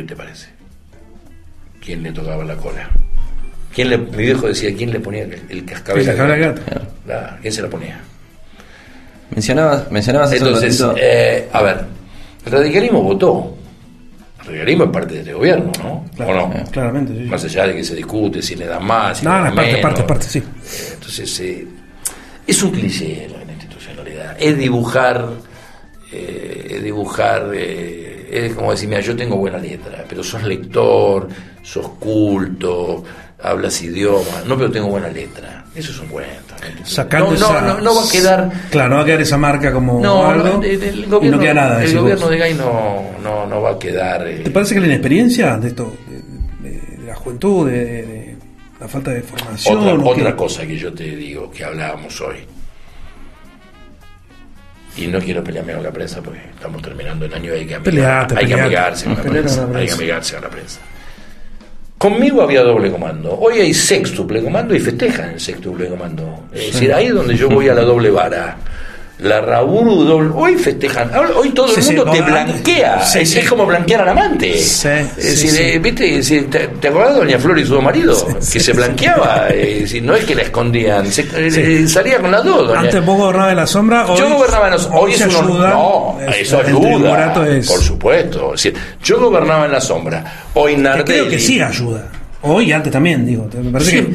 [0.00, 0.06] ¿No?
[0.06, 0.48] ¿Qué te parece?
[1.84, 2.88] ¿Quién le tocaba la cola?
[3.74, 6.02] ¿Quién le, mi viejo decía, ¿quién le ponía el, el cascabel?
[6.02, 6.62] El cascabel al al gato?
[6.74, 6.86] gato.
[7.04, 8.00] Claro, ¿Quién se la ponía?
[9.30, 11.84] Mencionabas, mencionabas Entonces, eh, a ver,
[12.46, 13.56] el radicalismo votó.
[14.40, 16.04] El radicalismo es parte de este gobierno, ¿no?
[16.16, 16.64] Claro, ¿O no?
[16.70, 17.24] Claramente, sí.
[17.24, 19.50] Más allá de que se discute si le dan más, si No, le no, dan
[19.50, 19.82] es parte, menos.
[19.82, 20.38] parte, parte, sí.
[20.38, 21.66] Eh, Entonces, eh,
[22.46, 24.36] es un cliché la institucionalidad.
[24.40, 25.28] Es dibujar,
[26.10, 31.28] eh, es dibujar, eh, es como decir, mira, yo tengo buena letra, pero sos lector,
[31.62, 33.04] sos culto,
[33.42, 35.64] hablas idioma, no, pero tengo buena letra.
[35.74, 36.54] Eso es un cuento.
[36.84, 38.50] Sacando no, no, no, no va a quedar...
[38.70, 40.60] Claro, no va a quedar esa marca como No, algo.
[40.62, 41.84] el, el y gobierno, no queda nada.
[41.84, 42.00] el vos.
[42.02, 44.26] gobierno de Gay no, no, no va a quedar...
[44.26, 48.36] eh, ¿Te parece que la inexperiencia de esto, de, de- de la juventud, de, de
[48.80, 49.78] la falta de formación?
[49.78, 52.38] Otra, otra cosa que yo te digo, que hablábamos hoy.
[54.98, 57.76] Y no quiero pelearme con la prensa porque estamos terminando el año y hay que,
[57.76, 59.68] amigar- Peleate, hay que amigarse con la prensa.
[59.74, 60.80] Hay que amigarse con la prensa.
[61.98, 63.36] Conmigo había doble comando.
[63.40, 66.44] Hoy hay sextuple comando y festejan el sextuple comando.
[66.52, 68.56] Es decir, ahí es donde yo voy a la doble vara.
[69.20, 70.30] La Raburu doble.
[70.32, 71.10] Hoy festejan.
[71.36, 73.04] Hoy todo Sí, el sí, mundo te no, blanquea.
[73.04, 74.56] sí, es, como blanquear al amante.
[74.56, 74.82] Es
[75.16, 76.20] decir, eh, ¿viste?
[76.44, 78.16] ¿te, te acordás de Doña Flor y su marido?
[78.52, 79.48] que se blanqueaba.
[79.50, 81.10] eh, Es decir, no es que la escondían.
[81.10, 82.68] se- eh, salía con las dos.
[82.68, 84.06] doña- Antes vos gobernabas en la sombra.
[84.06, 85.70] Hoy, yo gobernaba en los hoy es se un ayuda.
[85.70, 90.24] no Es- eso ayuda es- por supuesto es decir, yo gobernaba en la sombra
[90.54, 92.08] hoy Nardelli creo que sí ayuda.
[92.42, 93.48] Hoy y antes también, digo.
[93.60, 94.06] Me parece que,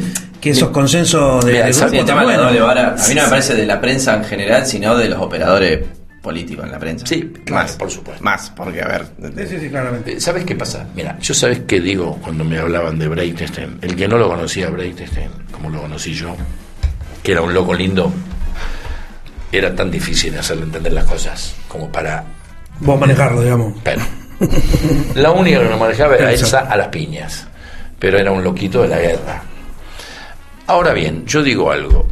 [0.44, 3.30] que esos consensos de, Mira, esa- grupo el tema de vara, a mí no me
[3.30, 5.80] parece de la prensa en general, sino de los operadores
[6.22, 7.06] políticos en la prensa.
[7.06, 8.24] Sí, claro, más, por supuesto.
[8.24, 9.06] Más, porque a ver.
[9.48, 10.14] Sí, sí, claramente.
[10.14, 10.86] Eh, ¿Sabes qué pasa?
[10.95, 13.80] Mira, yo sabes qué digo cuando me hablaban de Breitstein.
[13.82, 16.36] El que no lo conocía a Breitstein, como lo conocí yo,
[17.24, 18.11] que era un loco lindo,
[19.52, 22.24] era tan difícil hacerle entender las cosas como para...
[22.80, 23.74] Vos manejarlo, digamos.
[23.84, 24.02] Pero
[25.15, 26.32] la única que no manejaba era.
[26.32, 27.48] Elsa a las piñas,
[27.99, 29.41] pero era un loquito de la guerra.
[30.68, 32.07] Ahora bien, yo digo algo.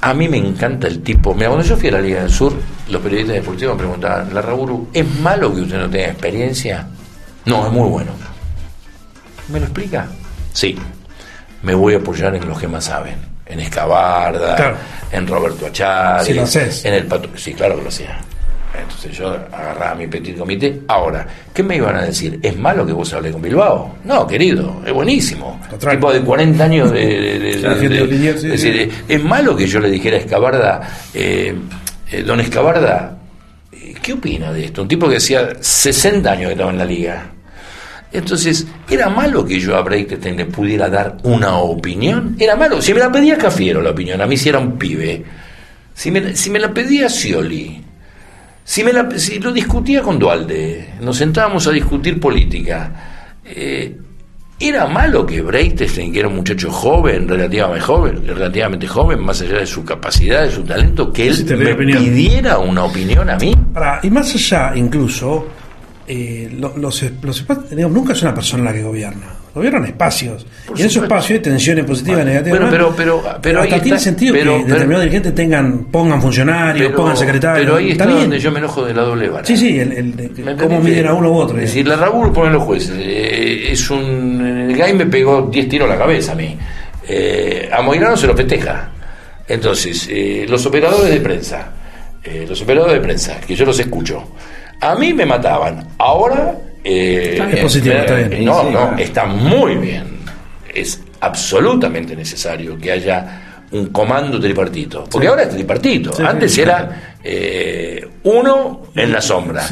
[0.00, 1.34] A mí me encanta el tipo.
[1.34, 2.52] Mira, cuando yo fui a la Liga del Sur,
[2.88, 6.86] los periodistas deportivos me preguntaban, la Raburu, ¿es malo que usted no tenga experiencia?
[7.46, 8.12] No, es muy bueno.
[9.48, 10.06] ¿Me lo explica?
[10.52, 10.76] Sí.
[11.62, 13.16] Me voy a apoyar en los que más saben.
[13.46, 14.76] En Escabarda, Claro.
[15.10, 17.30] en Roberto Achari, en el Pato.
[17.36, 18.18] Sí, claro que lo hacía.
[18.74, 20.82] Entonces yo agarraba mi petit comité.
[20.88, 22.38] Ahora, ¿qué me iban a decir?
[22.42, 23.96] ¿Es malo que vos hables con Bilbao?
[24.04, 25.60] No, querido, es buenísimo.
[25.70, 25.98] Contrario.
[25.98, 27.50] Tipo de 40 años de.
[27.50, 31.54] es decir, es malo que yo le dijera a Escabarda, eh,
[32.10, 33.18] eh, don Escabarda,
[34.02, 34.82] ¿qué opina de esto?
[34.82, 37.30] Un tipo que hacía 60 años que estaba en la liga.
[38.10, 42.36] Entonces, ¿era malo que yo a Breitstein le pudiera dar una opinión?
[42.38, 42.80] ¿Era malo?
[42.80, 45.24] Si me la pedía Cafiero la opinión, a mí si era un pibe.
[45.94, 47.84] Si me, si me la pedía Scioli,
[48.70, 52.92] si, me la, si lo discutía con Dualde, nos sentábamos a discutir política,
[53.44, 53.96] eh,
[54.60, 59.60] ¿era malo que Breitstein, que era un muchacho joven, relativamente joven, relativamente joven, más allá
[59.60, 62.04] de su capacidad, de su talento, que él me opinión.
[62.04, 63.54] pidiera una opinión a mí?
[64.02, 65.46] Y más allá, incluso,
[66.06, 67.00] eh, lo- los,
[67.70, 69.26] digamos, nunca es una persona la que gobierna.
[69.58, 70.46] Gobiernan espacios.
[70.66, 72.58] Por y en esos espacios hay tensiones positivas Bueno, negativas.
[72.58, 72.94] bueno, ¿no?
[72.96, 77.16] pero- pero- pero hasta tiene está, sentido pero- que determinados dirigentes tengan, pongan funcionarios, pongan
[77.16, 77.64] secretarios.
[77.66, 79.44] pero ahí está, donde yo me enojo de la doble vara.
[79.44, 81.56] Sí, sí, el, el de- ¿Me cómo miden a uno u otro.
[81.58, 82.96] Es decir, la Rabur ponen los jueces.
[82.98, 84.68] eh, es un.
[84.70, 86.56] El gay me pegó 10 tiros a la cabeza a mí.
[87.06, 88.90] Eh, a Moirano se lo festeja.
[89.46, 91.72] Entonces, eh, los operadores de prensa.
[92.46, 94.22] los operadores de prensa, que yo los escucho.
[94.82, 95.88] A mí me mataban.
[95.98, 96.54] Ahora.
[96.84, 97.58] Eh, Está bien.
[97.58, 98.44] Es positivo, me- está bien.
[98.44, 98.96] No, Sí, no, claro.
[98.98, 100.04] está muy bien.
[100.74, 105.04] Es absolutamente necesario que haya un comando tripartito.
[105.10, 106.12] Porque ahora es tripartito.
[106.12, 106.60] Sí, Antes sí.
[106.62, 109.66] era eh, uno en la sombra.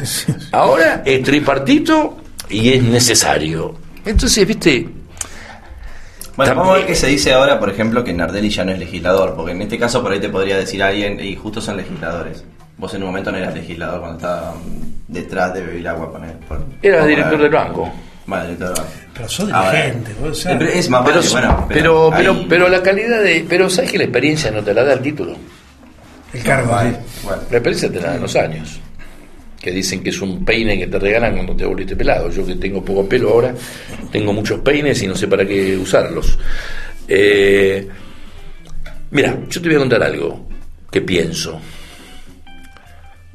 [0.51, 2.17] Ahora es tripartito
[2.49, 3.75] y es necesario.
[4.05, 4.89] Entonces, viste,
[6.35, 8.71] Bueno, También- vamos a ver qué se dice ahora, por ejemplo, que Nardelli ya no
[8.71, 11.77] es legislador, porque en este caso por ahí te podría decir alguien, y justo son
[11.77, 12.43] legisladores.
[12.77, 14.53] Vos en un momento no eras legislador cuando estaba
[15.07, 16.35] detrás de Bevilagua, poner.
[16.39, 17.91] por- era director del banco.
[18.25, 18.91] Bueno, director del banco.
[19.13, 22.45] Pero sos dirigente, vos, o sea, pero es más Pero, vale, bueno, pero, pero, ahí-
[22.49, 23.45] pero la calidad de.
[23.49, 25.35] Pero sabes que la experiencia no te la da el título.
[26.33, 26.95] el cargo, sí.
[27.23, 27.41] bueno.
[27.49, 28.79] La experiencia te la dan los años.
[29.59, 32.29] Que dicen que es un peine que te regalan cuando te volviste pelado.
[32.29, 33.55] Yo que tengo poco pelo ahora,
[34.11, 36.37] tengo muchos peines y no sé para qué usarlos.
[37.07, 37.87] Eh,
[39.11, 40.47] mira, yo te voy a contar algo
[40.91, 41.59] que pienso.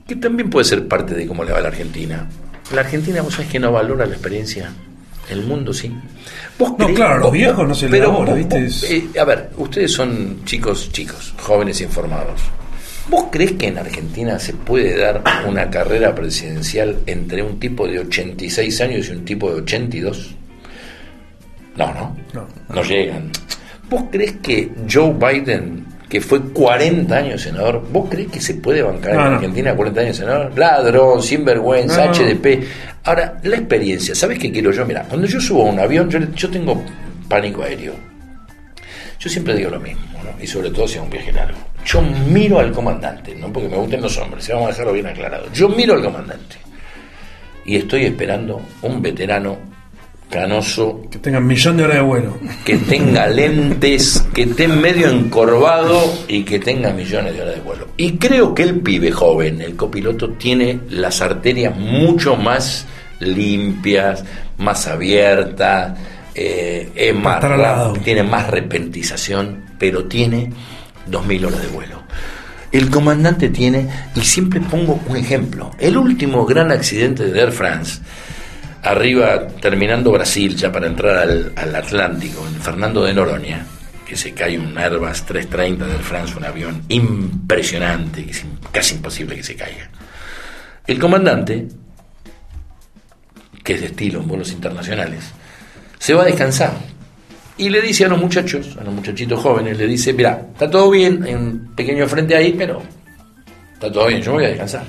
[0.07, 2.27] Que también puede ser parte de cómo le va a la Argentina.
[2.74, 4.70] La Argentina, vos sabés que no valora la experiencia.
[5.31, 5.91] El mundo sí.
[6.59, 8.69] ¿Vos No, creés- claro, los vos- viejos no se pero elabora, ¿viste?
[8.91, 12.41] eh, a ver, ustedes son chicos, chicos, jóvenes informados.
[13.09, 18.01] ¿Vos crees que en Argentina se puede dar una carrera presidencial entre un tipo de
[18.01, 20.35] 86 años y un tipo de 82?
[21.77, 22.16] No, no.
[22.35, 22.47] No.
[22.74, 23.31] No llegan.
[23.89, 28.83] ¿Vos crees que Joe Biden, que fue 40 años senador, ¿vos crees que se puede
[28.83, 29.35] bancar No, en no.
[29.37, 30.59] Argentina 40 años senador?
[30.59, 32.13] Ladrón, sinvergüenza, No.
[32.13, 32.63] HDP.
[33.05, 34.85] Ahora, la experiencia, ¿sabes qué quiero yo?
[34.85, 36.85] Mira, cuando yo subo a un avión, yo, yo tengo
[37.31, 37.95] pánico aéreo.
[39.19, 40.31] Yo siempre digo lo mismo, ¿no?
[40.39, 41.57] y sobre todo si es un viaje largo.
[41.87, 45.51] Yo miro al comandante, no porque me gusten los hombres, vamos a dejarlo bien aclarado.
[45.55, 46.57] Yo miro al comandante
[47.65, 49.57] y estoy esperando un veterano
[50.33, 52.39] canoso Que tengan millón de horas de vuelo.
[52.65, 57.89] que tenga lentes, que esté medio encorvado y que tenga millones de horas de vuelo.
[57.99, 62.87] Y creo que el pibe joven, el copiloto, tiene las arterias mucho más
[63.21, 64.25] limpias,
[64.59, 65.99] más abiertas,
[66.35, 70.51] eh, es más rap- tiene más repentización, pero tiene
[71.11, 72.03] 2.000 horas de vuelo.
[72.73, 78.01] El comandante tiene, y siempre pongo un ejemplo, el último gran accidente de Air France,
[78.83, 83.65] arriba terminando Brasil ya para entrar al, Atlántico, en Fernando de Noroña,
[84.07, 88.97] que se cae un Airbus 330 de Air France, un avión impresionante, que es casi
[88.97, 89.89] imposible que se caiga.
[90.87, 91.69] El comandante,
[93.63, 95.33] que es de estilo en vuelos internacionales,
[95.99, 96.73] se va a descansar.
[97.57, 100.91] Y le dice a los muchachos, a los muchachitos jóvenes, le dice, mira, está todo
[100.91, 102.83] bien, hay un pequeño frente ahí, pero
[103.75, 104.85] está todo bien, yo voy a descansar.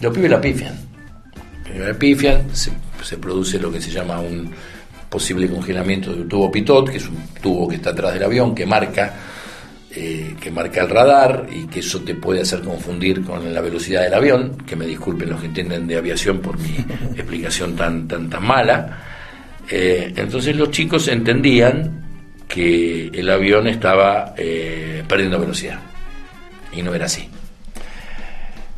[0.00, 0.91] Los pibes la pifian.
[1.98, 2.70] Pifian, se,
[3.02, 4.52] se produce lo que se llama un
[5.12, 8.54] posible congelamiento de un tubo pitot, que es un tubo que está atrás del avión,
[8.54, 9.14] que marca,
[9.94, 14.02] eh, que marca el radar y que eso te puede hacer confundir con la velocidad
[14.02, 16.74] del avión, que me disculpen los que entienden de aviación por mi
[17.14, 18.98] explicación tan, tan, tan mala.
[19.70, 22.02] Eh, entonces los chicos entendían
[22.48, 25.78] que el avión estaba eh, perdiendo velocidad
[26.72, 27.28] y no era así.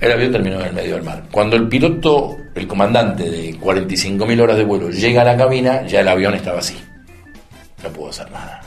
[0.05, 1.23] El avión terminó en el medio del mar.
[1.33, 6.03] Cuando el piloto, el comandante de 45.000 horas de vuelo, llega a la cabina, ya
[6.03, 6.77] el avión estaba así.
[7.83, 8.61] No pudo hacer nada.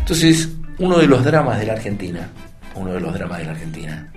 [0.00, 0.48] Entonces,
[0.80, 2.28] uno de los dramas de la Argentina,
[2.74, 4.12] uno de los dramas de la Argentina,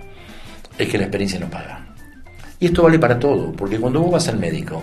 [0.76, 1.94] es que la experiencia no paga.
[2.58, 4.82] Y esto vale para todo, porque cuando vos vas al médico,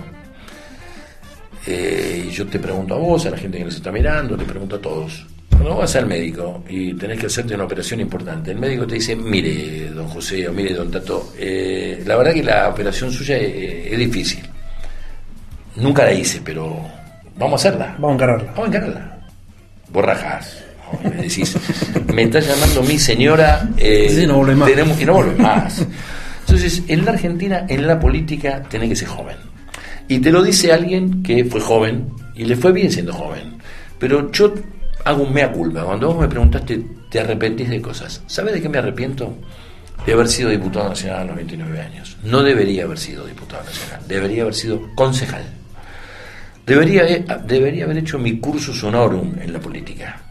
[1.67, 4.77] eh, yo te pregunto a vos, a la gente que nos está mirando, te pregunto
[4.77, 8.85] a todos, cuando vas al médico y tenés que hacerte una operación importante, el médico
[8.85, 13.11] te dice, mire, don José, o mire, don Tato, eh, la verdad que la operación
[13.11, 14.43] suya es, difícil.
[15.75, 16.77] Nunca la hice, pero
[17.37, 17.95] vamos a hacerla.
[17.99, 18.51] Vamos a encararla.
[18.51, 19.19] Vamos a encararla.
[19.89, 20.63] Borrajas.
[21.03, 21.57] Me decís,
[22.13, 23.67] me está llamando mi señora.
[23.77, 24.69] Eh, Sí, no vuelve más.
[24.69, 25.85] Tenemos que no volver más.
[26.41, 29.37] Entonces, en la Argentina, en la política, tenés que ser joven.
[30.07, 33.57] Y te lo dice alguien que fue joven y le fue bien siendo joven.
[33.97, 34.53] Pero yo
[35.03, 35.83] hago un mea culpa.
[35.83, 38.21] Cuando vos me preguntaste, ¿te arrepentís de cosas?
[38.27, 39.35] ¿Sabes de qué me arrepiento?
[40.05, 42.17] De haber sido diputado nacional a los 29 años.
[42.23, 45.43] No debería haber sido diputado nacional, debería haber sido concejal.
[46.65, 50.21] Debería, eh, debería haber hecho mi curso honorum en la política.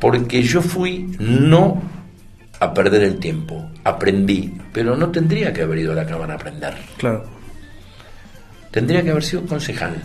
[0.00, 1.82] Porque yo fui no
[2.60, 6.36] a perder el tiempo, aprendí, pero no tendría que haber ido a la Cámara a
[6.36, 6.74] aprender.
[6.96, 7.24] Claro.
[8.70, 9.96] Tendría que haber sido concejal.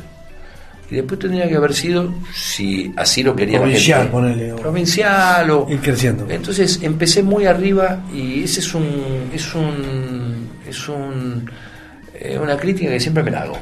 [0.94, 4.56] Y después tendría que haber sido, si así lo quería Provincial, la gente, ponele, o-
[4.57, 5.68] provincial o...
[5.70, 6.28] Ir creciendo.
[6.30, 9.30] Entonces empecé muy arriba y ese es un...
[9.34, 10.49] Es un...
[10.70, 11.49] Es un
[12.20, 13.57] eh, una crítica que siempre me la hago.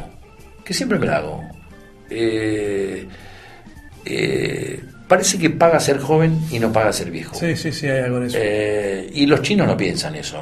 [0.65, 1.41] Que siempre me la hago.
[2.09, 3.07] Eh,
[4.05, 7.33] eh, parece que paga ser joven y no paga ser viejo.
[7.33, 8.37] Sí, sí, sí, hay algo de eso.
[8.39, 10.37] Eh, y los chinos no piensan eso.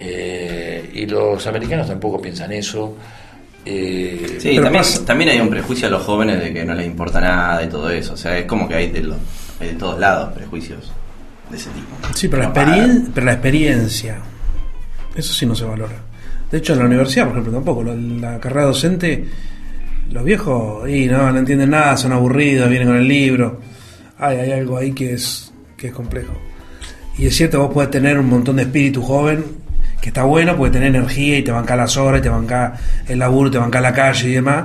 [0.00, 2.96] y los americanos tampoco piensan eso.
[3.64, 6.74] Eh, Sí, Pero también, pasa- también hay un prejuicio a los jóvenes de que no
[6.74, 8.14] les importa nada y todo eso.
[8.14, 9.16] O sea, es como que hay de, lo-
[9.60, 10.90] hay de todos lados prejuicios
[11.50, 11.86] de ese tipo.
[12.14, 14.18] Sí, pero la, No experien- pero la experiencia,
[15.14, 15.94] eso sí no se valora.
[16.50, 17.84] De hecho, en la universidad, por ejemplo, tampoco.
[17.84, 19.24] La, la carrera docente,
[20.10, 23.60] los viejos, y no, no entienden nada, son aburridos, vienen con el libro.
[24.18, 26.32] Hay, hay algo ahí que es, que es complejo.
[27.16, 29.44] Y es cierto, vos podés tener un montón de espíritu joven,
[30.02, 32.74] que está bueno, puede tener energía y te banca las horas, y te banca
[33.08, 34.64] el laburo, te banca la calle y demás.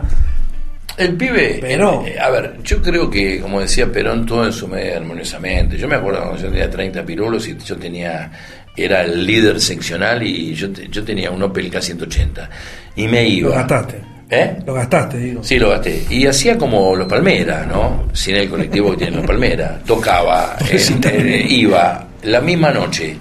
[0.97, 4.67] El pibe, Pero- eh, a ver, yo creo que, como decía Perón, todo en su
[4.67, 5.77] medida armoniosamente.
[5.77, 8.31] Yo me acuerdo cuando yo tenía 30 pirulos y yo tenía,
[8.75, 12.49] era el líder seccional y yo, yo tenía un Opel K180.
[12.95, 13.49] Y me iba.
[13.49, 14.01] Lo gastaste.
[14.31, 14.57] ¿Eh?
[14.65, 15.43] Lo gastaste, digo.
[15.43, 16.03] Sí, lo gasté.
[16.09, 18.07] Y hacía como los Palmeras, ¿no?
[18.11, 19.83] Sin el colectivo que tienen los Palmeras.
[19.85, 23.15] Tocaba, eh, iba la misma noche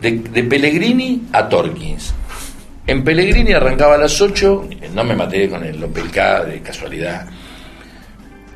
[0.00, 2.14] de, de Pellegrini a Torkins.
[2.86, 7.26] En Pellegrini arrancaba a las 8, no me maté con el Opel K de casualidad.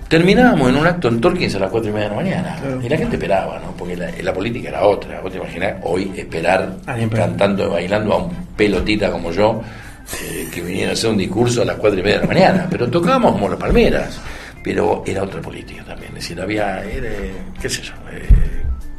[0.08, 2.56] Terminábamos en un acto en Torkins a las 4 y media de la mañana.
[2.60, 2.82] Claro.
[2.82, 3.72] Y la gente esperaba, ¿no?
[3.76, 5.20] Porque la, la política era otra.
[5.20, 6.76] Vos te imaginás hoy esperar
[7.10, 9.62] cantando, bailando a un pelotita como yo,
[10.20, 12.66] eh, que viniera a hacer un discurso a las 4 y media de la mañana.
[12.70, 14.20] Pero tocábamos como los palmeras.
[14.62, 16.10] Pero era otra política también.
[16.10, 17.10] Es decir, había, era,
[17.60, 18.26] qué sé yo, eh,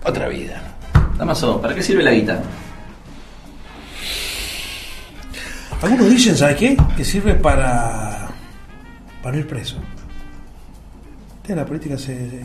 [0.04, 0.75] otra vida.
[1.18, 2.42] Damaso, ¿para qué sirve la guita?
[5.82, 6.78] Algunos dicen, ¿sabes qué?
[6.98, 8.28] Que sirve para,
[9.22, 9.78] para ir preso.
[11.48, 12.42] En la política se,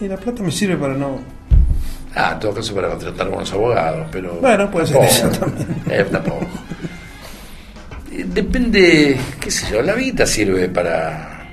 [0.00, 1.18] Y la plata me sirve para no...
[2.14, 4.34] Ah, en todo caso para contratar buenos abogados, pero...
[4.40, 5.82] Bueno, puede ser tampoco, eso también.
[5.90, 6.46] eh, tampoco.
[8.12, 11.44] Eh, Depende, qué sé yo, la vida sirve para...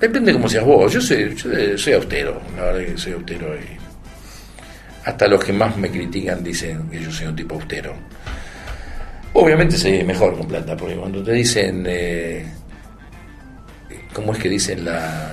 [0.00, 0.90] Depende cómo seas vos.
[0.92, 3.79] Yo soy, yo soy austero, la verdad que soy austero y...
[5.10, 7.92] Hasta los que más me critican dicen que yo soy un tipo austero.
[9.32, 11.84] Obviamente soy mejor con plata, porque cuando te dicen...
[11.84, 12.46] Eh,
[14.12, 15.32] ¿Cómo es que dicen la,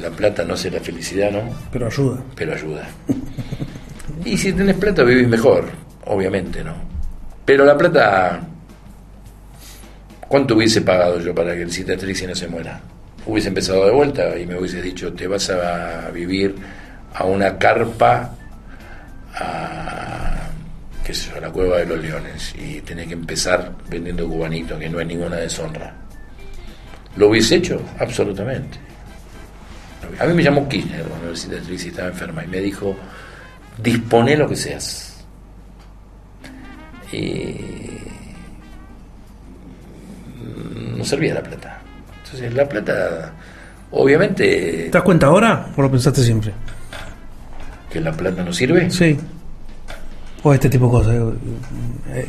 [0.00, 1.42] la plata no hace la felicidad, no?
[1.70, 2.24] Pero ayuda.
[2.34, 2.88] pero ayuda.
[4.24, 5.66] Y si tenés plata vivís mejor,
[6.06, 6.74] obviamente, ¿no?
[7.44, 8.40] Pero la plata,
[10.26, 12.80] ¿cuánto hubiese pagado yo para que el Citatrixi no se muera?
[13.26, 16.56] Hubiese empezado de vuelta y me hubiese dicho, te vas a vivir
[17.14, 18.34] a una carpa,
[19.34, 20.48] a,
[21.04, 24.88] qué sé a la cueva de los leones y tenés que empezar vendiendo cubanito, que
[24.88, 25.94] no es ninguna deshonra.
[27.16, 27.80] ¿Lo hubiese hecho?
[27.98, 28.78] Absolutamente.
[30.18, 32.96] A mí me llamó Kirchner cuando Citatrixi estaba enferma y me dijo,
[33.82, 35.24] dispone lo que seas.
[37.12, 37.56] Y
[40.96, 41.80] no servía la plata.
[42.24, 43.32] Entonces, la plata,
[43.92, 46.52] obviamente, ¿Te das cuenta ahora o lo pensaste siempre?
[47.94, 48.90] Que la plata no sirve.
[48.90, 49.16] Sí.
[50.42, 51.14] O este tipo de cosas.
[52.12, 52.28] eh,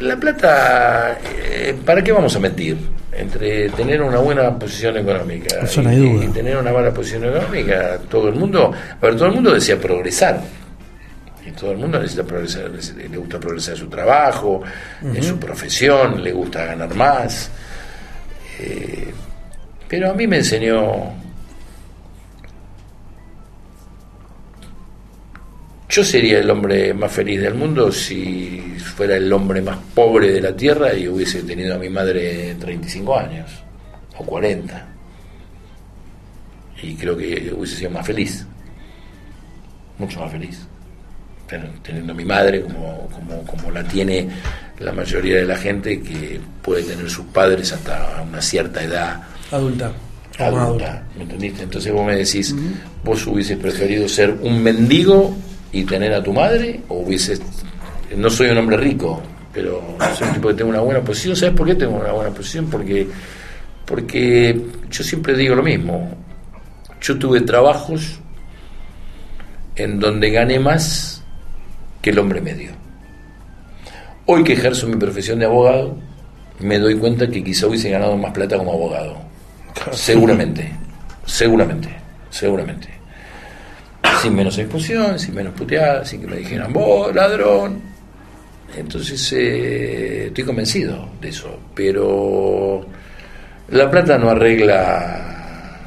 [0.00, 2.78] La plata, eh, ¿para qué vamos a mentir?
[3.12, 6.24] Entre tener una buena posición económica Eso y, no hay duda.
[6.24, 9.76] y tener una mala posición económica, todo el mundo, a ver, todo el mundo desea
[9.78, 10.40] progresar.
[11.44, 14.62] Y todo el mundo necesita progresar, le le gusta progresar en su trabajo,
[15.02, 17.50] en su profesión, le gusta ganar más.
[18.60, 19.12] Eh,
[19.88, 21.12] pero a mí me enseñó
[25.90, 30.40] Yo sería el hombre más feliz del mundo si fuera el hombre más pobre de
[30.40, 33.50] la tierra y hubiese tenido a mi madre 35 años
[34.16, 34.86] o 40.
[36.82, 38.46] Y creo que hubiese sido más feliz,
[39.98, 40.60] mucho más feliz,
[41.48, 44.28] Ten- teniendo a mi madre como, como, como la tiene
[44.78, 49.20] la mayoría de la gente que puede tener sus padres hasta una cierta edad
[50.38, 50.60] adulta.
[50.68, 51.64] adulta, ¿me entendiste?
[51.64, 52.54] Entonces vos me decís,
[53.04, 55.36] ¿vos hubieses preferido ser un mendigo
[55.72, 56.80] y tener a tu madre?
[56.88, 57.40] ¿O hubieses,
[58.16, 59.22] no soy un hombre rico,
[59.52, 59.82] pero
[60.16, 61.36] soy un tipo que tengo una buena posición?
[61.36, 62.66] ¿Sabes por qué tengo una buena posición?
[62.70, 63.06] Porque,
[63.84, 64.60] porque
[64.90, 66.10] yo siempre digo lo mismo,
[67.00, 68.20] yo tuve trabajos
[69.76, 71.22] en donde gané más
[72.02, 72.72] que el hombre medio.
[74.26, 75.96] Hoy que ejerzo mi profesión de abogado,
[76.60, 79.16] me doy cuenta que quizá hubiese ganado más plata como abogado.
[79.92, 80.70] Seguramente,
[81.24, 81.88] seguramente,
[82.28, 82.99] seguramente.
[84.20, 87.80] Sin menos exposición, sin menos puteadas, sin que me dijeran, vos, ladrón.
[88.76, 91.58] Entonces, eh, estoy convencido de eso.
[91.74, 92.84] Pero
[93.68, 95.78] la plata no arregla,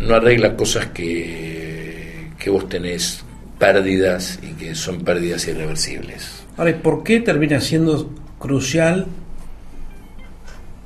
[0.00, 3.22] no arregla cosas que, vos tenés
[3.58, 6.44] pérdidas y que son pérdidas irreversibles.
[6.56, 9.06] Ahora, ¿y ¿por qué termina siendo crucial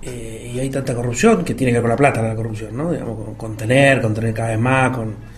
[0.02, 2.90] eh, y hay tanta corrupción que tiene que ver con la plata la corrupción, ¿no?
[2.90, 5.31] Digamos, con, con tener, con tener cada vez más, con...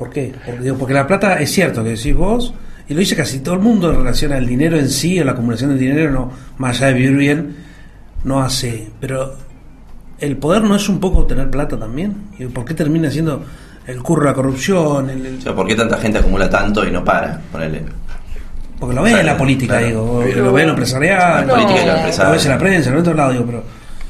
[0.00, 0.32] ¿Por qué?
[0.44, 2.52] Porque, digo, porque la plata es cierto que decís vos,
[2.88, 5.32] y lo dice casi todo el mundo en relación al dinero en sí, o la
[5.32, 7.56] acumulación del dinero, no, más allá de vivir bien,
[8.24, 8.88] no hace...
[8.98, 9.34] Pero
[10.18, 12.14] el poder no es un poco tener plata también.
[12.38, 13.44] ¿Y ¿Por qué termina siendo
[13.86, 15.08] el curro la corrupción?
[15.10, 17.38] El, el- O sea, ¿por qué tanta gente acumula tanto y no para?
[17.52, 17.82] Ponele.
[18.78, 19.86] Porque lo ves en la política, claro.
[19.86, 22.32] digo, Pero- lo ves en lo empresarial, La política y la lo empresaria.
[22.32, 23.64] ves en la prensa, en otro lado, digo, pero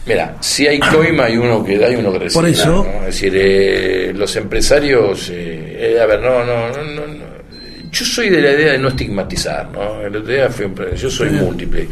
[0.07, 2.41] Mira, si hay coima hay uno que da y uno que recibe.
[2.41, 3.01] Por eso- ¿no?
[3.01, 7.41] Es decir, eh, los empresarios, eh, eh, a ver, no, no, no, no, no.
[7.91, 10.01] Yo soy de la idea de no estigmatizar, ¿no?
[10.01, 10.67] El otro día fui
[10.97, 11.89] yo soy múltiple.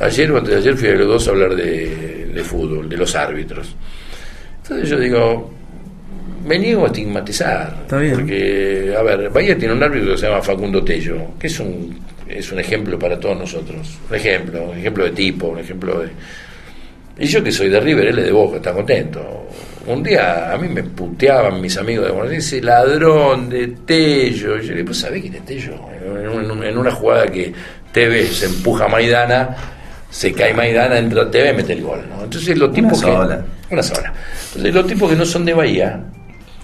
[0.00, 2.96] Ayer o antes de ayer fui a los dos a hablar de, de fútbol, de
[2.96, 3.74] los árbitros.
[4.62, 5.52] Entonces yo digo,
[6.46, 7.76] me niego a estigmatizar.
[7.82, 8.14] Está bien.
[8.14, 11.98] Porque, a ver, Bahía tiene un árbitro que se llama Facundo Tello, que es un,
[12.28, 13.98] es un ejemplo para todos nosotros.
[14.08, 16.10] Un ejemplo, un ejemplo de tipo, un ejemplo de...
[17.18, 19.48] Y yo que soy de River, él es de Boca, está contento.
[19.86, 24.58] Un día a mí me puteaban mis amigos de Buenos Aires, ese ladrón de Tello.
[24.58, 25.74] Y yo le ¿vos sabés quién es Tello?
[26.00, 27.52] En, un- en una jugada que
[27.92, 29.56] TV se empuja a Maidana,
[30.10, 32.00] se cae Maidana, entra TV, mete el gol.
[32.08, 32.24] ¿no?
[32.24, 33.44] Entonces los tipos sola.
[33.68, 33.74] que...
[33.74, 34.12] Una sola.
[34.48, 36.00] Entonces los tipos que no son de Bahía,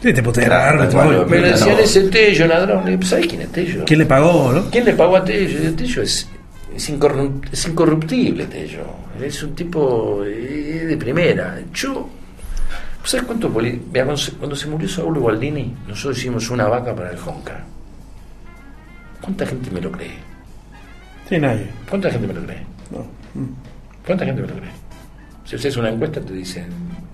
[0.02, 0.96] sí, te claro, te-
[1.26, 1.46] me no.
[1.48, 2.84] decían, ese Tello, ladrón.
[2.84, 3.84] Le digo, ¿sabés quién es Tello?
[3.84, 4.70] ¿Quién le pagó, no?
[4.70, 5.68] ¿Quién le pagó a Tello?
[5.68, 6.28] Y Tello es,
[6.76, 8.82] es, incorru- es incorruptible, Tello.
[9.20, 11.58] Es un tipo eh, de primera.
[11.74, 12.08] Yo,
[13.08, 17.10] ¿sabes cuánto Mira, cuando, se, cuando se murió Saúl Gualdini, nosotros hicimos una vaca para
[17.10, 17.64] el Honka.
[19.22, 20.12] ¿Cuánta gente me lo cree?
[21.26, 21.68] Sí, nadie.
[21.88, 22.66] ¿Cuánta gente me lo cree?
[22.90, 23.06] No.
[24.06, 24.70] ¿Cuánta gente me lo cree?
[25.44, 26.66] Si haces una encuesta te dicen,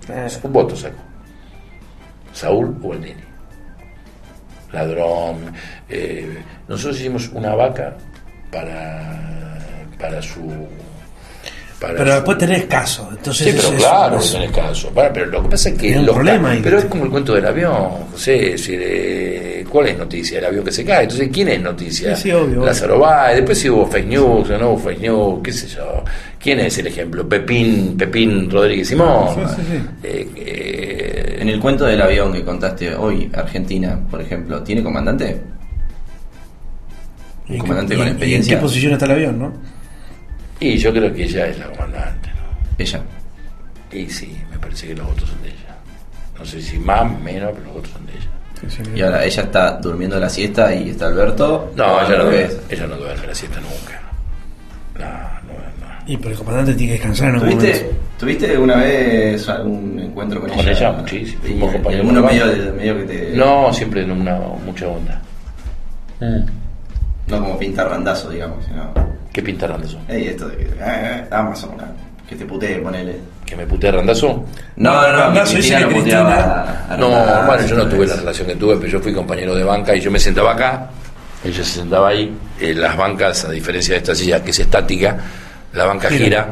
[0.08, 0.26] Eh.
[0.42, 0.98] un voto saco.
[2.32, 3.22] Saúl Gualdini.
[4.72, 5.52] Ladrón.
[5.88, 7.96] eh, nosotros hicimos una vaca
[8.50, 9.58] para,
[9.98, 10.40] para su...
[11.86, 14.92] para Pero después tenés caso, entonces Sí, pero es- claro, tenés caso.
[14.94, 15.96] Pero lo que pasa es que.
[15.96, 17.74] Los problema ca- pero es como el cuento del avión,
[18.12, 18.32] José.
[18.50, 20.38] decir, eh, ¿Cuál es noticia?
[20.38, 21.02] El avión que se cae.
[21.02, 22.14] Entonces, ¿quién es noticia?
[22.14, 23.36] Sí, sí, obvio, Lázaro Báez.
[23.36, 26.04] Después, si hubo fake news o no hubo fake news, qué sé yo.
[26.38, 27.28] ¿Quién es el ejemplo?
[27.28, 29.28] Pepín, Pepín Rodríguez Simón.
[30.02, 35.40] Eh, eh, En el cuento del avión que contaste hoy, Argentina, por ejemplo, ¿tiene comandante?
[37.46, 38.52] ¿Y Un en comandante con experiencia.
[38.54, 39.52] ¿En qué posición está el avión, no?
[40.60, 42.74] Y yo creo que ella es la comandante, ¿no?
[42.78, 43.00] Ella.
[43.92, 45.76] Y sí, me parece que los votos son de ella.
[46.38, 48.28] No sé si más, menos, pero los votos son de ella.
[48.60, 51.72] Sí, sí, Y ahora ella está durmiendo la siesta y está Alberto.
[51.76, 54.00] No, ¿O ella no, duerme, ella no duerme la siesta nunca.
[54.98, 55.94] No, no, no.
[56.06, 57.98] Y pero el comandante tiene que descansar en algún ¿Tuviste, momento.
[58.18, 61.40] ¿Tuviste una vez algún encuentro con, Con ella, muchísimo.
[61.44, 63.30] Y, Fuimos compañeros alguno medio, de- medio que te.
[63.36, 65.20] No, siempre en una mucha onda.
[67.26, 68.92] No como pinta randazo, digamos, sino.
[69.34, 70.00] ¿Qué pinta Randerson?
[70.08, 70.64] Ey, esto de que.
[70.80, 71.86] Eh, Amazon, ah,
[72.26, 73.18] Que te putee, ponele.
[73.44, 74.28] Que me putea Randazo.
[74.76, 77.86] No, no, no, Randazo dice Cristina que lo puteaba a No, Randazo, bueno, yo no
[77.88, 80.52] tuve la relación que tuve, pero yo fui compañero de banca y yo me sentaba
[80.52, 80.88] acá,
[81.44, 82.32] ella se sentaba ahí.
[82.60, 85.18] En las bancas, a diferencia de esta silla que es estática,
[85.74, 86.24] la banca Gira.
[86.24, 86.46] gira,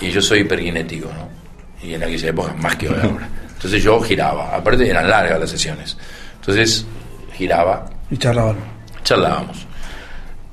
[0.00, 1.28] y yo soy hiperkinético, ¿no?
[1.86, 3.28] Y en aquella época más que ahora.
[3.56, 5.96] Entonces yo giraba, aparte eran largas las sesiones.
[6.40, 6.86] Entonces
[7.34, 8.56] giraba, Y charlaban.
[9.04, 9.66] charlábamos.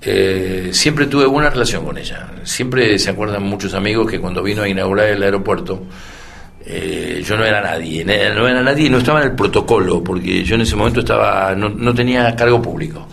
[0.10, 2.30] Eh, siempre tuve buena relación con ella.
[2.44, 5.84] Siempre se acuerdan muchos amigos que cuando vino a inaugurar el aeropuerto,
[6.66, 10.56] eh, yo no era nadie, no era nadie, no estaba en el protocolo, porque yo
[10.56, 13.06] en ese momento estaba, no, no tenía cargo público.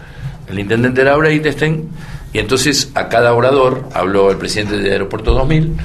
[0.48, 1.88] El intendente era Breitestein,
[2.32, 5.76] y entonces a cada orador habló el presidente del Aeropuerto 2000,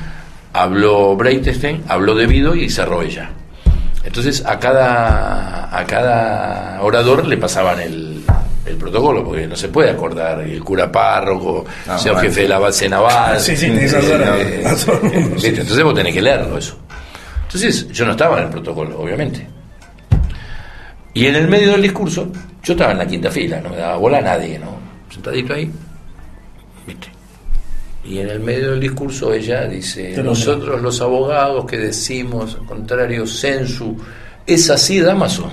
[0.53, 3.31] habló Breitestein, habló Debido y cerró ella.
[4.03, 8.08] Entonces a cada, a cada orador le pasaban el,
[8.65, 12.47] el protocolo, porque no se puede acordar el cura párroco, Ah, señor bueno, jefe de
[12.49, 13.39] la base naval.
[13.39, 14.63] Sí, sí, tenés Eh.
[15.33, 15.47] ¿viste?
[15.49, 16.77] Entonces vos tenés que leerlo eso.
[17.43, 19.47] Entonces yo no estaba en el protocolo, obviamente.
[21.13, 22.31] Y en el medio del discurso,
[22.63, 24.77] yo estaba en la quinta fila, no me daba bola a nadie, ¿no?
[25.09, 25.71] Sentadito ahí,
[26.85, 27.07] ¿viste?
[28.05, 33.25] Y en el medio del discurso ella dice, nosotros los abogados que decimos, al contrario,
[33.25, 33.97] sensu,
[34.45, 35.49] es así, Damaso.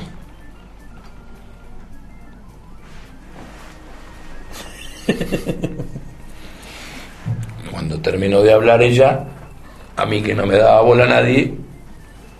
[7.70, 9.24] Cuando terminó de hablar ella,
[9.96, 11.54] a mí que no me daba bola a nadie,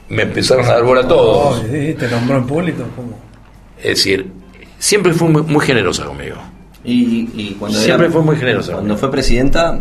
[0.09, 1.59] me empezaron a dar bola a todos.
[1.59, 2.85] Oh, sí, te nombró en público.
[2.95, 3.19] ¿Cómo?
[3.79, 4.31] Es decir,
[4.79, 6.37] siempre fue muy, muy generosa conmigo.
[6.85, 8.73] Y, y cuando Siempre era- fue muy generosa.
[8.75, 9.81] Cuando fue presidenta,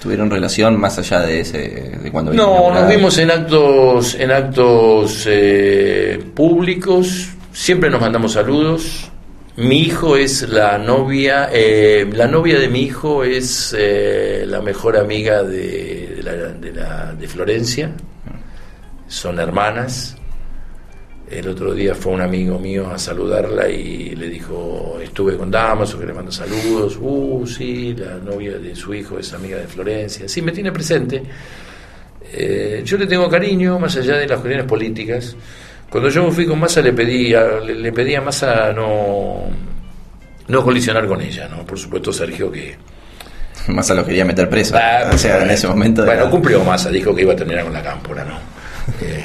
[0.00, 1.58] tuvieron relación más allá de ese,
[2.02, 9.10] de cuando No, nos vimos en actos, en actos eh, públicos, siempre nos mandamos saludos.
[9.56, 14.96] Mi hijo es la novia, eh, la novia de mi hijo es eh, la mejor
[14.96, 17.92] amiga de, de la, de, la- de Florencia,
[19.06, 20.16] son hermanas.
[21.30, 25.98] El otro día fue un amigo mío a saludarla y le dijo, estuve con Damaso,
[26.00, 26.98] que le mando saludos.
[27.00, 30.28] Uh, sí, la novia de su hijo es amiga de Florencia.
[30.28, 31.22] Sí, me tiene presente.
[32.32, 35.34] Eh, yo le tengo cariño, más allá de las cuestiones políticas.
[35.94, 39.44] Cuando yo me fui con Massa le pedí a, le, le pedí a Massa no,
[40.48, 41.64] no colisionar con ella, ¿no?
[41.64, 42.76] Por supuesto Sergio que...
[43.68, 44.74] Más a lo quería meter preso.
[44.76, 46.04] Ah, o sea, en ese momento.
[46.04, 48.38] Bueno, era- cumplió Massa, dijo que iba a terminar con la cámpora, ¿no?
[49.00, 49.24] Eh,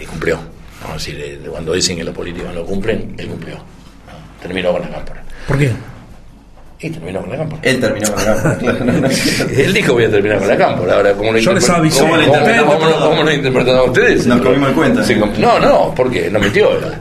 [0.00, 0.36] y- y cumplió.
[0.36, 0.96] ¿no?
[0.96, 3.56] Es decir, eh, cuando dicen que los políticos no cumplen, él cumplió.
[3.56, 3.62] ¿no?
[4.40, 5.22] Terminó con la cámpora.
[5.46, 5.70] ¿Por qué?
[6.84, 7.62] Y terminó con la cámpora.
[7.64, 9.08] Él terminó con la claro, no, no,
[9.56, 10.96] Él dijo voy a terminar con la cámpora.
[10.96, 12.00] Ahora, ¿cómo lo Yo les avisé.
[12.00, 14.26] ¿Cómo lo ¿Cómo lo interpretan- interpretamos cómo lo- cómo lo interpretaron ustedes?
[14.26, 15.02] Nos comimos cuento.
[15.04, 16.38] Sí, com- no, no, porque no.
[16.40, 16.98] ¿verdad?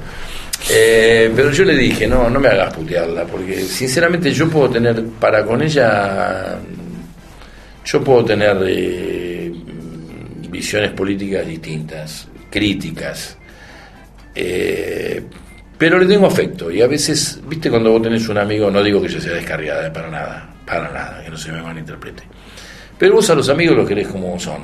[0.70, 5.04] Eh, pero yo le dije, no, no me hagas putearla, porque sinceramente yo puedo tener,
[5.20, 6.56] para con ella,
[7.84, 9.52] yo puedo tener eh,
[10.50, 13.38] visiones políticas distintas, críticas,
[14.34, 15.22] eh,
[15.78, 19.02] pero le tengo afecto y a veces, viste, cuando vos tenés un amigo, no digo
[19.02, 22.24] que yo sea descarriada, para nada, para nada, que no se me malinterprete,
[22.98, 24.62] pero vos a los amigos los querés como son,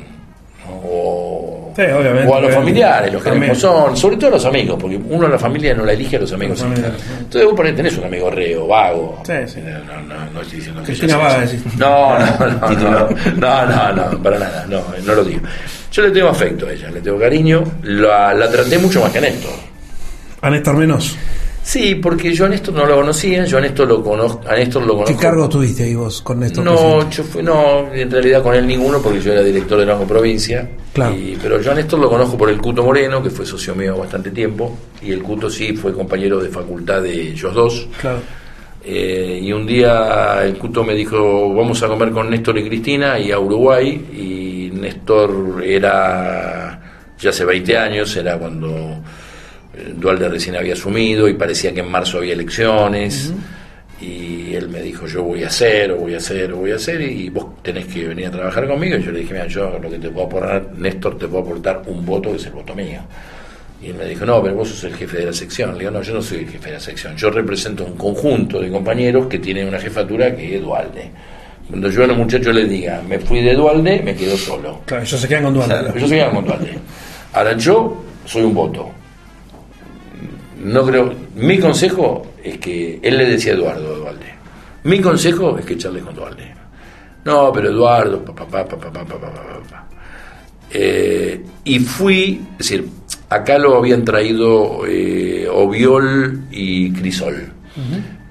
[0.65, 0.71] ¿no?
[0.83, 4.45] o, Sí, obviamente, o a los familiares los querés como son, sobre todo a los
[4.45, 6.61] amigos, porque uno a la familia no la elige a los amigos.
[6.61, 6.83] Los sí.
[7.19, 9.21] Entonces vos ponés, tenés un amigo reo, vago.
[9.25, 9.61] Sí, sí.
[9.61, 11.57] No, no, no estoy diciendo que Cristina yo sea Vaga, así.
[11.57, 11.79] decís.
[11.79, 15.41] No, no, no, no, no, no, no, para nada, no, no lo digo.
[15.91, 19.19] Yo le tengo afecto a ella, le tengo cariño, la, la traté mucho más que
[19.19, 19.68] a Néstor.
[20.41, 21.15] A Néstor Menos.
[21.61, 24.81] Sí, porque yo a Néstor no lo conocía, yo a Néstor lo conozco, a Néstor
[24.83, 25.19] lo ¿Qué conozco.
[25.21, 26.63] cargo tuviste ahí vos con Néstor?
[26.65, 30.05] No, yo fui, no, en realidad con él ninguno, porque yo era director de Banco
[30.05, 30.67] Provincia.
[30.93, 31.13] Claro.
[31.15, 33.97] Y- pero yo a Néstor lo conozco por el Cuto Moreno, que fue socio mío
[33.97, 37.87] bastante tiempo, y el Cuto sí fue compañero de facultad de ellos dos.
[38.01, 38.19] Claro.
[38.83, 43.19] Eh, y un día el Cuto me dijo, vamos a comer con Néstor y Cristina
[43.19, 43.89] y a Uruguay.
[44.13, 46.81] Y Néstor era,
[47.19, 49.01] ya hace 20 años, era cuando
[49.95, 53.33] Dualde recién había asumido y parecía que en marzo había elecciones.
[54.01, 56.75] Y él me dijo, yo voy a hacer, o voy a hacer, o voy a
[56.75, 58.95] hacer, y vos tenés que venir a trabajar conmigo.
[58.97, 61.81] Y yo le dije, mira, yo lo que te puedo aportar, Néstor, te puedo aportar
[61.85, 63.01] un voto, que es el voto mío.
[63.81, 65.73] Y él me dijo, no, pero vos sos el jefe de la sección.
[65.73, 67.15] Le digo, no, yo no soy el jefe de la sección.
[67.15, 71.11] Yo represento un conjunto de compañeros que tienen una jefatura que es Dualde.
[71.69, 74.81] Cuando yo a los muchachos les diga, me fui de Dualde, me quedo solo.
[74.85, 75.99] Claro, ellos se quedan con Duarte.
[75.99, 76.79] Yo soy con Dualde.
[77.33, 78.91] Ahora yo soy un voto.
[80.59, 81.13] No creo.
[81.35, 82.99] Mi consejo es que.
[83.01, 84.25] Él le decía a Eduardo, Dualde.
[84.83, 86.53] Mi consejo es que charles con Dualde.
[87.25, 89.87] No, pero Eduardo, papá, papá, papá, papá, papá.
[90.71, 92.87] Eh, y fui, es decir,
[93.29, 97.53] acá lo habían traído eh, Oviol y Crisol.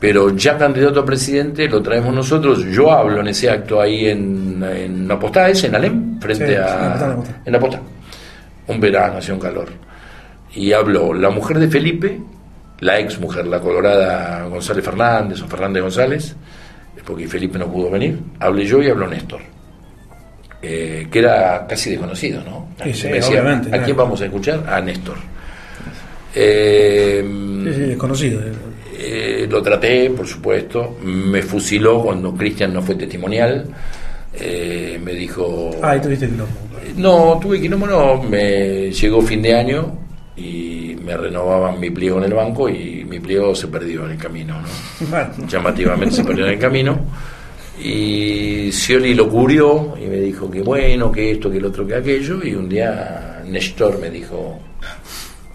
[0.01, 2.65] Pero ya candidato a presidente lo traemos nosotros.
[2.67, 7.17] Yo hablo en ese acto ahí en, en Apostá, es en Alem, frente sí, a.
[7.45, 7.81] En la Apostá.
[8.69, 9.88] Un verano, hacía un calor
[10.55, 12.19] y habló la mujer de Felipe,
[12.81, 16.37] la ex mujer, la colorada González Fernández o Fernández González,
[17.05, 18.19] porque Felipe no pudo venir.
[18.41, 19.41] Hablé yo y habló Néstor.
[20.61, 22.69] eh, que era casi desconocido, ¿no?
[22.83, 23.85] Sí, sí, decía, ¿A claro.
[23.85, 24.65] quién vamos a escuchar?
[24.69, 25.17] A Néstor.
[26.35, 27.23] Eh,
[27.65, 28.41] Sí, sí, desconocido.
[28.99, 30.99] eh, lo traté, por supuesto.
[31.05, 33.67] Me fusiló cuando Cristian no fue testimonial.
[34.35, 35.71] Eh, me dijo.
[35.83, 36.53] Ah, ahí tuviste quilombo.
[36.97, 38.23] No, tuve quilombo, no.
[38.23, 39.99] Me llegó fin de año
[40.39, 44.19] y me renovaban mi pliego en el banco y mi pliego se perdió en el
[44.19, 44.69] camino, ¿no?
[45.09, 46.99] Bueno, llamativamente se perdió en el camino.
[47.81, 51.95] Y Scioli lo cubrió y me dijo que bueno, que esto, que el otro, que
[51.95, 52.41] aquello.
[52.45, 54.61] Y un día Néstor me dijo: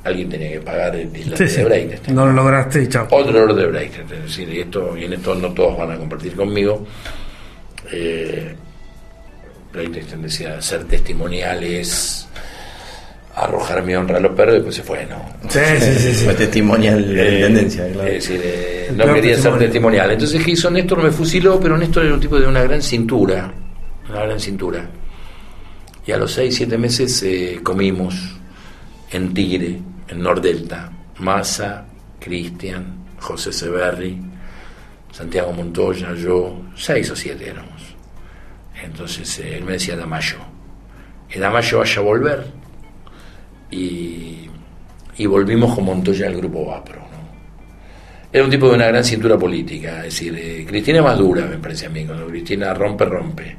[0.03, 2.15] alguien tenía que pagar el sí, de Breitestein.
[2.15, 3.07] No lo lograste y chao.
[3.11, 5.97] Otro error de Breitestein, es decir, y esto, y en esto no todos van a
[5.97, 6.85] compartir conmigo.
[7.91, 8.55] Eh,
[10.21, 12.27] decía: ser testimonial es
[13.35, 15.17] arrojar mi honra a los perros y después se fue, ¿no?
[15.49, 16.13] Sí, sí, sí.
[16.13, 16.25] sí.
[16.25, 18.07] Fue testimonial de Eh, tendencia, claro.
[18.07, 19.59] Es decir, eh, El no quería ser testimonio.
[19.59, 20.11] testimonial.
[20.11, 21.01] Entonces, ¿qué hizo Néstor?
[21.03, 23.51] Me fusiló, pero Néstor era un tipo de una gran cintura.
[24.09, 24.85] Una gran cintura.
[26.05, 28.15] Y a los 6, 7 meses eh, comimos
[29.11, 30.91] en Tigre, en Nordelta.
[31.19, 31.85] Massa,
[32.19, 32.85] Cristian,
[33.19, 34.19] José Severri,
[35.11, 37.81] Santiago Montoya, yo, seis o siete éramos.
[38.83, 40.37] Entonces eh, él me decía Damayo.
[41.33, 42.45] Y Damayo vaya a volver.
[43.73, 44.49] Y,
[45.17, 46.99] y volvimos con Montoya al grupo Vapro.
[46.99, 47.13] ¿no?
[48.31, 49.99] Era un tipo de una gran cintura política.
[49.99, 52.05] Es decir, eh, Cristina es más dura, me parece a mí.
[52.05, 53.55] Cuando Cristina rompe, rompe.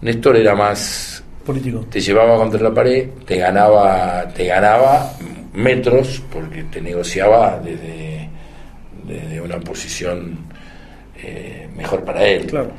[0.00, 1.86] Néstor era más Político.
[1.90, 5.12] te llevaba contra la pared, te ganaba, te ganaba
[5.54, 8.28] metros porque te negociaba desde,
[9.06, 10.38] desde una posición
[11.16, 12.46] eh, mejor para él.
[12.46, 12.70] Claro.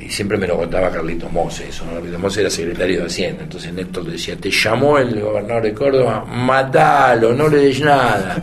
[0.00, 1.92] Y siempre me lo contaba Carlitos Mose, eso, ¿no?
[1.94, 5.74] Carlitos Mose era secretario de Hacienda, entonces Néstor le decía, te llamó el gobernador de
[5.74, 8.42] Córdoba, matalo, no le des nada.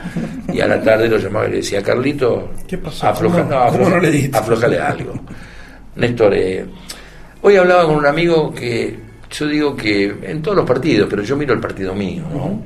[0.53, 3.07] Y a la tarde lo llamaba y le decía, Carlito, ¿Qué pasó?
[3.07, 5.13] afloja, ¿Cómo- no, afloja- no le aflojale algo.
[5.95, 6.65] Néstor, eh,
[7.41, 8.99] hoy hablaba con un amigo que
[9.31, 12.61] yo digo que en todos los partidos, pero yo miro el partido mío, ¿no?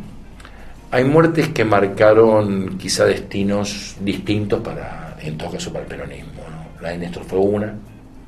[0.91, 6.41] Hay muertes que marcaron quizá destinos distintos para, en todo caso, para el peronismo.
[6.49, 6.81] ¿no?
[6.83, 7.73] La de Néstor fue una,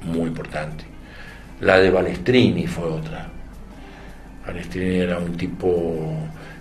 [0.05, 0.83] muy importante.
[1.61, 3.27] La de Balestrini fue otra.
[4.45, 6.13] Balestrini era un tipo,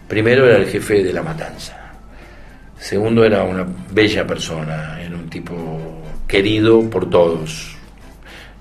[0.06, 1.77] primero era el jefe de la matanza,
[2.78, 5.55] segundo era una bella persona, era un tipo
[6.28, 7.77] querido por todos.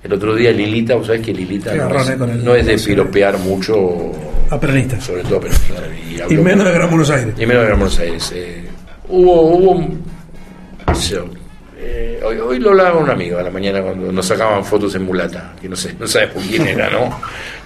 [0.03, 2.77] El otro día Lilita, vos sabés que Lilita no es, eh, el- no es de
[2.79, 4.11] piropear mucho,
[4.49, 5.03] A peronistas.
[5.03, 5.79] sobre todo peronistas.
[6.31, 7.35] Y, menos de Gran Buenos Aires.
[7.37, 8.31] y menos de Gran Buenos Aires.
[8.35, 8.63] eh.
[9.09, 9.87] hubo, hubo,
[10.95, 11.25] sé yo,
[11.83, 15.03] eh, hoy, hoy lo hablaba un amigo a la mañana cuando nos sacaban fotos en
[15.03, 17.19] mulata, que no sé, no sabes por quién era, ¿no?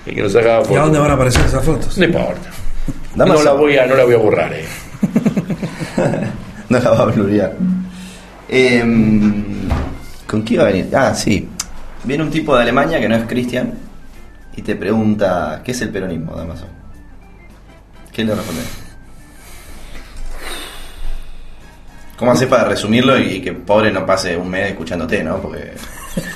[0.05, 0.77] Y que nos sacaba ¿Y fotos.
[0.77, 1.97] a dónde van a aparecer esas fotos?
[1.97, 2.49] No importa.
[3.15, 4.65] No la voy a, no la voy a borrar, eh.
[6.69, 7.53] No la va a blurear.
[8.49, 9.43] Em,
[10.27, 10.89] ¿Con qué iba a venir?
[10.95, 11.47] Ah, sí.
[12.03, 13.73] Viene un tipo de Alemania que no es Cristian
[14.55, 16.65] y te pregunta, ¿qué es el peronismo, Damaso?
[18.11, 18.65] ¿Qué le respondes?
[22.17, 25.41] ¿Cómo haces para resumirlo y que pobre no pase un mes escuchándote, no?
[25.41, 25.73] Porque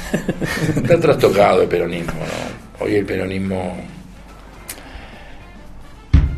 [0.76, 2.86] Está trastocado el peronismo, ¿no?
[2.86, 3.78] Hoy el peronismo.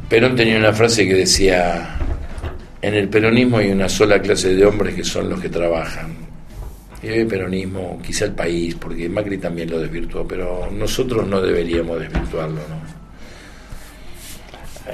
[0.09, 1.97] Perón tenía una frase que decía:
[2.81, 6.15] En el peronismo hay una sola clase de hombres que son los que trabajan.
[7.01, 11.41] Y hoy el peronismo, quizá el país, porque Macri también lo desvirtuó, pero nosotros no
[11.41, 13.01] deberíamos desvirtuarlo, ¿no?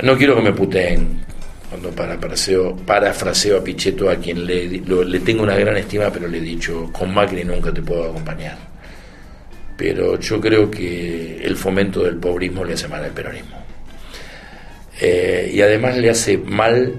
[0.03, 1.26] No quiero que me puteen
[1.69, 6.37] cuando parafraseo, parafraseo a Pichetto, a quien le, le tengo una gran estima, pero le
[6.37, 8.67] he dicho: Con Macri nunca te puedo acompañar
[9.77, 13.57] pero yo creo que el fomento del pobrismo le hace mal al peronismo.
[14.99, 16.95] Eh, y además le hace mal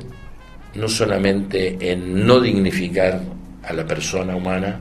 [0.76, 3.20] no solamente en no dignificar
[3.64, 4.80] a la persona humana,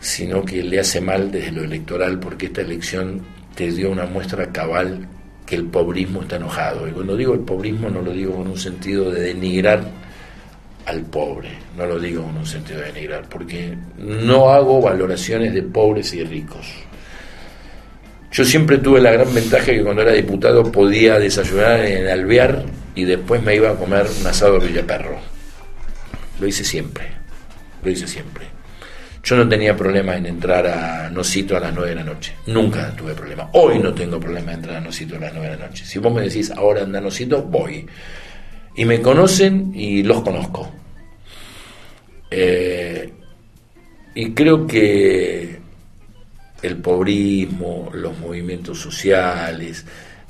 [0.00, 3.22] sino que le hace mal desde lo electoral, porque esta elección
[3.54, 5.06] te dio una muestra cabal
[5.50, 6.86] que el pobrismo está enojado.
[6.86, 9.82] Y cuando digo el pobrismo no lo digo con un sentido de denigrar
[10.86, 15.62] al pobre, no lo digo con un sentido de denigrar, porque no hago valoraciones de
[15.62, 16.66] pobres y ricos.
[18.30, 22.64] Yo siempre tuve la gran ventaja que cuando era diputado podía desayunar en Alvear
[22.94, 25.18] y después me iba a comer un asado a Villaperro.
[26.38, 27.08] Lo hice siempre,
[27.82, 28.49] lo hice siempre.
[29.22, 32.34] Yo no tenía problema en entrar a Nosito a las 9 de la noche.
[32.46, 33.50] Nunca tuve problema.
[33.52, 35.84] Hoy no tengo problema en entrar a Nosito a las 9 de la noche.
[35.84, 37.86] Si vos me decís ahora anda a Nosito, voy.
[38.76, 40.72] Y me conocen y los conozco.
[42.30, 43.12] Eh,
[44.14, 45.58] y creo que
[46.62, 49.84] el pobrismo, los movimientos sociales,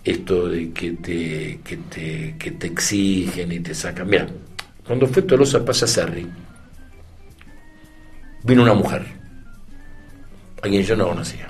[0.04, 4.08] esto de que te, que te, que te exigen y te sacan.
[4.08, 4.26] Mira,
[4.86, 6.26] cuando fue Tolosa Pasa Serri,
[8.42, 9.02] vino una mujer,
[10.62, 11.48] a quien yo no conocía.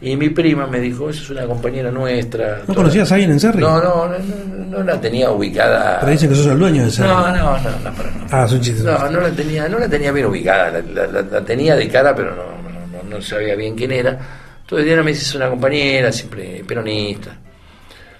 [0.00, 2.62] Y mi prima me dijo, esa es una compañera nuestra.
[2.66, 3.60] ¿No conocías a alguien en Serri?
[3.60, 6.00] No, no, no, no, no la tenía ubicada.
[6.00, 7.08] Pero dicen que sos el dueño de Serri.
[7.08, 8.26] No, no, no, no, para, no.
[8.32, 8.82] Ah, es un chiste.
[8.82, 12.42] No, no la tenía, no la tenía bien ubicada, la, tenía de cara, pero no,
[12.68, 14.18] no, no- no sabía bien quién era.
[14.62, 17.36] Entonces Diana me dice, es una compañera, siempre peronista.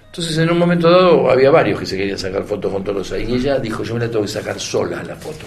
[0.06, 3.34] Entonces en un momento dado había varios que se querían sacar fotos con Tolosa y
[3.34, 5.46] ella dijo, yo me la tengo que sacar sola la foto,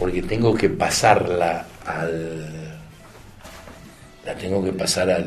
[0.00, 2.48] porque tengo que pasarla al...
[4.24, 5.26] La tengo que pasar al,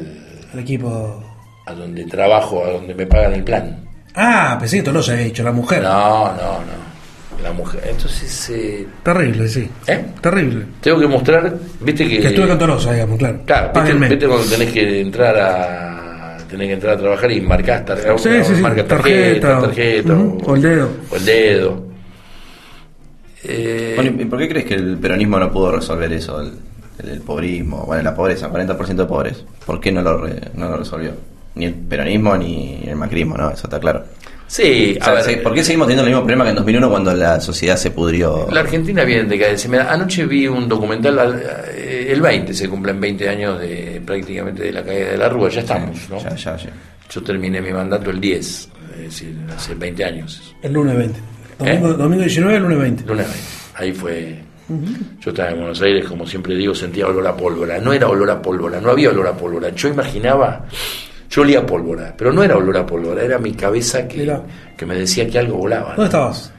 [0.53, 1.23] El equipo.
[1.67, 3.87] a donde trabajo, a donde me pagan el plan.
[4.15, 5.83] Ah, pensé que Tolosa había dicho, la mujer.
[5.83, 6.93] No, no, no.
[7.43, 7.81] La mujer.
[7.87, 9.69] Entonces, eh, Terrible, sí.
[9.87, 10.05] ¿eh?
[10.21, 10.65] Terrible.
[10.81, 12.19] tengo que mostrar, viste que.
[12.19, 13.41] Que estuve con Tolosa, digamos, claro.
[13.45, 16.37] Claro, viste, cuando tenés que entrar a.
[16.49, 18.17] Tenés que entrar a trabajar y marcás tarjeta.
[18.17, 18.61] Sí, sí, sí.
[18.61, 20.89] marcas Tarjeta, tarjeta, o el dedo.
[21.09, 21.92] O el dedo.
[23.43, 26.41] Eh, Bueno, ¿y por qué crees que el peronismo no pudo resolver eso?
[26.41, 26.47] El,
[27.03, 29.43] el- el pobrismo, bueno, la pobreza, 40% de pobres.
[29.65, 31.11] ¿Por qué no lo, re- no lo resolvió?
[31.55, 33.49] Ni el peronismo ni el macrismo, ¿no?
[33.51, 34.03] Eso está claro.
[34.47, 36.89] sí, O a sea, ver, ¿Por qué seguimos teniendo el mismo problema que en 2001
[36.89, 38.47] cuando la sociedad se pudrió?
[38.51, 39.69] La Argentina viene en decadencia.
[39.69, 41.43] Mira, anoche vi un documental, al-
[41.75, 45.49] eh, el 20, se cumplen 20 años de prácticamente de la caída de la Rúa,
[45.49, 46.19] ya estamos, ¿no?
[46.19, 46.69] Ya, ya, ya.
[47.09, 50.55] Yo terminé mi mandato el 10, es decir, hace 20 años.
[50.61, 51.19] El lunes 20.
[51.57, 51.93] Domingo, ¿Eh?
[51.97, 53.03] domingo 19, el lunes 20.
[53.05, 53.41] Lunes 20.
[53.75, 54.35] Ahí fue.
[55.19, 57.79] Yo estaba en Buenos Aires, como siempre digo, sentía olor a pólvora.
[57.79, 59.69] No era olor a pólvora, no había olor a pólvora.
[59.69, 60.65] Yo imaginaba,
[61.29, 64.35] yo olía pólvora, pero no era olor a pólvora, era mi cabeza que,
[64.77, 65.89] que me decía que algo volaba.
[65.95, 66.51] ¿Dónde estabas?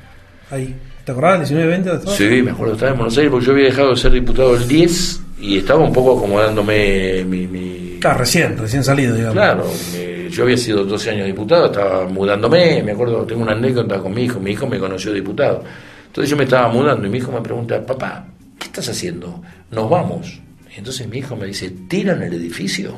[0.51, 0.75] Ahí.
[1.05, 1.41] ¿Te acordás?
[1.41, 2.19] 19, 20, ¿dónde estabas?
[2.19, 4.69] Sí, me acuerdo, estaba en Buenos Aires porque yo había dejado de ser diputado el
[4.69, 7.47] 10 y estaba un poco acomodándome mi.
[7.47, 9.35] mi- Claro, recién, recién salido, digamos.
[9.35, 9.65] Claro,
[9.95, 14.12] mi- yo había sido 12 años diputado, estaba mudándome, me acuerdo, tengo una anécdota con
[14.12, 15.62] mi hijo, mi hijo me conoció diputado.
[16.06, 18.27] Entonces yo me estaba mudando y mi hijo me pregunta, papá,
[18.59, 19.43] ¿qué estás haciendo?
[19.70, 20.40] Nos vamos.
[20.74, 22.94] Y entonces mi hijo me dice, ¿tiran el edificio?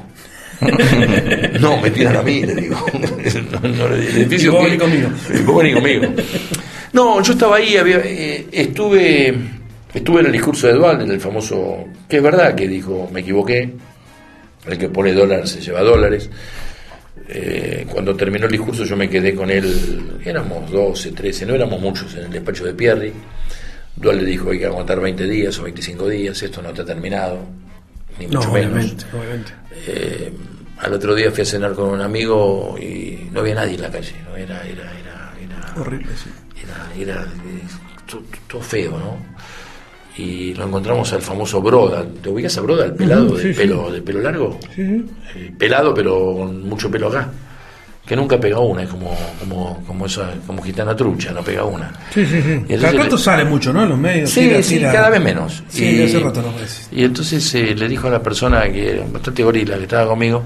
[1.61, 2.77] no, me tiran a mí, le digo.
[3.63, 6.09] no, no, el edificio Ni vos conmigo.
[6.09, 6.25] Vos.
[6.95, 9.35] No, yo estaba ahí, había, eh, estuve,
[9.93, 13.21] estuve en el discurso de Duval, en el famoso, que es verdad que dijo, me
[13.21, 13.71] equivoqué,
[14.67, 16.31] el que pone dólares se lleva dólares.
[17.29, 21.81] Eh, cuando terminó el discurso yo me quedé con él, éramos 12, 13, no éramos
[21.81, 23.13] muchos en el despacho de Pierri.
[23.97, 27.41] Dual le dijo hay que aguantar 20 días o 25 días, esto no está terminado,
[28.19, 28.73] ni No, mucho menos.
[28.73, 29.53] obviamente, obviamente.
[29.87, 30.33] Eh,
[30.79, 33.91] al otro día fui a cenar con un amigo y no había nadie en la
[33.91, 34.37] calle, ¿no?
[34.37, 36.31] era, era, era, era, Horrible, sí.
[36.63, 37.63] era, era, eh,
[38.47, 39.17] todo feo, ¿no?
[40.19, 42.05] Y lo encontramos al famoso Broda.
[42.23, 44.59] ¿Te ubicas a Broda, el pelado de, sí, pelo, de pelo largo?
[44.75, 45.05] Sí.
[45.35, 47.29] Eh, pelado pero con mucho pelo acá
[48.07, 51.93] que nunca pega una es como como como esa como gitana trucha no pega una
[52.15, 52.51] Sí, sí, sí.
[52.51, 53.83] Y entonces Cada rato le- sale mucho, ¿no?
[53.83, 54.31] En los medios.
[54.31, 54.93] sí tira, sí tira.
[54.93, 56.83] cada vez menos Sí, y, hace rato no parece.
[56.95, 60.41] y entonces eh, le dijo a la persona que era bastante gorila que estaba conmigo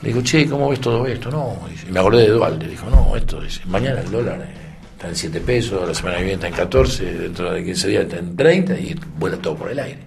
[0.00, 2.86] le dijo che cómo ves todo esto no y me acordé de Dual le dijo
[2.88, 4.65] no esto es mañana el dólar eh,
[4.96, 8.02] está en 7 pesos la semana que viene está en 14 dentro de 15 días
[8.04, 10.00] está en 30 y vuela todo por el aire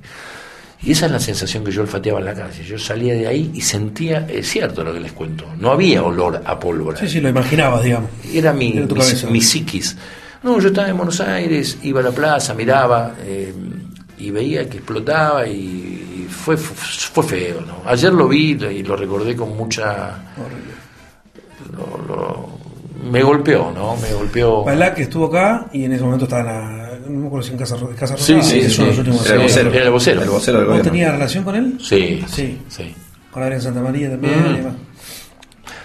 [0.81, 2.63] y esa es la sensación que yo olfateaba en la calle.
[2.63, 6.41] Yo salía de ahí y sentía, es cierto lo que les cuento, no había olor
[6.45, 6.97] a pólvora.
[6.97, 8.09] Sí, sí, lo imaginabas, digamos.
[8.33, 8.71] Era mi,
[9.29, 9.97] mi, psiquis.
[10.41, 13.53] No, yo estaba en Buenos Aires, iba a la plaza, miraba eh,
[14.19, 15.51] y veía que explotaba y,
[16.23, 17.59] y fue, fue feo.
[17.59, 17.81] ¿no?
[17.85, 20.15] Ayer lo vi y lo recordé con mucha...
[21.75, 22.58] lo- lo-
[23.09, 23.95] me golpeó, ¿no?
[23.97, 24.65] Me golpeó...
[24.95, 27.57] Que estuvo acá y en ese momento estaba en la, no me acuerdo si en
[27.59, 28.99] Casa, Casa Sí, Rosada, sí, sí, son los sí.
[29.01, 29.71] últimos Era el vocero.
[29.73, 30.21] Era el vocero.
[30.23, 30.91] El vocero del ¿Vos gobierno.
[30.91, 31.77] tenías relación con él?
[31.81, 32.61] Sí, Sí.
[32.67, 32.95] sí.
[33.31, 34.53] Con Adrián Santa María también Mm.
[34.53, 34.73] y demás.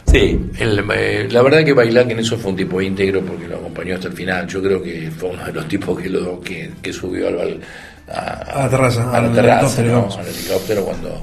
[0.06, 3.56] Sí, el, eh, la verdad que Bailac en eso fue un tipo íntegro porque lo
[3.56, 4.46] acompañó hasta el final.
[4.46, 7.60] Yo creo que fue uno de los tipos que lo que, que subió al, bal-
[8.08, 10.22] a, A la terraza, a la al terraza, helicóptero, ¿no?
[10.22, 11.22] al helicóptero cuando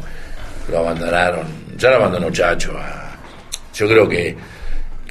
[0.71, 1.47] lo abandonaron.
[1.77, 2.73] Ya lo abandonó Chacho.
[2.77, 3.15] a-
[3.73, 4.35] yo creo que,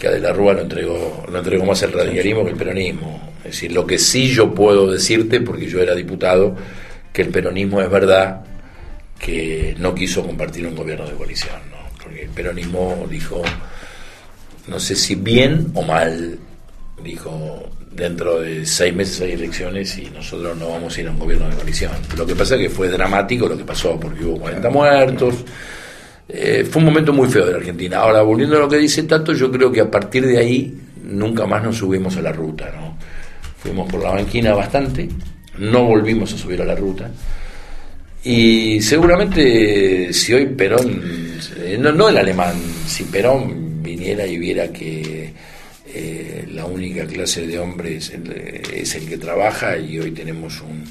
[0.01, 3.35] que a De la Rúa lo entregó, lo entregó más el radicalismo que el peronismo.
[3.45, 6.57] Es decir, lo que sí yo puedo decirte, porque yo era diputado,
[7.13, 8.43] que el peronismo es verdad
[9.19, 11.77] que no quiso compartir un gobierno de coalición, ¿no?
[12.03, 13.43] porque el peronismo dijo,
[14.69, 16.39] no sé si bien o mal,
[17.05, 21.19] dijo, dentro de seis meses hay elecciones y nosotros no vamos a ir a un
[21.19, 21.93] gobierno de coalición.
[22.17, 25.35] Lo que pasa es que fue dramático lo que pasó, porque hubo 40 muertos.
[26.33, 27.99] Eh, fue un momento muy feo de la Argentina.
[27.99, 31.47] Ahora, volviendo a lo que dice Tato, yo creo que a partir de ahí nunca
[31.47, 32.71] más nos subimos a la ruta.
[32.75, 32.97] ¿no?
[33.59, 35.09] Fuimos por la banquina bastante,
[35.59, 37.11] no volvimos a subir a la ruta.
[38.23, 41.03] Y seguramente si hoy Perón,
[41.59, 42.55] eh, no, el alemán,
[42.87, 45.33] si Perón viniera y viera que
[45.87, 48.13] eh, la única clase de hombres
[48.73, 50.85] es el que trabaja y hoy tenemos un...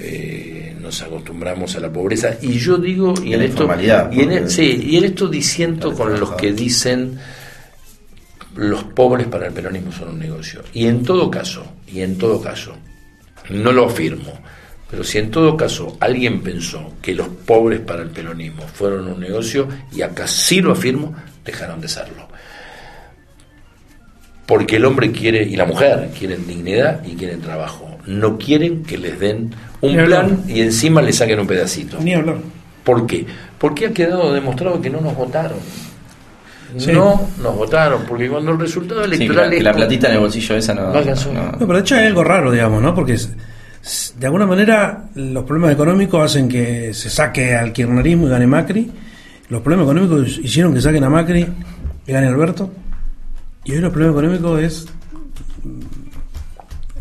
[0.00, 3.68] Eh, nos acostumbramos a la pobreza y yo digo y, en esto
[4.12, 7.18] y en, sí, y en esto disiento con los que dicen
[8.54, 10.62] los pobres para el peronismo son un negocio.
[10.72, 12.74] Y en todo caso, y en todo caso,
[13.50, 14.32] no lo afirmo,
[14.90, 19.20] pero si en todo caso alguien pensó que los pobres para el peronismo fueron un
[19.20, 21.14] negocio, y acá sí lo afirmo,
[21.44, 22.26] dejaron de serlo.
[24.46, 27.98] Porque el hombre quiere, y la mujer, quieren dignidad y quieren trabajo.
[28.06, 30.26] No quieren que les den un Ni hablar.
[30.26, 31.98] plan y encima le saquen un pedacito.
[32.00, 32.36] Ni hablar.
[32.84, 33.26] ¿Por qué?
[33.58, 35.58] Porque ha quedado demostrado que no nos votaron.
[36.76, 36.92] Sí.
[36.92, 40.08] No nos votaron, porque cuando el resultado Sí, que electoral la, que la con- platita
[40.08, 40.92] en el bolsillo esa no.
[40.92, 42.94] No no- No, pero de hecho hay algo raro, digamos, ¿no?
[42.94, 43.32] Porque es-
[44.18, 48.90] de alguna manera los problemas económicos hacen que se saque al kirchnerismo y gane Macri.
[49.48, 51.46] Los problemas económicos hicieron que saquen a Macri
[52.06, 52.70] y gane Alberto.
[53.64, 54.86] Y hoy los problemas económicos es...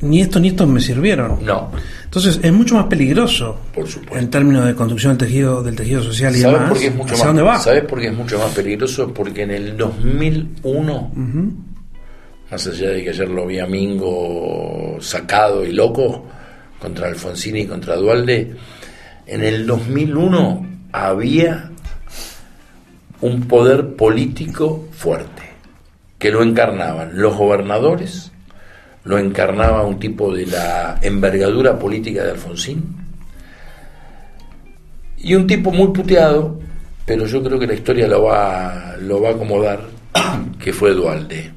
[0.01, 1.43] Ni esto ni estos me sirvieron.
[1.43, 1.71] No,
[2.03, 4.17] Entonces es mucho más peligroso por supuesto.
[4.17, 6.69] en términos de construcción del tejido, del tejido social y ¿Sabes demás.
[6.69, 7.27] por qué es mucho ¿Hacia más?
[7.27, 7.59] dónde va?
[7.59, 9.11] ¿Sabes por qué es mucho más peligroso?
[9.13, 11.53] Porque en el 2001, Ujú.
[12.51, 16.25] más allá de que ayer lo vi a Mingo sacado y loco
[16.79, 18.55] contra Alfonsini y contra Dualde,
[19.25, 21.71] en el 2001 había
[23.21, 25.43] un poder político fuerte
[26.19, 28.31] que lo encarnaban los gobernadores,
[29.07, 32.83] lo encarnaba un tipo de la envergadura política de Alfonsín
[35.17, 36.59] y un tipo muy puteado,
[37.05, 39.79] pero yo creo que la historia lo va, lo va a acomodar,
[40.59, 41.51] que fue Dualde.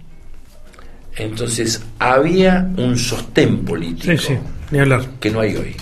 [1.16, 4.38] Entonces había un sostén político Sí, sí,
[4.70, 5.02] ni hablar.
[5.18, 5.76] que no hay hoy.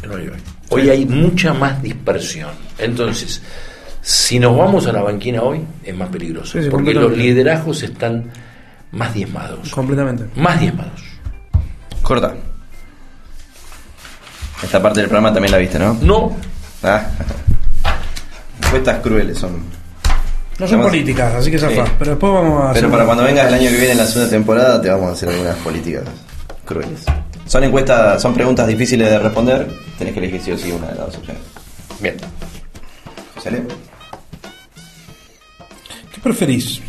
[0.00, 0.38] Que no hay hoy.
[0.70, 2.50] Hoy hay mucha más dispersión.
[2.76, 3.40] Entonces,
[4.02, 6.58] si nos vamos a la banquina hoy, es más peligroso.
[6.70, 8.30] Porque los liderazgos están
[8.92, 9.70] más diezmados.
[9.70, 10.24] Completamente.
[10.40, 11.00] Más diezmados.
[12.02, 12.34] Corta.
[14.62, 15.94] Esta parte del programa también la viste, ¿no?
[16.00, 16.36] No,
[16.82, 17.04] Ah.
[18.62, 19.52] Encuestas crueles son.
[20.58, 21.84] No son Además- políticas, así que zafa.
[21.86, 21.92] Sí.
[21.98, 24.06] Pero después vamos a Pero hacer- para cuando vengas el año que viene en la
[24.06, 26.04] segunda temporada te vamos a hacer algunas políticas
[26.64, 27.00] crueles.
[27.46, 29.68] Son encuestas, son preguntas difíciles de responder.
[29.98, 31.42] Tenés que elegir sí o sí una de las dos opciones.
[32.00, 32.16] bien.
[33.42, 33.62] ¿Sale?
[36.12, 36.80] ¿Qué preferís?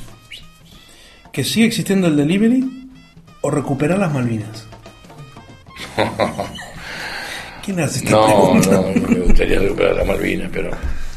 [1.37, 2.65] ¿Que siga existiendo el delivery
[3.41, 4.65] o recuperar las Malvinas?
[7.63, 8.71] ¿Quién hace esta No, pregunta?
[8.71, 10.71] no, no me gustaría recuperar la Malvinas, pero.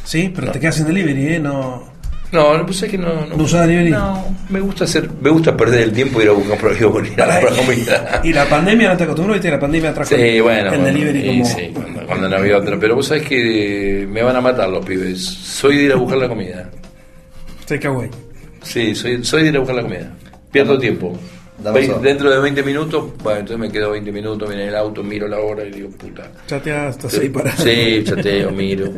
[0.05, 1.39] Sí, pero te quedas en delivery, ¿eh?
[1.39, 1.85] No,
[2.33, 3.25] No, no, pues es que no.
[3.25, 3.93] No, ¿No delivery?
[3.93, 6.85] No, me gusta hacer, me gusta perder el tiempo y ir a buscar por ir
[6.85, 8.21] a comprar comida.
[8.25, 11.27] Y la pandemia no te acostumbró, viste, la pandemia trajo Sí, bueno, el bueno, delivery
[11.29, 11.45] como...
[11.47, 12.79] sí, cuando, cuando no había otra.
[12.79, 15.25] Pero vos sabés que me van a matar los pibes.
[15.25, 16.69] Soy de ir a buscar la comida.
[17.65, 18.11] Takeaway.
[18.63, 20.13] Sí, soy, soy de ir a buscar la comida.
[20.51, 21.19] Pierdo tiempo.
[21.63, 21.99] Dame Ve- eso.
[22.01, 25.39] dentro de 20 minutos, bueno, entonces me quedo 20 minutos, viene el auto, miro la
[25.39, 26.23] hora y digo, puta.
[26.47, 27.53] Chateas, estás ahí para...
[27.57, 28.91] Sí, chateo, miro.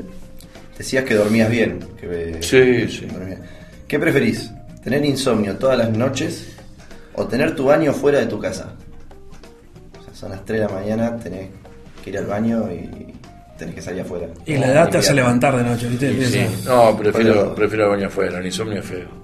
[0.78, 1.80] Decías que dormías bien.
[2.00, 3.06] Que Sí, sí.
[3.06, 3.40] dormías.
[3.88, 4.50] ¿Qué preferís?
[4.82, 6.56] ¿Tener insomnio todas las noches
[7.14, 8.74] o tener tu baño fuera de tu casa?
[10.00, 11.48] O sea, son las 3 de la mañana, tenés
[12.02, 13.12] que ir al baño y
[13.58, 14.26] tenés que salir afuera.
[14.46, 16.26] Y la edad te hace levantar de noche, viste.
[16.26, 16.46] Sí.
[16.66, 19.21] No, prefiero, prefiero el baño afuera, el insomnio es feo.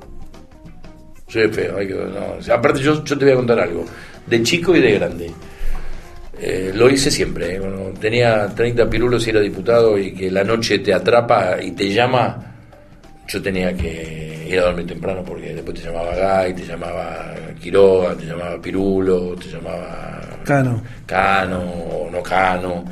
[1.29, 1.77] Es feo.
[1.79, 3.85] Hay que, no, aparte, yo, yo te voy a contar algo.
[4.27, 5.31] De chico y de grande.
[6.41, 7.57] Eh, lo hice siempre.
[7.57, 7.61] eh,
[8.01, 12.55] tenía 30 pirulos y era diputado y que la noche te atrapa y te llama,
[13.27, 18.15] yo tenía que ir a dormir temprano porque después te llamaba Gay, te llamaba Quiroga,
[18.15, 20.83] te llamaba Pirulo, te llamaba Cano.
[21.05, 22.85] Cano o no Cano.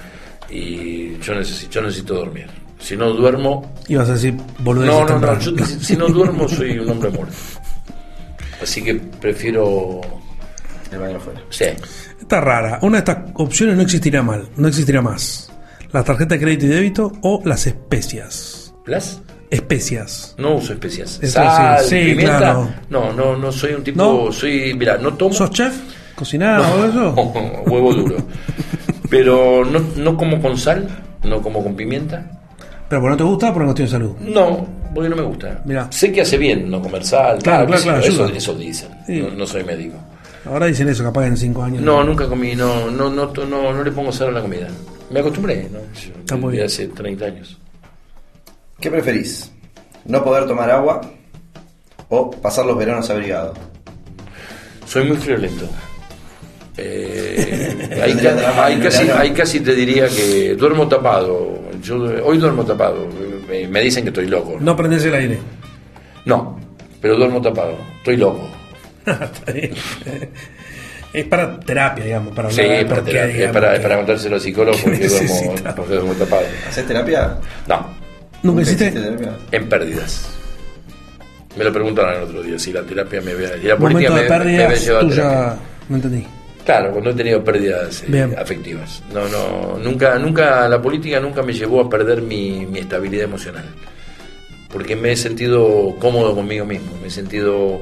[0.51, 2.47] Y yo necesito, yo necesito dormir.
[2.79, 6.91] Si no duermo, Ibas a decir no, no, no, yo si no duermo soy un
[6.91, 7.35] hombre muerto.
[8.63, 10.01] Así que prefiero...
[10.93, 11.41] El baño afuera.
[11.51, 11.65] Sí,
[12.21, 12.79] Está rara.
[12.83, 15.53] Una de estas opciones no existirá mal, no existirá más.
[15.93, 18.73] La tarjeta de crédito y débito o las especias.
[18.87, 19.21] ¿las?
[19.51, 20.35] Especias.
[20.39, 21.19] No uso especias.
[21.23, 22.39] Eso Sal, sí, pimienta.
[22.39, 22.69] claro.
[22.89, 24.03] No, no, no soy un tipo...
[24.03, 24.33] ¿No?
[24.33, 25.35] Soy, mira, no tomo...
[25.35, 25.75] ¿Sos chef?
[26.15, 27.11] ¿Cocinás o eso?
[27.67, 28.17] huevo duro.
[29.11, 30.89] Pero no, no como con sal,
[31.23, 32.31] no como con pimienta.
[32.89, 34.17] Pero por no te gusta por una cuestión de salud.
[34.21, 35.61] No, porque no me gusta.
[35.65, 35.89] Mirá.
[35.91, 37.39] Sé que hace bien no comer sal.
[37.43, 38.01] Claro, claro, claro,
[38.35, 38.89] eso, dicen.
[39.07, 39.21] Sí.
[39.21, 39.97] No, no soy médico.
[40.47, 41.83] Ahora dicen eso, capaz en cinco años.
[41.83, 44.69] No, nunca comí, no, no, no, no, no, no le pongo sal a la comida.
[45.11, 45.79] Me acostumbré, ¿no?
[46.21, 46.67] Está muy bien.
[46.67, 47.59] hace 30 años.
[48.81, 49.51] ¿Qué preferís?
[50.05, 51.01] ¿No poder tomar agua
[52.09, 53.55] o pasar los veranos abrigado?
[54.87, 55.67] Soy muy friolento.
[56.77, 57.33] Eh,
[57.89, 61.59] Eh, ahí, ca- ahí casi, ahí casi te diría que duermo tapado.
[61.83, 63.07] Yo hoy duermo tapado.
[63.49, 64.57] Me, me dicen que estoy loco.
[64.61, 65.39] No prendes el aire.
[66.25, 66.59] No,
[67.01, 67.77] pero duermo tapado.
[67.99, 68.49] Estoy loco.
[69.07, 69.73] Está bien.
[71.13, 73.81] es para terapia, digamos, para Sí, hablar de para, por qué, terapia, digamos, para, que-
[73.81, 76.43] para contárselo al psicólogo porque duermo, porque duermo tapado.
[76.69, 77.37] ¿Haces terapia?
[77.69, 77.87] No,
[78.43, 78.91] ¿Nunca hiciste?
[78.91, 79.33] terapia?
[79.53, 80.29] en pérdidas.
[81.57, 83.57] Me lo preguntaron el otro día si la terapia me había.
[83.57, 85.39] Y la Momento política de me, me había pérdidas, llevado a tú terapia.
[85.55, 85.57] ya
[85.89, 86.27] no entendí.
[86.67, 89.01] Claro, cuando he tenido pérdidas eh, afectivas.
[89.15, 93.65] No, no, nunca, nunca, la política nunca me llevó a perder mi, mi estabilidad emocional.
[94.69, 97.81] Porque me he sentido cómodo conmigo mismo, me he sentido,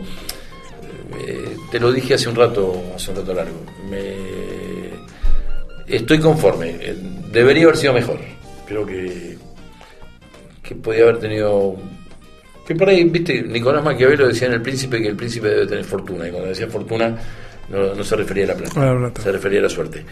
[1.19, 3.57] eh, te lo dije hace un rato, hace un rato largo,
[3.89, 4.17] me,
[5.89, 6.95] estoy conforme, eh,
[7.33, 8.19] debería haber sido mejor.
[8.67, 9.39] Creo que,
[10.63, 11.75] que podía haber tenido
[12.67, 15.85] que por ahí, viste, Nicolás Maquiavelo decía en El Príncipe que el príncipe debe tener
[15.85, 17.17] fortuna, y cuando decía fortuna
[17.69, 19.23] no, no se refería a la plata, A la plata.
[19.23, 20.05] se refería a la suerte.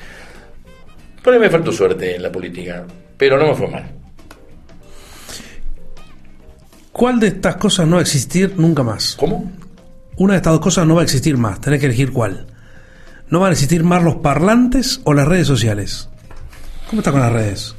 [1.22, 2.84] Por ahí me faltó suerte en la política,
[3.16, 3.90] pero no me fue mal.
[6.92, 9.16] ¿Cuál de estas cosas no va a existir nunca más?
[9.18, 9.50] ¿Cómo?
[10.16, 11.60] Una de estas dos cosas no va a existir más.
[11.60, 12.46] Tenés que elegir cuál.
[13.28, 16.10] ¿No van a existir más los parlantes o las redes sociales?
[16.90, 17.74] ¿Cómo está con las redes?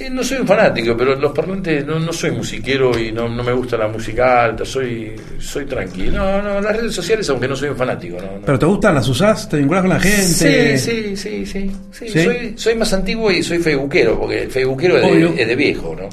[0.00, 3.44] Eh, no soy un fanático, pero los parlantes no, no soy musiquero y no, no
[3.44, 6.18] me gusta la música alta, soy, soy tranquilo.
[6.18, 8.40] No, no, las redes sociales, aunque no soy un fanático, no.
[8.44, 8.94] ¿Pero te gustan?
[8.96, 9.48] ¿Las usás?
[9.48, 10.78] ¿Te vinculás con la gente?
[10.78, 12.08] Sí, sí, sí, sí, sí.
[12.08, 12.08] ¿Sí?
[12.08, 15.96] Soy, soy más antiguo y soy facebookero, porque el facebookero es de, es de viejo,
[15.96, 16.08] ¿no?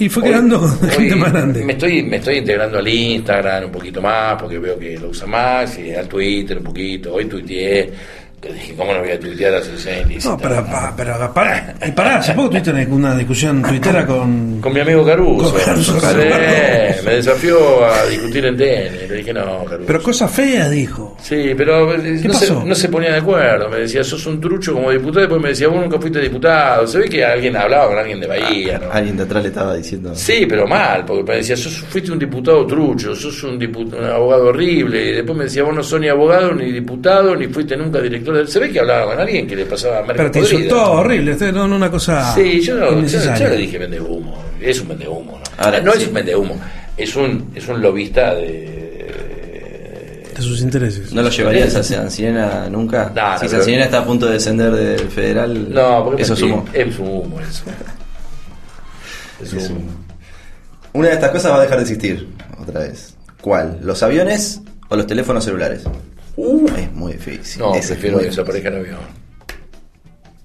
[0.00, 1.62] Y fue quedando gente más grande.
[1.62, 5.26] Me estoy, me estoy integrando al Instagram un poquito más, porque veo que lo usa
[5.26, 7.12] más, y al Twitter un poquito.
[7.12, 7.92] Hoy tuiteé,
[8.40, 10.30] que dije, ¿cómo no voy a tuitear asociación ilícita?
[10.30, 14.60] No, pero, pa- pero pará, y pará, hace poco tuviste una, discusión tuitera con...
[14.62, 15.52] Con mi amigo Caruso.
[15.52, 17.04] Con Caruso, Sí, Caruso.
[17.04, 19.08] me desafió a discutir en tenis.
[19.10, 19.86] Le dije, no, Caruso.
[19.86, 21.16] Pero cosas feas, dijo.
[21.20, 23.68] Sí, pero eh, ¿Qué no se, no se ponía de acuerdo.
[23.68, 25.20] Me decía, sos un trucho como diputado.
[25.20, 26.86] Después me decía, vos nunca fuiste diputado.
[26.86, 28.90] Se ve que alguien hablaba con alguien de Bahía, ¿no?
[28.90, 30.14] Alguien de atrás le estaba diciendo.
[30.14, 34.04] Sí, pero mal, porque me decía, sos, fuiste un diputado trucho, sos un, dipu- un
[34.04, 35.10] abogado horrible.
[35.10, 38.29] Y después me decía, vos no sos ni abogado, ni diputado, ni fuiste nunca director
[38.38, 38.48] del...
[38.48, 40.60] Se ve que hablaba con alguien que le pasaba merca Pero te podrida.
[40.60, 44.42] insultó horrible, este, no, no una cosa Sí, yo, no, yo, le dije vende humo.
[44.60, 45.64] Es un vende humo, ¿no?
[45.64, 46.02] Ahora, no sí.
[46.02, 46.60] es un vende humo,
[46.96, 50.24] es un, es un lobista de...
[50.34, 51.12] de sus intereses.
[51.12, 53.12] ¿No lo llevarías a San Sirena nunca?
[53.14, 56.34] No, no, si San Sirena está a punto de descender del federal, No, porque eso
[56.34, 56.64] es humo.
[56.72, 57.64] Es un humo eso.
[59.42, 59.80] Es humo.
[60.92, 62.28] Una de estas cosas va a dejar de existir,
[62.60, 63.14] otra vez.
[63.40, 63.78] ¿Cuál?
[63.82, 65.84] ¿Los aviones o los teléfonos celulares?
[66.42, 67.60] Uh, Es muy difícil.
[67.60, 68.98] no, Ese es prefiero que desaparezca el avión.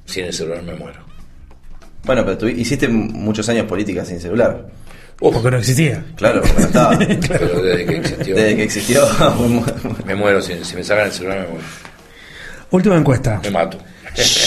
[0.05, 0.99] Sin el celular me muero.
[2.03, 4.67] Bueno, pero tú hiciste muchos años política sin celular.
[5.21, 6.03] Uf, Porque no existía.
[6.17, 6.99] Claro, porque no estaba.
[7.27, 9.01] pero desde que existió, Desde que existió.
[10.05, 10.41] me muero.
[10.41, 11.63] Si, si me sacan el celular me muero.
[12.71, 13.39] Última encuesta.
[13.43, 13.77] Me mato.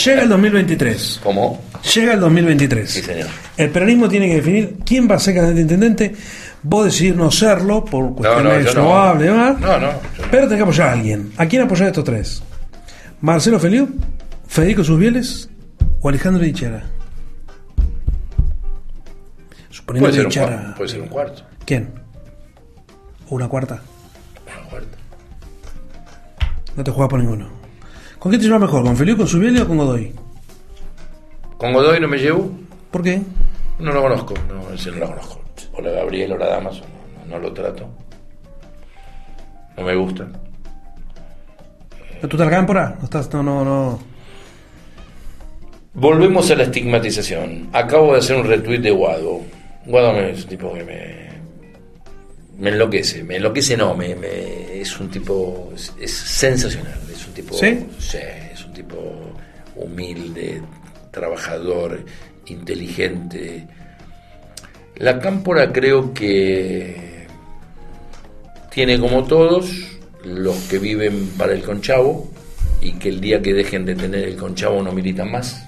[0.04, 1.20] Llega el 2023.
[1.22, 1.62] ¿Cómo?
[1.94, 2.90] Llega el 2023.
[2.90, 3.28] Sí, señor.
[3.56, 6.14] El peronismo tiene que definir quién va a ser candidato intendente.
[6.62, 8.82] Vos decidís no serlo por No, no, cuestiones no.
[8.82, 9.20] No, no.
[9.60, 9.90] yo no.
[10.30, 11.32] Pero tenés que apoyar a alguien.
[11.36, 12.42] ¿A quién apoyar estos tres?
[13.20, 13.88] ¿Marcelo Feliu?
[14.46, 15.48] ¿Federico Susbieles?
[16.00, 16.84] ¿O Alejandro Dichara?
[19.70, 21.42] Suponiendo Puede que ser, un, Dichara- puede ser un cuarto.
[21.64, 21.90] ¿Quién?
[23.30, 23.80] ¿O una cuarta?
[24.46, 24.98] Una cuarta.
[26.76, 27.48] No te juegas por ninguno.
[28.18, 28.82] ¿Con quién te llevas mejor?
[28.84, 30.12] ¿Con Feliu, con Susbieles o con Godoy?
[31.56, 32.50] Con Godoy no me llevo.
[32.90, 33.22] ¿Por qué?
[33.78, 35.40] No lo conozco, no, ese no lo conozco.
[35.78, 37.88] O la Gabriel o la Damaso, no, no, no lo trato.
[39.76, 40.26] No me gusta.
[42.20, 42.96] ¿Tú estás cámpora?
[42.98, 44.00] No estás, no, no, no.
[45.94, 47.68] Volvemos a la estigmatización.
[47.72, 49.40] Acabo de hacer un retweet de Guado.
[49.86, 51.28] Guado es un tipo que me.
[52.58, 53.22] Me enloquece.
[53.22, 55.70] Me enloquece, no, me, me- es un tipo.
[55.74, 56.98] Es, es sensacional.
[57.12, 57.54] Es un tipo.
[57.54, 57.86] ¿Sí?
[58.52, 58.96] es un tipo
[59.76, 60.60] humilde,
[61.12, 62.04] trabajador,
[62.46, 63.66] inteligente.
[64.98, 67.26] La cámpora creo que
[68.70, 69.70] tiene como todos
[70.24, 72.28] los que viven para el conchavo
[72.80, 75.64] y que el día que dejen de tener el conchavo no militan más.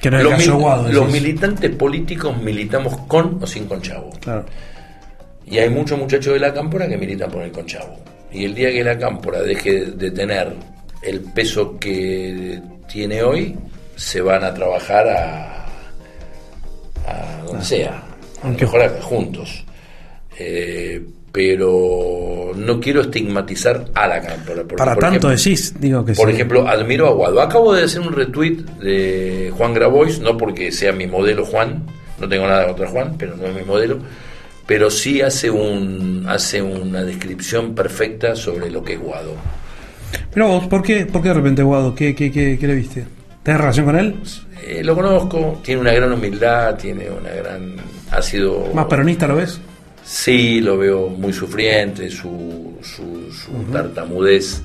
[0.00, 4.10] Que no Los, mil- los militantes políticos militamos con o sin conchavo.
[4.20, 4.44] Claro.
[5.44, 7.96] Y hay muchos muchachos de la cámpora que militan por el conchavo.
[8.30, 10.52] Y el día que la cámpora deje de tener
[11.02, 13.56] el peso que tiene hoy,
[13.96, 15.67] se van a trabajar a,
[17.08, 19.64] a donde sea, a lo Aunque- mejor acá, juntos.
[20.38, 21.02] Eh,
[21.32, 26.28] pero no quiero estigmatizar a la porque, Para por tanto ejemplo, decís, digo que por
[26.28, 26.34] sí.
[26.34, 27.40] ejemplo, admiro a Guado.
[27.40, 31.84] Acabo de hacer un retweet de Juan Grabois, no porque sea mi modelo Juan,
[32.18, 33.98] no tengo nada contra Juan, pero no es mi modelo,
[34.66, 39.32] pero sí hace un hace una descripción perfecta sobre lo que es Guado.
[40.32, 41.94] Pero vos, ¿por qué, ¿por qué de repente Guado?
[41.94, 43.04] ¿Qué, qué, qué, qué le viste?
[43.48, 44.14] ¿Tenés relación con él?
[44.62, 47.76] Eh, lo conozco, tiene una gran humildad, tiene una gran...
[48.10, 48.66] Ha sido...
[48.74, 49.58] ¿Más peronista lo ves?
[50.04, 54.60] Sí, lo veo muy sufriente, su, su, su tartamudez,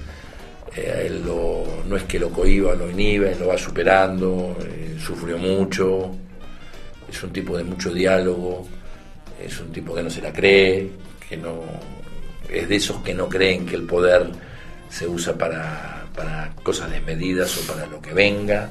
[0.75, 5.37] eh, él lo- no es que lo cohiba, lo inhibe, lo va superando, eh, sufrió
[5.37, 6.11] mucho,
[7.09, 8.67] es un tipo de mucho diálogo,
[9.41, 10.89] es un tipo que no se la cree,
[11.29, 11.61] que no
[12.49, 14.27] es de esos que no creen que el poder
[14.89, 18.69] se usa para, para cosas desmedidas o para lo que venga.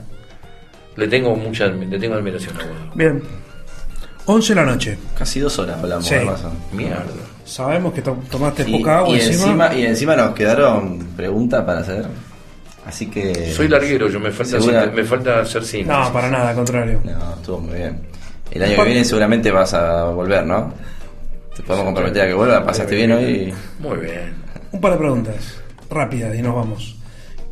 [0.97, 2.93] Le tengo mucha, le tengo admiración a Guado.
[2.95, 3.23] Bien.
[4.27, 4.99] 11 de la noche.
[5.19, 6.15] Casi dos horas hablamos Sí.
[6.15, 6.53] de razón.
[6.73, 7.05] Mierda.
[7.45, 9.33] Sabemos que to- tomaste Y, poca agua y encima.
[9.35, 12.07] encima, y encima nos quedaron preguntas para hacer.
[12.87, 13.53] Así que.
[13.53, 15.85] Soy larguero, yo me falta, Segura- hacer- me falta hacer cine.
[15.85, 17.01] No, para nada, al contrario.
[17.05, 18.01] No, estuvo muy bien.
[18.51, 20.73] El año que viene seguramente vas a volver, ¿no?
[21.57, 22.65] Te podemos comprometer a que vuelva.
[22.65, 23.53] ¿Pasaste bien hoy?
[23.81, 24.35] Muy bien.
[24.73, 25.35] Un par de preguntas
[25.91, 26.97] rápidas y nos vamos.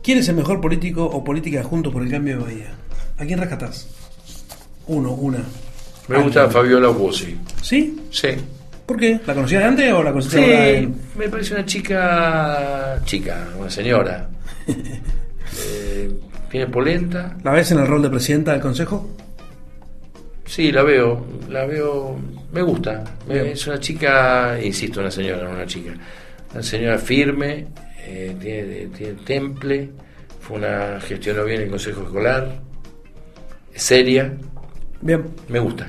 [0.03, 2.71] ¿Quién es el mejor político o política junto por el cambio de Bahía?
[3.19, 3.89] ¿A quién rescatás?
[4.87, 5.41] Uno, una.
[6.09, 7.37] Me gusta Fabiola Bossi.
[7.63, 8.01] ¿Sí?
[8.11, 8.29] Sí.
[8.87, 9.21] ¿Por qué?
[9.27, 10.23] ¿La conocías de antes o la ahora?
[10.23, 13.01] Sí, en- me parece una chica.
[13.05, 14.29] chica, una señora.
[15.67, 16.09] Eh,
[16.49, 17.37] tiene polenta.
[17.43, 19.11] ¿La ves en el rol de presidenta del consejo?
[20.47, 21.27] Sí, la veo.
[21.49, 22.17] La veo.
[22.53, 23.03] Me gusta.
[23.29, 23.47] Bien.
[23.49, 25.91] es una chica, insisto, una señora, no una chica.
[26.53, 27.67] Una señora firme,
[28.07, 29.91] eh, tiene, tiene temple.
[30.41, 31.01] Fue una.
[31.01, 32.61] gestionó bien el consejo escolar.
[33.73, 34.33] Es seria.
[35.01, 35.25] Bien.
[35.49, 35.89] Me gusta.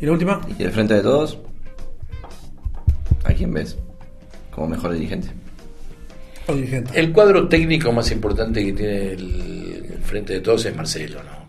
[0.00, 0.40] ¿Y la última?
[0.48, 1.38] Y del frente de todos,
[3.24, 3.76] ¿a quién ves
[4.50, 5.28] como mejor dirigente?
[6.46, 6.98] O dirigente.
[6.98, 11.39] El cuadro técnico más importante que tiene el, el frente de todos es Marcelo, ¿no?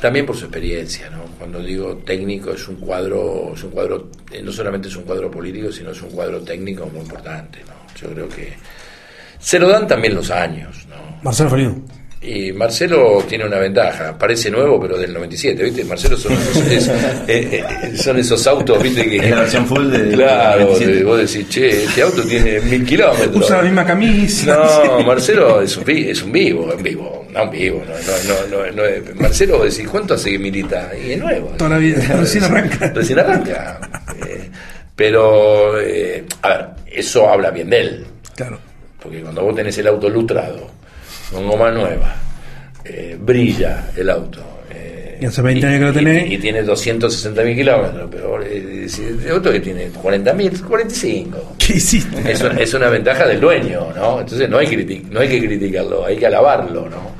[0.00, 1.24] También por su experiencia, ¿no?
[1.38, 5.30] Cuando digo técnico es un cuadro, es un cuadro, eh, no solamente es un cuadro
[5.30, 7.74] político, sino es un cuadro técnico muy importante, ¿no?
[7.98, 8.52] Yo creo que
[9.38, 10.96] se lo dan también los años, ¿no?
[11.22, 11.82] Marcelo Feliu.
[12.26, 15.84] Y Marcelo tiene una ventaja, parece nuevo, pero del 97, ¿viste?
[15.84, 16.88] Marcelo son esos, es-
[17.28, 19.08] eh, eh, son esos autos, ¿viste?
[19.08, 20.92] Que, Es la versión full de- Claro, del 97.
[20.96, 23.36] de- vos decís, che, este auto tiene mil kilómetros.
[23.36, 24.56] Usa la misma camisa.
[24.86, 27.84] No, Marcelo es un, es un vivo, un vivo, no un vivo.
[27.86, 30.90] No, no, no, no, no es- Marcelo, vos decís, ¿cuánto hace que milita?
[31.00, 31.48] Y es nuevo.
[31.56, 32.90] Toda la vida, recién arranca.
[32.92, 33.78] Recién arranca.
[34.28, 34.50] Eh,
[34.96, 38.06] pero, eh, a ver, eso habla bien de él.
[38.34, 38.58] Claro.
[39.00, 40.70] Porque cuando vos tenés el auto lustrado,
[41.32, 42.14] con goma nueva,
[42.84, 44.40] eh, brilla el auto.
[44.70, 46.30] eh, Y hace 20 años que lo tenés.
[46.30, 50.62] Y, y tiene 260 mil kilómetros, pero eh, si- el auto que tiene 40 mil,
[50.62, 51.54] 45.
[51.58, 52.30] ¿Qué hiciste?
[52.32, 54.20] Es una, es una ventaja del dueño, ¿no?
[54.20, 57.16] Entonces no hay, no hay que criticarlo, hay que alabarlo, ¿no?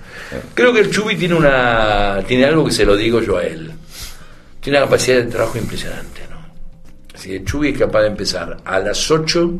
[0.54, 3.70] Creo que el Chubi tiene una tiene algo que se lo digo yo a él.
[4.60, 6.36] Tiene una capacidad de trabajo impresionante, ¿no?
[7.14, 9.52] Así que el Chubi es capaz de empezar a las 8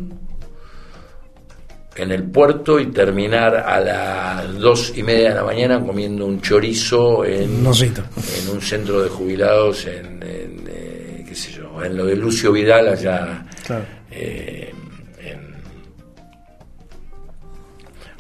[1.97, 6.41] en el puerto y terminar a las dos y media de la mañana comiendo un
[6.43, 12.05] chorizo en, en un centro de jubilados en, en, eh, qué sé yo, en lo
[12.07, 13.85] de Lucio Vidal allá Claro.
[14.11, 14.73] eh,
[15.21, 15.55] en,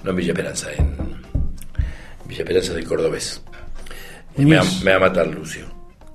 [0.03, 0.97] no en Villa Esperanza, en
[2.27, 3.43] Villa Esperanza del Cordobés.
[4.39, 4.82] Y me, va, Muñiz.
[4.85, 5.66] me va a matar Lucio.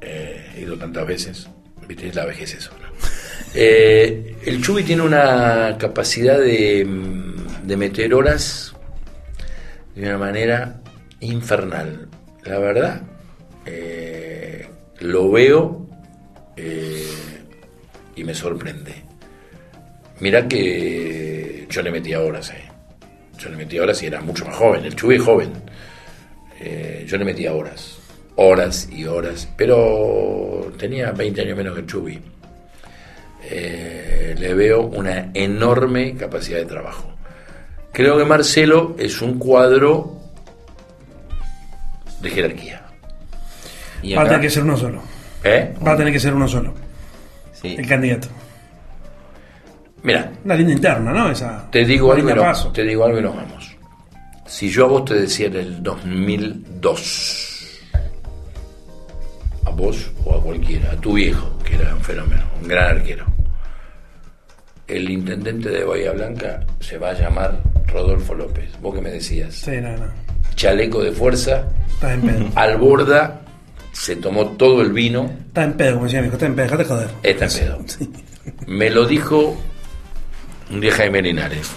[0.01, 1.47] Eh, he ido tantas veces.
[1.87, 2.71] Viste, la vejez eso.
[2.81, 2.87] ¿no?
[3.55, 8.73] Eh, el Chubi tiene una capacidad de, mm, de meter horas
[9.95, 10.81] de una manera
[11.19, 12.07] infernal.
[12.43, 13.01] La verdad,
[13.65, 14.67] eh,
[14.99, 15.87] lo veo
[16.55, 17.07] eh,
[18.15, 18.93] y me sorprende.
[20.19, 22.53] Mirá que yo le metía horas.
[23.37, 24.85] Yo le metía horas y era mucho más joven.
[24.85, 25.51] El Chubi es joven.
[26.59, 27.97] Eh, yo le metía horas.
[28.35, 29.47] Horas y horas.
[29.57, 32.21] Pero tenía 20 años menos que el Chubi.
[33.49, 37.10] Eh, le veo una enorme capacidad de trabajo.
[37.93, 40.17] Creo que Marcelo es un cuadro
[42.21, 42.81] de jerarquía.
[44.01, 45.01] ¿Y Va a tener que ser uno solo.
[45.43, 45.73] ¿Eh?
[45.85, 46.73] Va a tener que ser uno solo.
[47.53, 47.75] Sí.
[47.77, 48.27] El candidato.
[50.03, 51.29] Mira, Una linda interna, ¿no?
[51.31, 51.69] Esa.
[51.69, 52.71] Te digo, algo no- paso.
[52.71, 53.75] te digo algo y nos vamos.
[54.47, 57.79] Si yo a vos te decía en el 2002,
[59.65, 63.25] a vos o a cualquiera, a tu viejo, que era un fenómeno, un gran arquero,
[64.97, 68.69] el intendente de Bahía Blanca se va a llamar Rodolfo López.
[68.81, 70.05] Vos que me decías, Sí, no, no.
[70.55, 72.45] chaleco de fuerza, Estás en pedo.
[72.55, 73.41] al borda,
[73.91, 76.35] se tomó todo el vino, Estás en pedo, como decía mi hijo.
[76.35, 77.09] Estás en pedo, dejate joder.
[77.23, 77.85] Está en pedo.
[78.67, 79.57] Me lo dijo
[80.71, 81.71] un día Jaime Linares.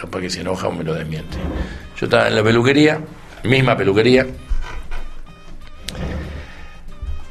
[0.00, 1.36] Capaz que se enoja o me lo desmiente.
[1.98, 2.98] Yo estaba en la peluquería,
[3.44, 4.26] misma peluquería.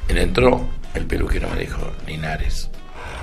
[0.08, 2.70] Él entró, el peluquero me dijo, Linares.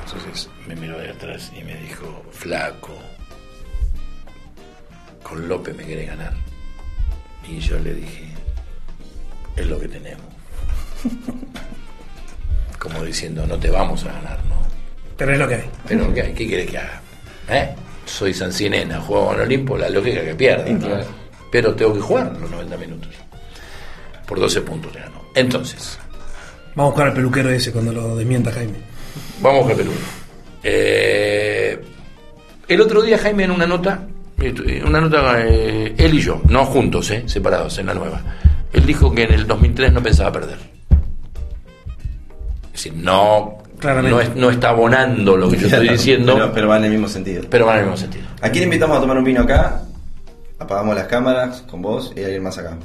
[0.05, 2.95] Entonces me miró de atrás y me dijo, flaco,
[5.23, 6.33] con López me quiere ganar.
[7.49, 8.29] Y yo le dije,
[9.57, 10.27] es lo que tenemos.
[12.79, 14.57] Como diciendo, no te vamos a ganar, ¿no?
[15.17, 15.71] Pero es lo que hay.
[15.87, 17.01] Pero ¿qué, qué quieres que haga?
[17.49, 17.75] ¿Eh?
[18.05, 21.05] Soy Sancinena, juego con Olimpo, la lógica que pierde.
[21.51, 23.11] Pero tengo que jugar los 90 minutos.
[24.27, 25.23] Por 12 puntos le ganó.
[25.35, 25.99] Entonces,
[26.77, 28.75] Vamos a buscar al peluquero ese cuando lo desmienta Jaime.
[29.41, 29.93] Vamos a Perú.
[30.69, 31.81] Eh,
[32.67, 34.01] el otro día Jaime en una nota,
[34.41, 38.21] eh, una nota eh, él y yo, no juntos, eh, separados en la nueva.
[38.73, 40.59] Él dijo que en el 2003 no pensaba perder.
[42.65, 44.11] Es decir, no, Claramente.
[44.11, 46.85] no, es- no está abonando lo que yo estoy diciendo, Pero, pero, pero va en
[46.87, 47.43] el mismo sentido.
[47.65, 48.25] va en el mismo sentido.
[48.43, 49.83] ¿A quién invitamos a tomar un vino acá?
[50.59, 52.77] Apagamos las cámaras con vos y alguien más acá.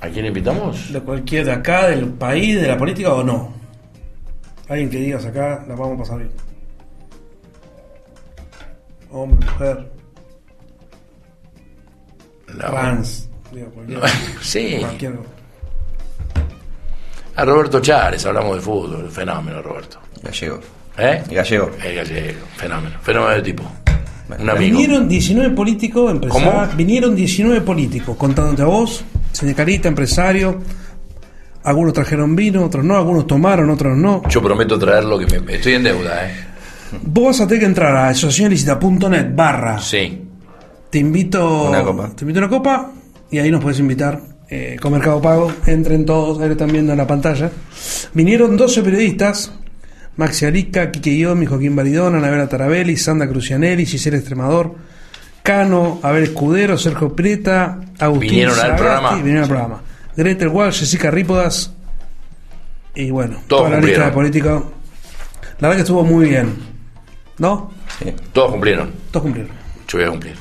[0.00, 0.90] ¿A quién invitamos?
[0.90, 3.52] De cualquier de acá, del país, de la política o no.
[4.70, 6.30] Alguien que digas acá, la vamos a pasar bien.
[9.10, 9.90] Hombre, mujer,
[12.56, 13.28] La- trans.
[13.52, 14.00] Digo, cualquier,
[14.42, 15.18] sí, cualquier-
[17.36, 19.98] a Roberto Chávez, hablamos de fútbol, fenómeno Roberto.
[20.22, 20.58] Gallego.
[20.96, 21.22] ¿Eh?
[21.30, 21.70] Gallego.
[21.84, 23.62] El gallego, fenómeno, fenómeno de tipo.
[24.38, 24.56] Un amigo.
[24.58, 26.74] Vinieron 19 políticos, empresarios.
[26.76, 30.58] Vinieron 19 políticos, contándote a vos, sindicalista, empresario.
[31.64, 34.22] Algunos trajeron vino, otros no, algunos tomaron, otros no.
[34.28, 35.54] Yo prometo traer lo que me...
[35.56, 36.34] Estoy en deuda, ¿eh?
[37.02, 39.78] Vos vas a tener que entrar a asociacionlicita.net barra.
[39.80, 40.22] Sí.
[40.90, 41.68] Te invito.
[41.68, 42.10] Una copa.
[42.14, 42.92] Te invito a una copa
[43.30, 44.20] y ahí nos puedes invitar.
[44.48, 47.50] eh, con Mercado Pago, entren todos, ahí lo están viendo en la pantalla.
[48.14, 49.52] Vinieron 12 periodistas:
[50.16, 54.76] Maxi Arica, Quique Iomi, Joaquín Baridón, Anabela Tarabelli, Sandra Crucianelli, Gisela Extremador,
[55.42, 59.14] Cano, Abel Escudero, Sergio Prieta, Agustín Vinieron al programa.
[59.16, 59.82] Vinieron al programa.
[60.16, 61.72] Gretel Walsh, Jessica Rípodas.
[62.94, 64.62] Y bueno, Todos toda la lista de políticos.
[65.58, 66.75] La verdad que estuvo muy bien.
[67.38, 67.70] ¿No?
[67.98, 68.14] Sí.
[68.32, 68.92] Todos cumplieron.
[69.10, 69.52] Todos cumplieron.
[69.88, 70.34] Yo voy a cumplir.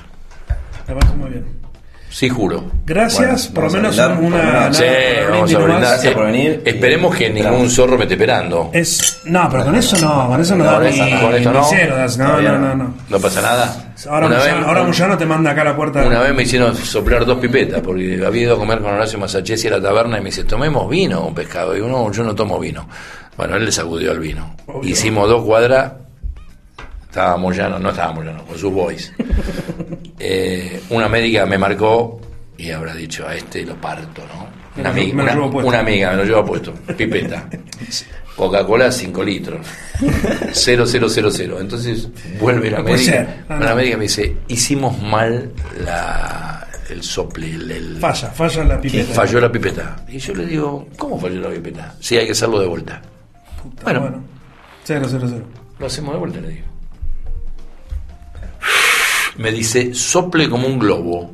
[0.87, 1.45] Parece muy bien.
[2.09, 2.63] Sí, juro.
[2.85, 4.73] Gracias, Bueno, por lo menos brindar, una.
[4.73, 5.79] Sí, nada, vamos a brindar.
[5.81, 6.61] Gracias por Eh, venir.
[6.63, 7.51] Esperemos que Esperamos.
[7.57, 8.69] ningún zorro me esté esperando.
[8.71, 11.57] Es, no, pero con eso no, con eso no Con da ni, con esto ni
[11.57, 11.63] no.
[11.69, 12.57] cero no, no, no.
[12.59, 12.93] no, no.
[13.09, 13.93] No pasa nada.
[14.09, 16.07] Ahora, una, Moyano, vez, ahora te manda acá a la puerta.
[16.07, 19.67] una vez me hicieron soplar dos pipetas porque había ido a comer con Horacio Masachesi
[19.67, 21.73] a la taberna y me dice, tomemos vino o un pescado.
[21.73, 22.87] Y digo, no, yo no tomo vino.
[23.35, 24.55] Bueno, él le sacudió el vino.
[24.67, 24.89] Obvio.
[24.89, 25.91] Hicimos dos cuadras.
[27.15, 29.13] Estaba Moyano, no estaba Moyano, con sus boys.
[30.19, 32.19] Eh, una médica me marcó
[32.57, 34.49] y habrá dicho, a este lo parto, ¿no?
[34.81, 37.47] Una, Me amiga, me lo una- una amiga me lo lleva puesto, pipeta.
[38.35, 39.65] Coca-Cola 5 litros.
[40.51, 41.57] 0000.
[41.61, 43.11] Entonces vuelve la médica.
[43.13, 43.45] ser.
[43.47, 43.75] No, La no.
[43.77, 45.53] médica me dice, hicimos mal
[45.85, 49.13] la, el sople, el, el- Falla, falla la pipeta.
[49.13, 49.95] falló la pipeta.
[50.09, 51.95] Y yo le digo, ¿cómo falló la pipeta?
[52.01, 53.01] Sí, hay que hacerlo de vuelta.
[53.63, 53.99] Puta, bueno.
[54.01, 54.23] bueno.
[54.83, 55.45] Cero, cero, cero.
[55.79, 56.65] Lo hacemos de vuelta, le digo.
[59.37, 61.31] Me dice, sople como un globo,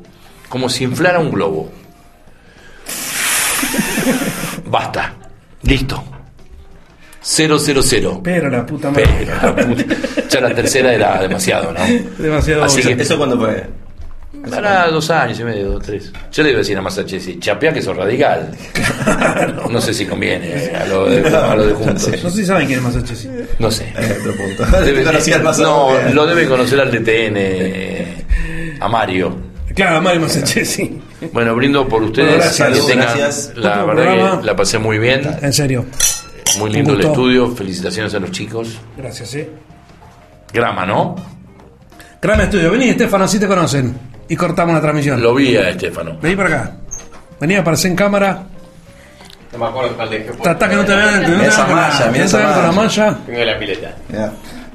[0.49, 1.71] como si inflara un globo.
[4.65, 5.13] Basta,
[5.63, 6.03] listo.
[7.23, 8.21] 000.
[8.23, 9.05] Pero la puta madre.
[9.19, 9.83] Pero la puta.
[10.29, 11.79] Ya la tercera era demasiado, ¿no?
[12.17, 12.63] Demasiado.
[12.63, 13.63] Así que- ¿Eso cuándo fue?
[14.49, 16.11] Para dos años y medio, dos, tres.
[16.31, 18.51] Yo le iba a decir a Masachesi, chapea que sos radical.
[19.69, 22.09] No sé si conviene a lo de, a lo de juntos.
[22.23, 23.29] No sé si saben quién es Masachesi.
[23.59, 23.93] No sé.
[24.19, 24.63] Otro punto.
[24.85, 25.03] Debe-
[25.59, 29.35] no, lo debe conocer al DTN, a Mario.
[29.73, 30.99] Claro, Mario Masachesi.
[31.31, 32.29] Bueno, brindo por ustedes.
[32.29, 32.85] Bueno, gracias.
[32.85, 33.51] que Gracias.
[33.55, 34.41] La verdad programa.
[34.41, 35.21] que la pasé muy bien.
[35.41, 35.85] En serio.
[36.59, 37.55] Muy lindo el estudio.
[37.55, 38.77] Felicitaciones a los chicos.
[38.97, 39.49] Gracias, eh.
[40.53, 41.15] Grama, ¿no?
[42.21, 42.71] Gran estudio.
[42.71, 44.10] Vení, Estefano, así te conocen.
[44.29, 45.21] Y cortamos la transmisión.
[45.21, 46.17] Lo vi a Estefano.
[46.21, 46.71] Vení para acá.
[47.39, 48.43] Vení, aparece en cámara.
[49.51, 50.25] No me acuerdo cuál dejé.
[50.25, 50.43] puesto.
[50.43, 52.13] Tratá que no te vean, no te Esa vean con la- malla, que mira no
[52.13, 53.17] te esa vean con la malla.
[53.25, 53.95] Tengo la pileta.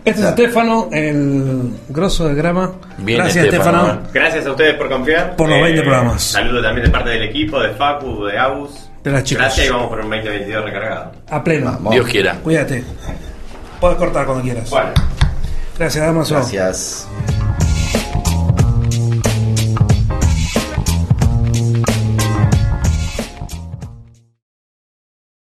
[0.05, 2.73] Este es Estefano, el grosso de grama.
[2.99, 4.09] Bien, Gracias, Estefano, Estefano.
[4.13, 5.31] Gracias a ustedes por confiar.
[5.31, 6.23] Eh, Por los 20 programas.
[6.23, 8.89] Saludo también de parte del equipo, de Facu, de Agus.
[9.03, 9.47] De las chicas.
[9.47, 11.13] Gracias y vamos por un 2022 recargado.
[11.31, 11.67] A pleno.
[11.73, 11.93] Vamos.
[11.95, 12.35] Dios quiera.
[12.35, 12.85] Cuídate.
[13.81, 14.69] Puedes cortar cuando quieras.
[14.71, 14.91] Bueno.
[15.79, 16.35] Gracias, Damaso.
[16.35, 17.09] Gracias.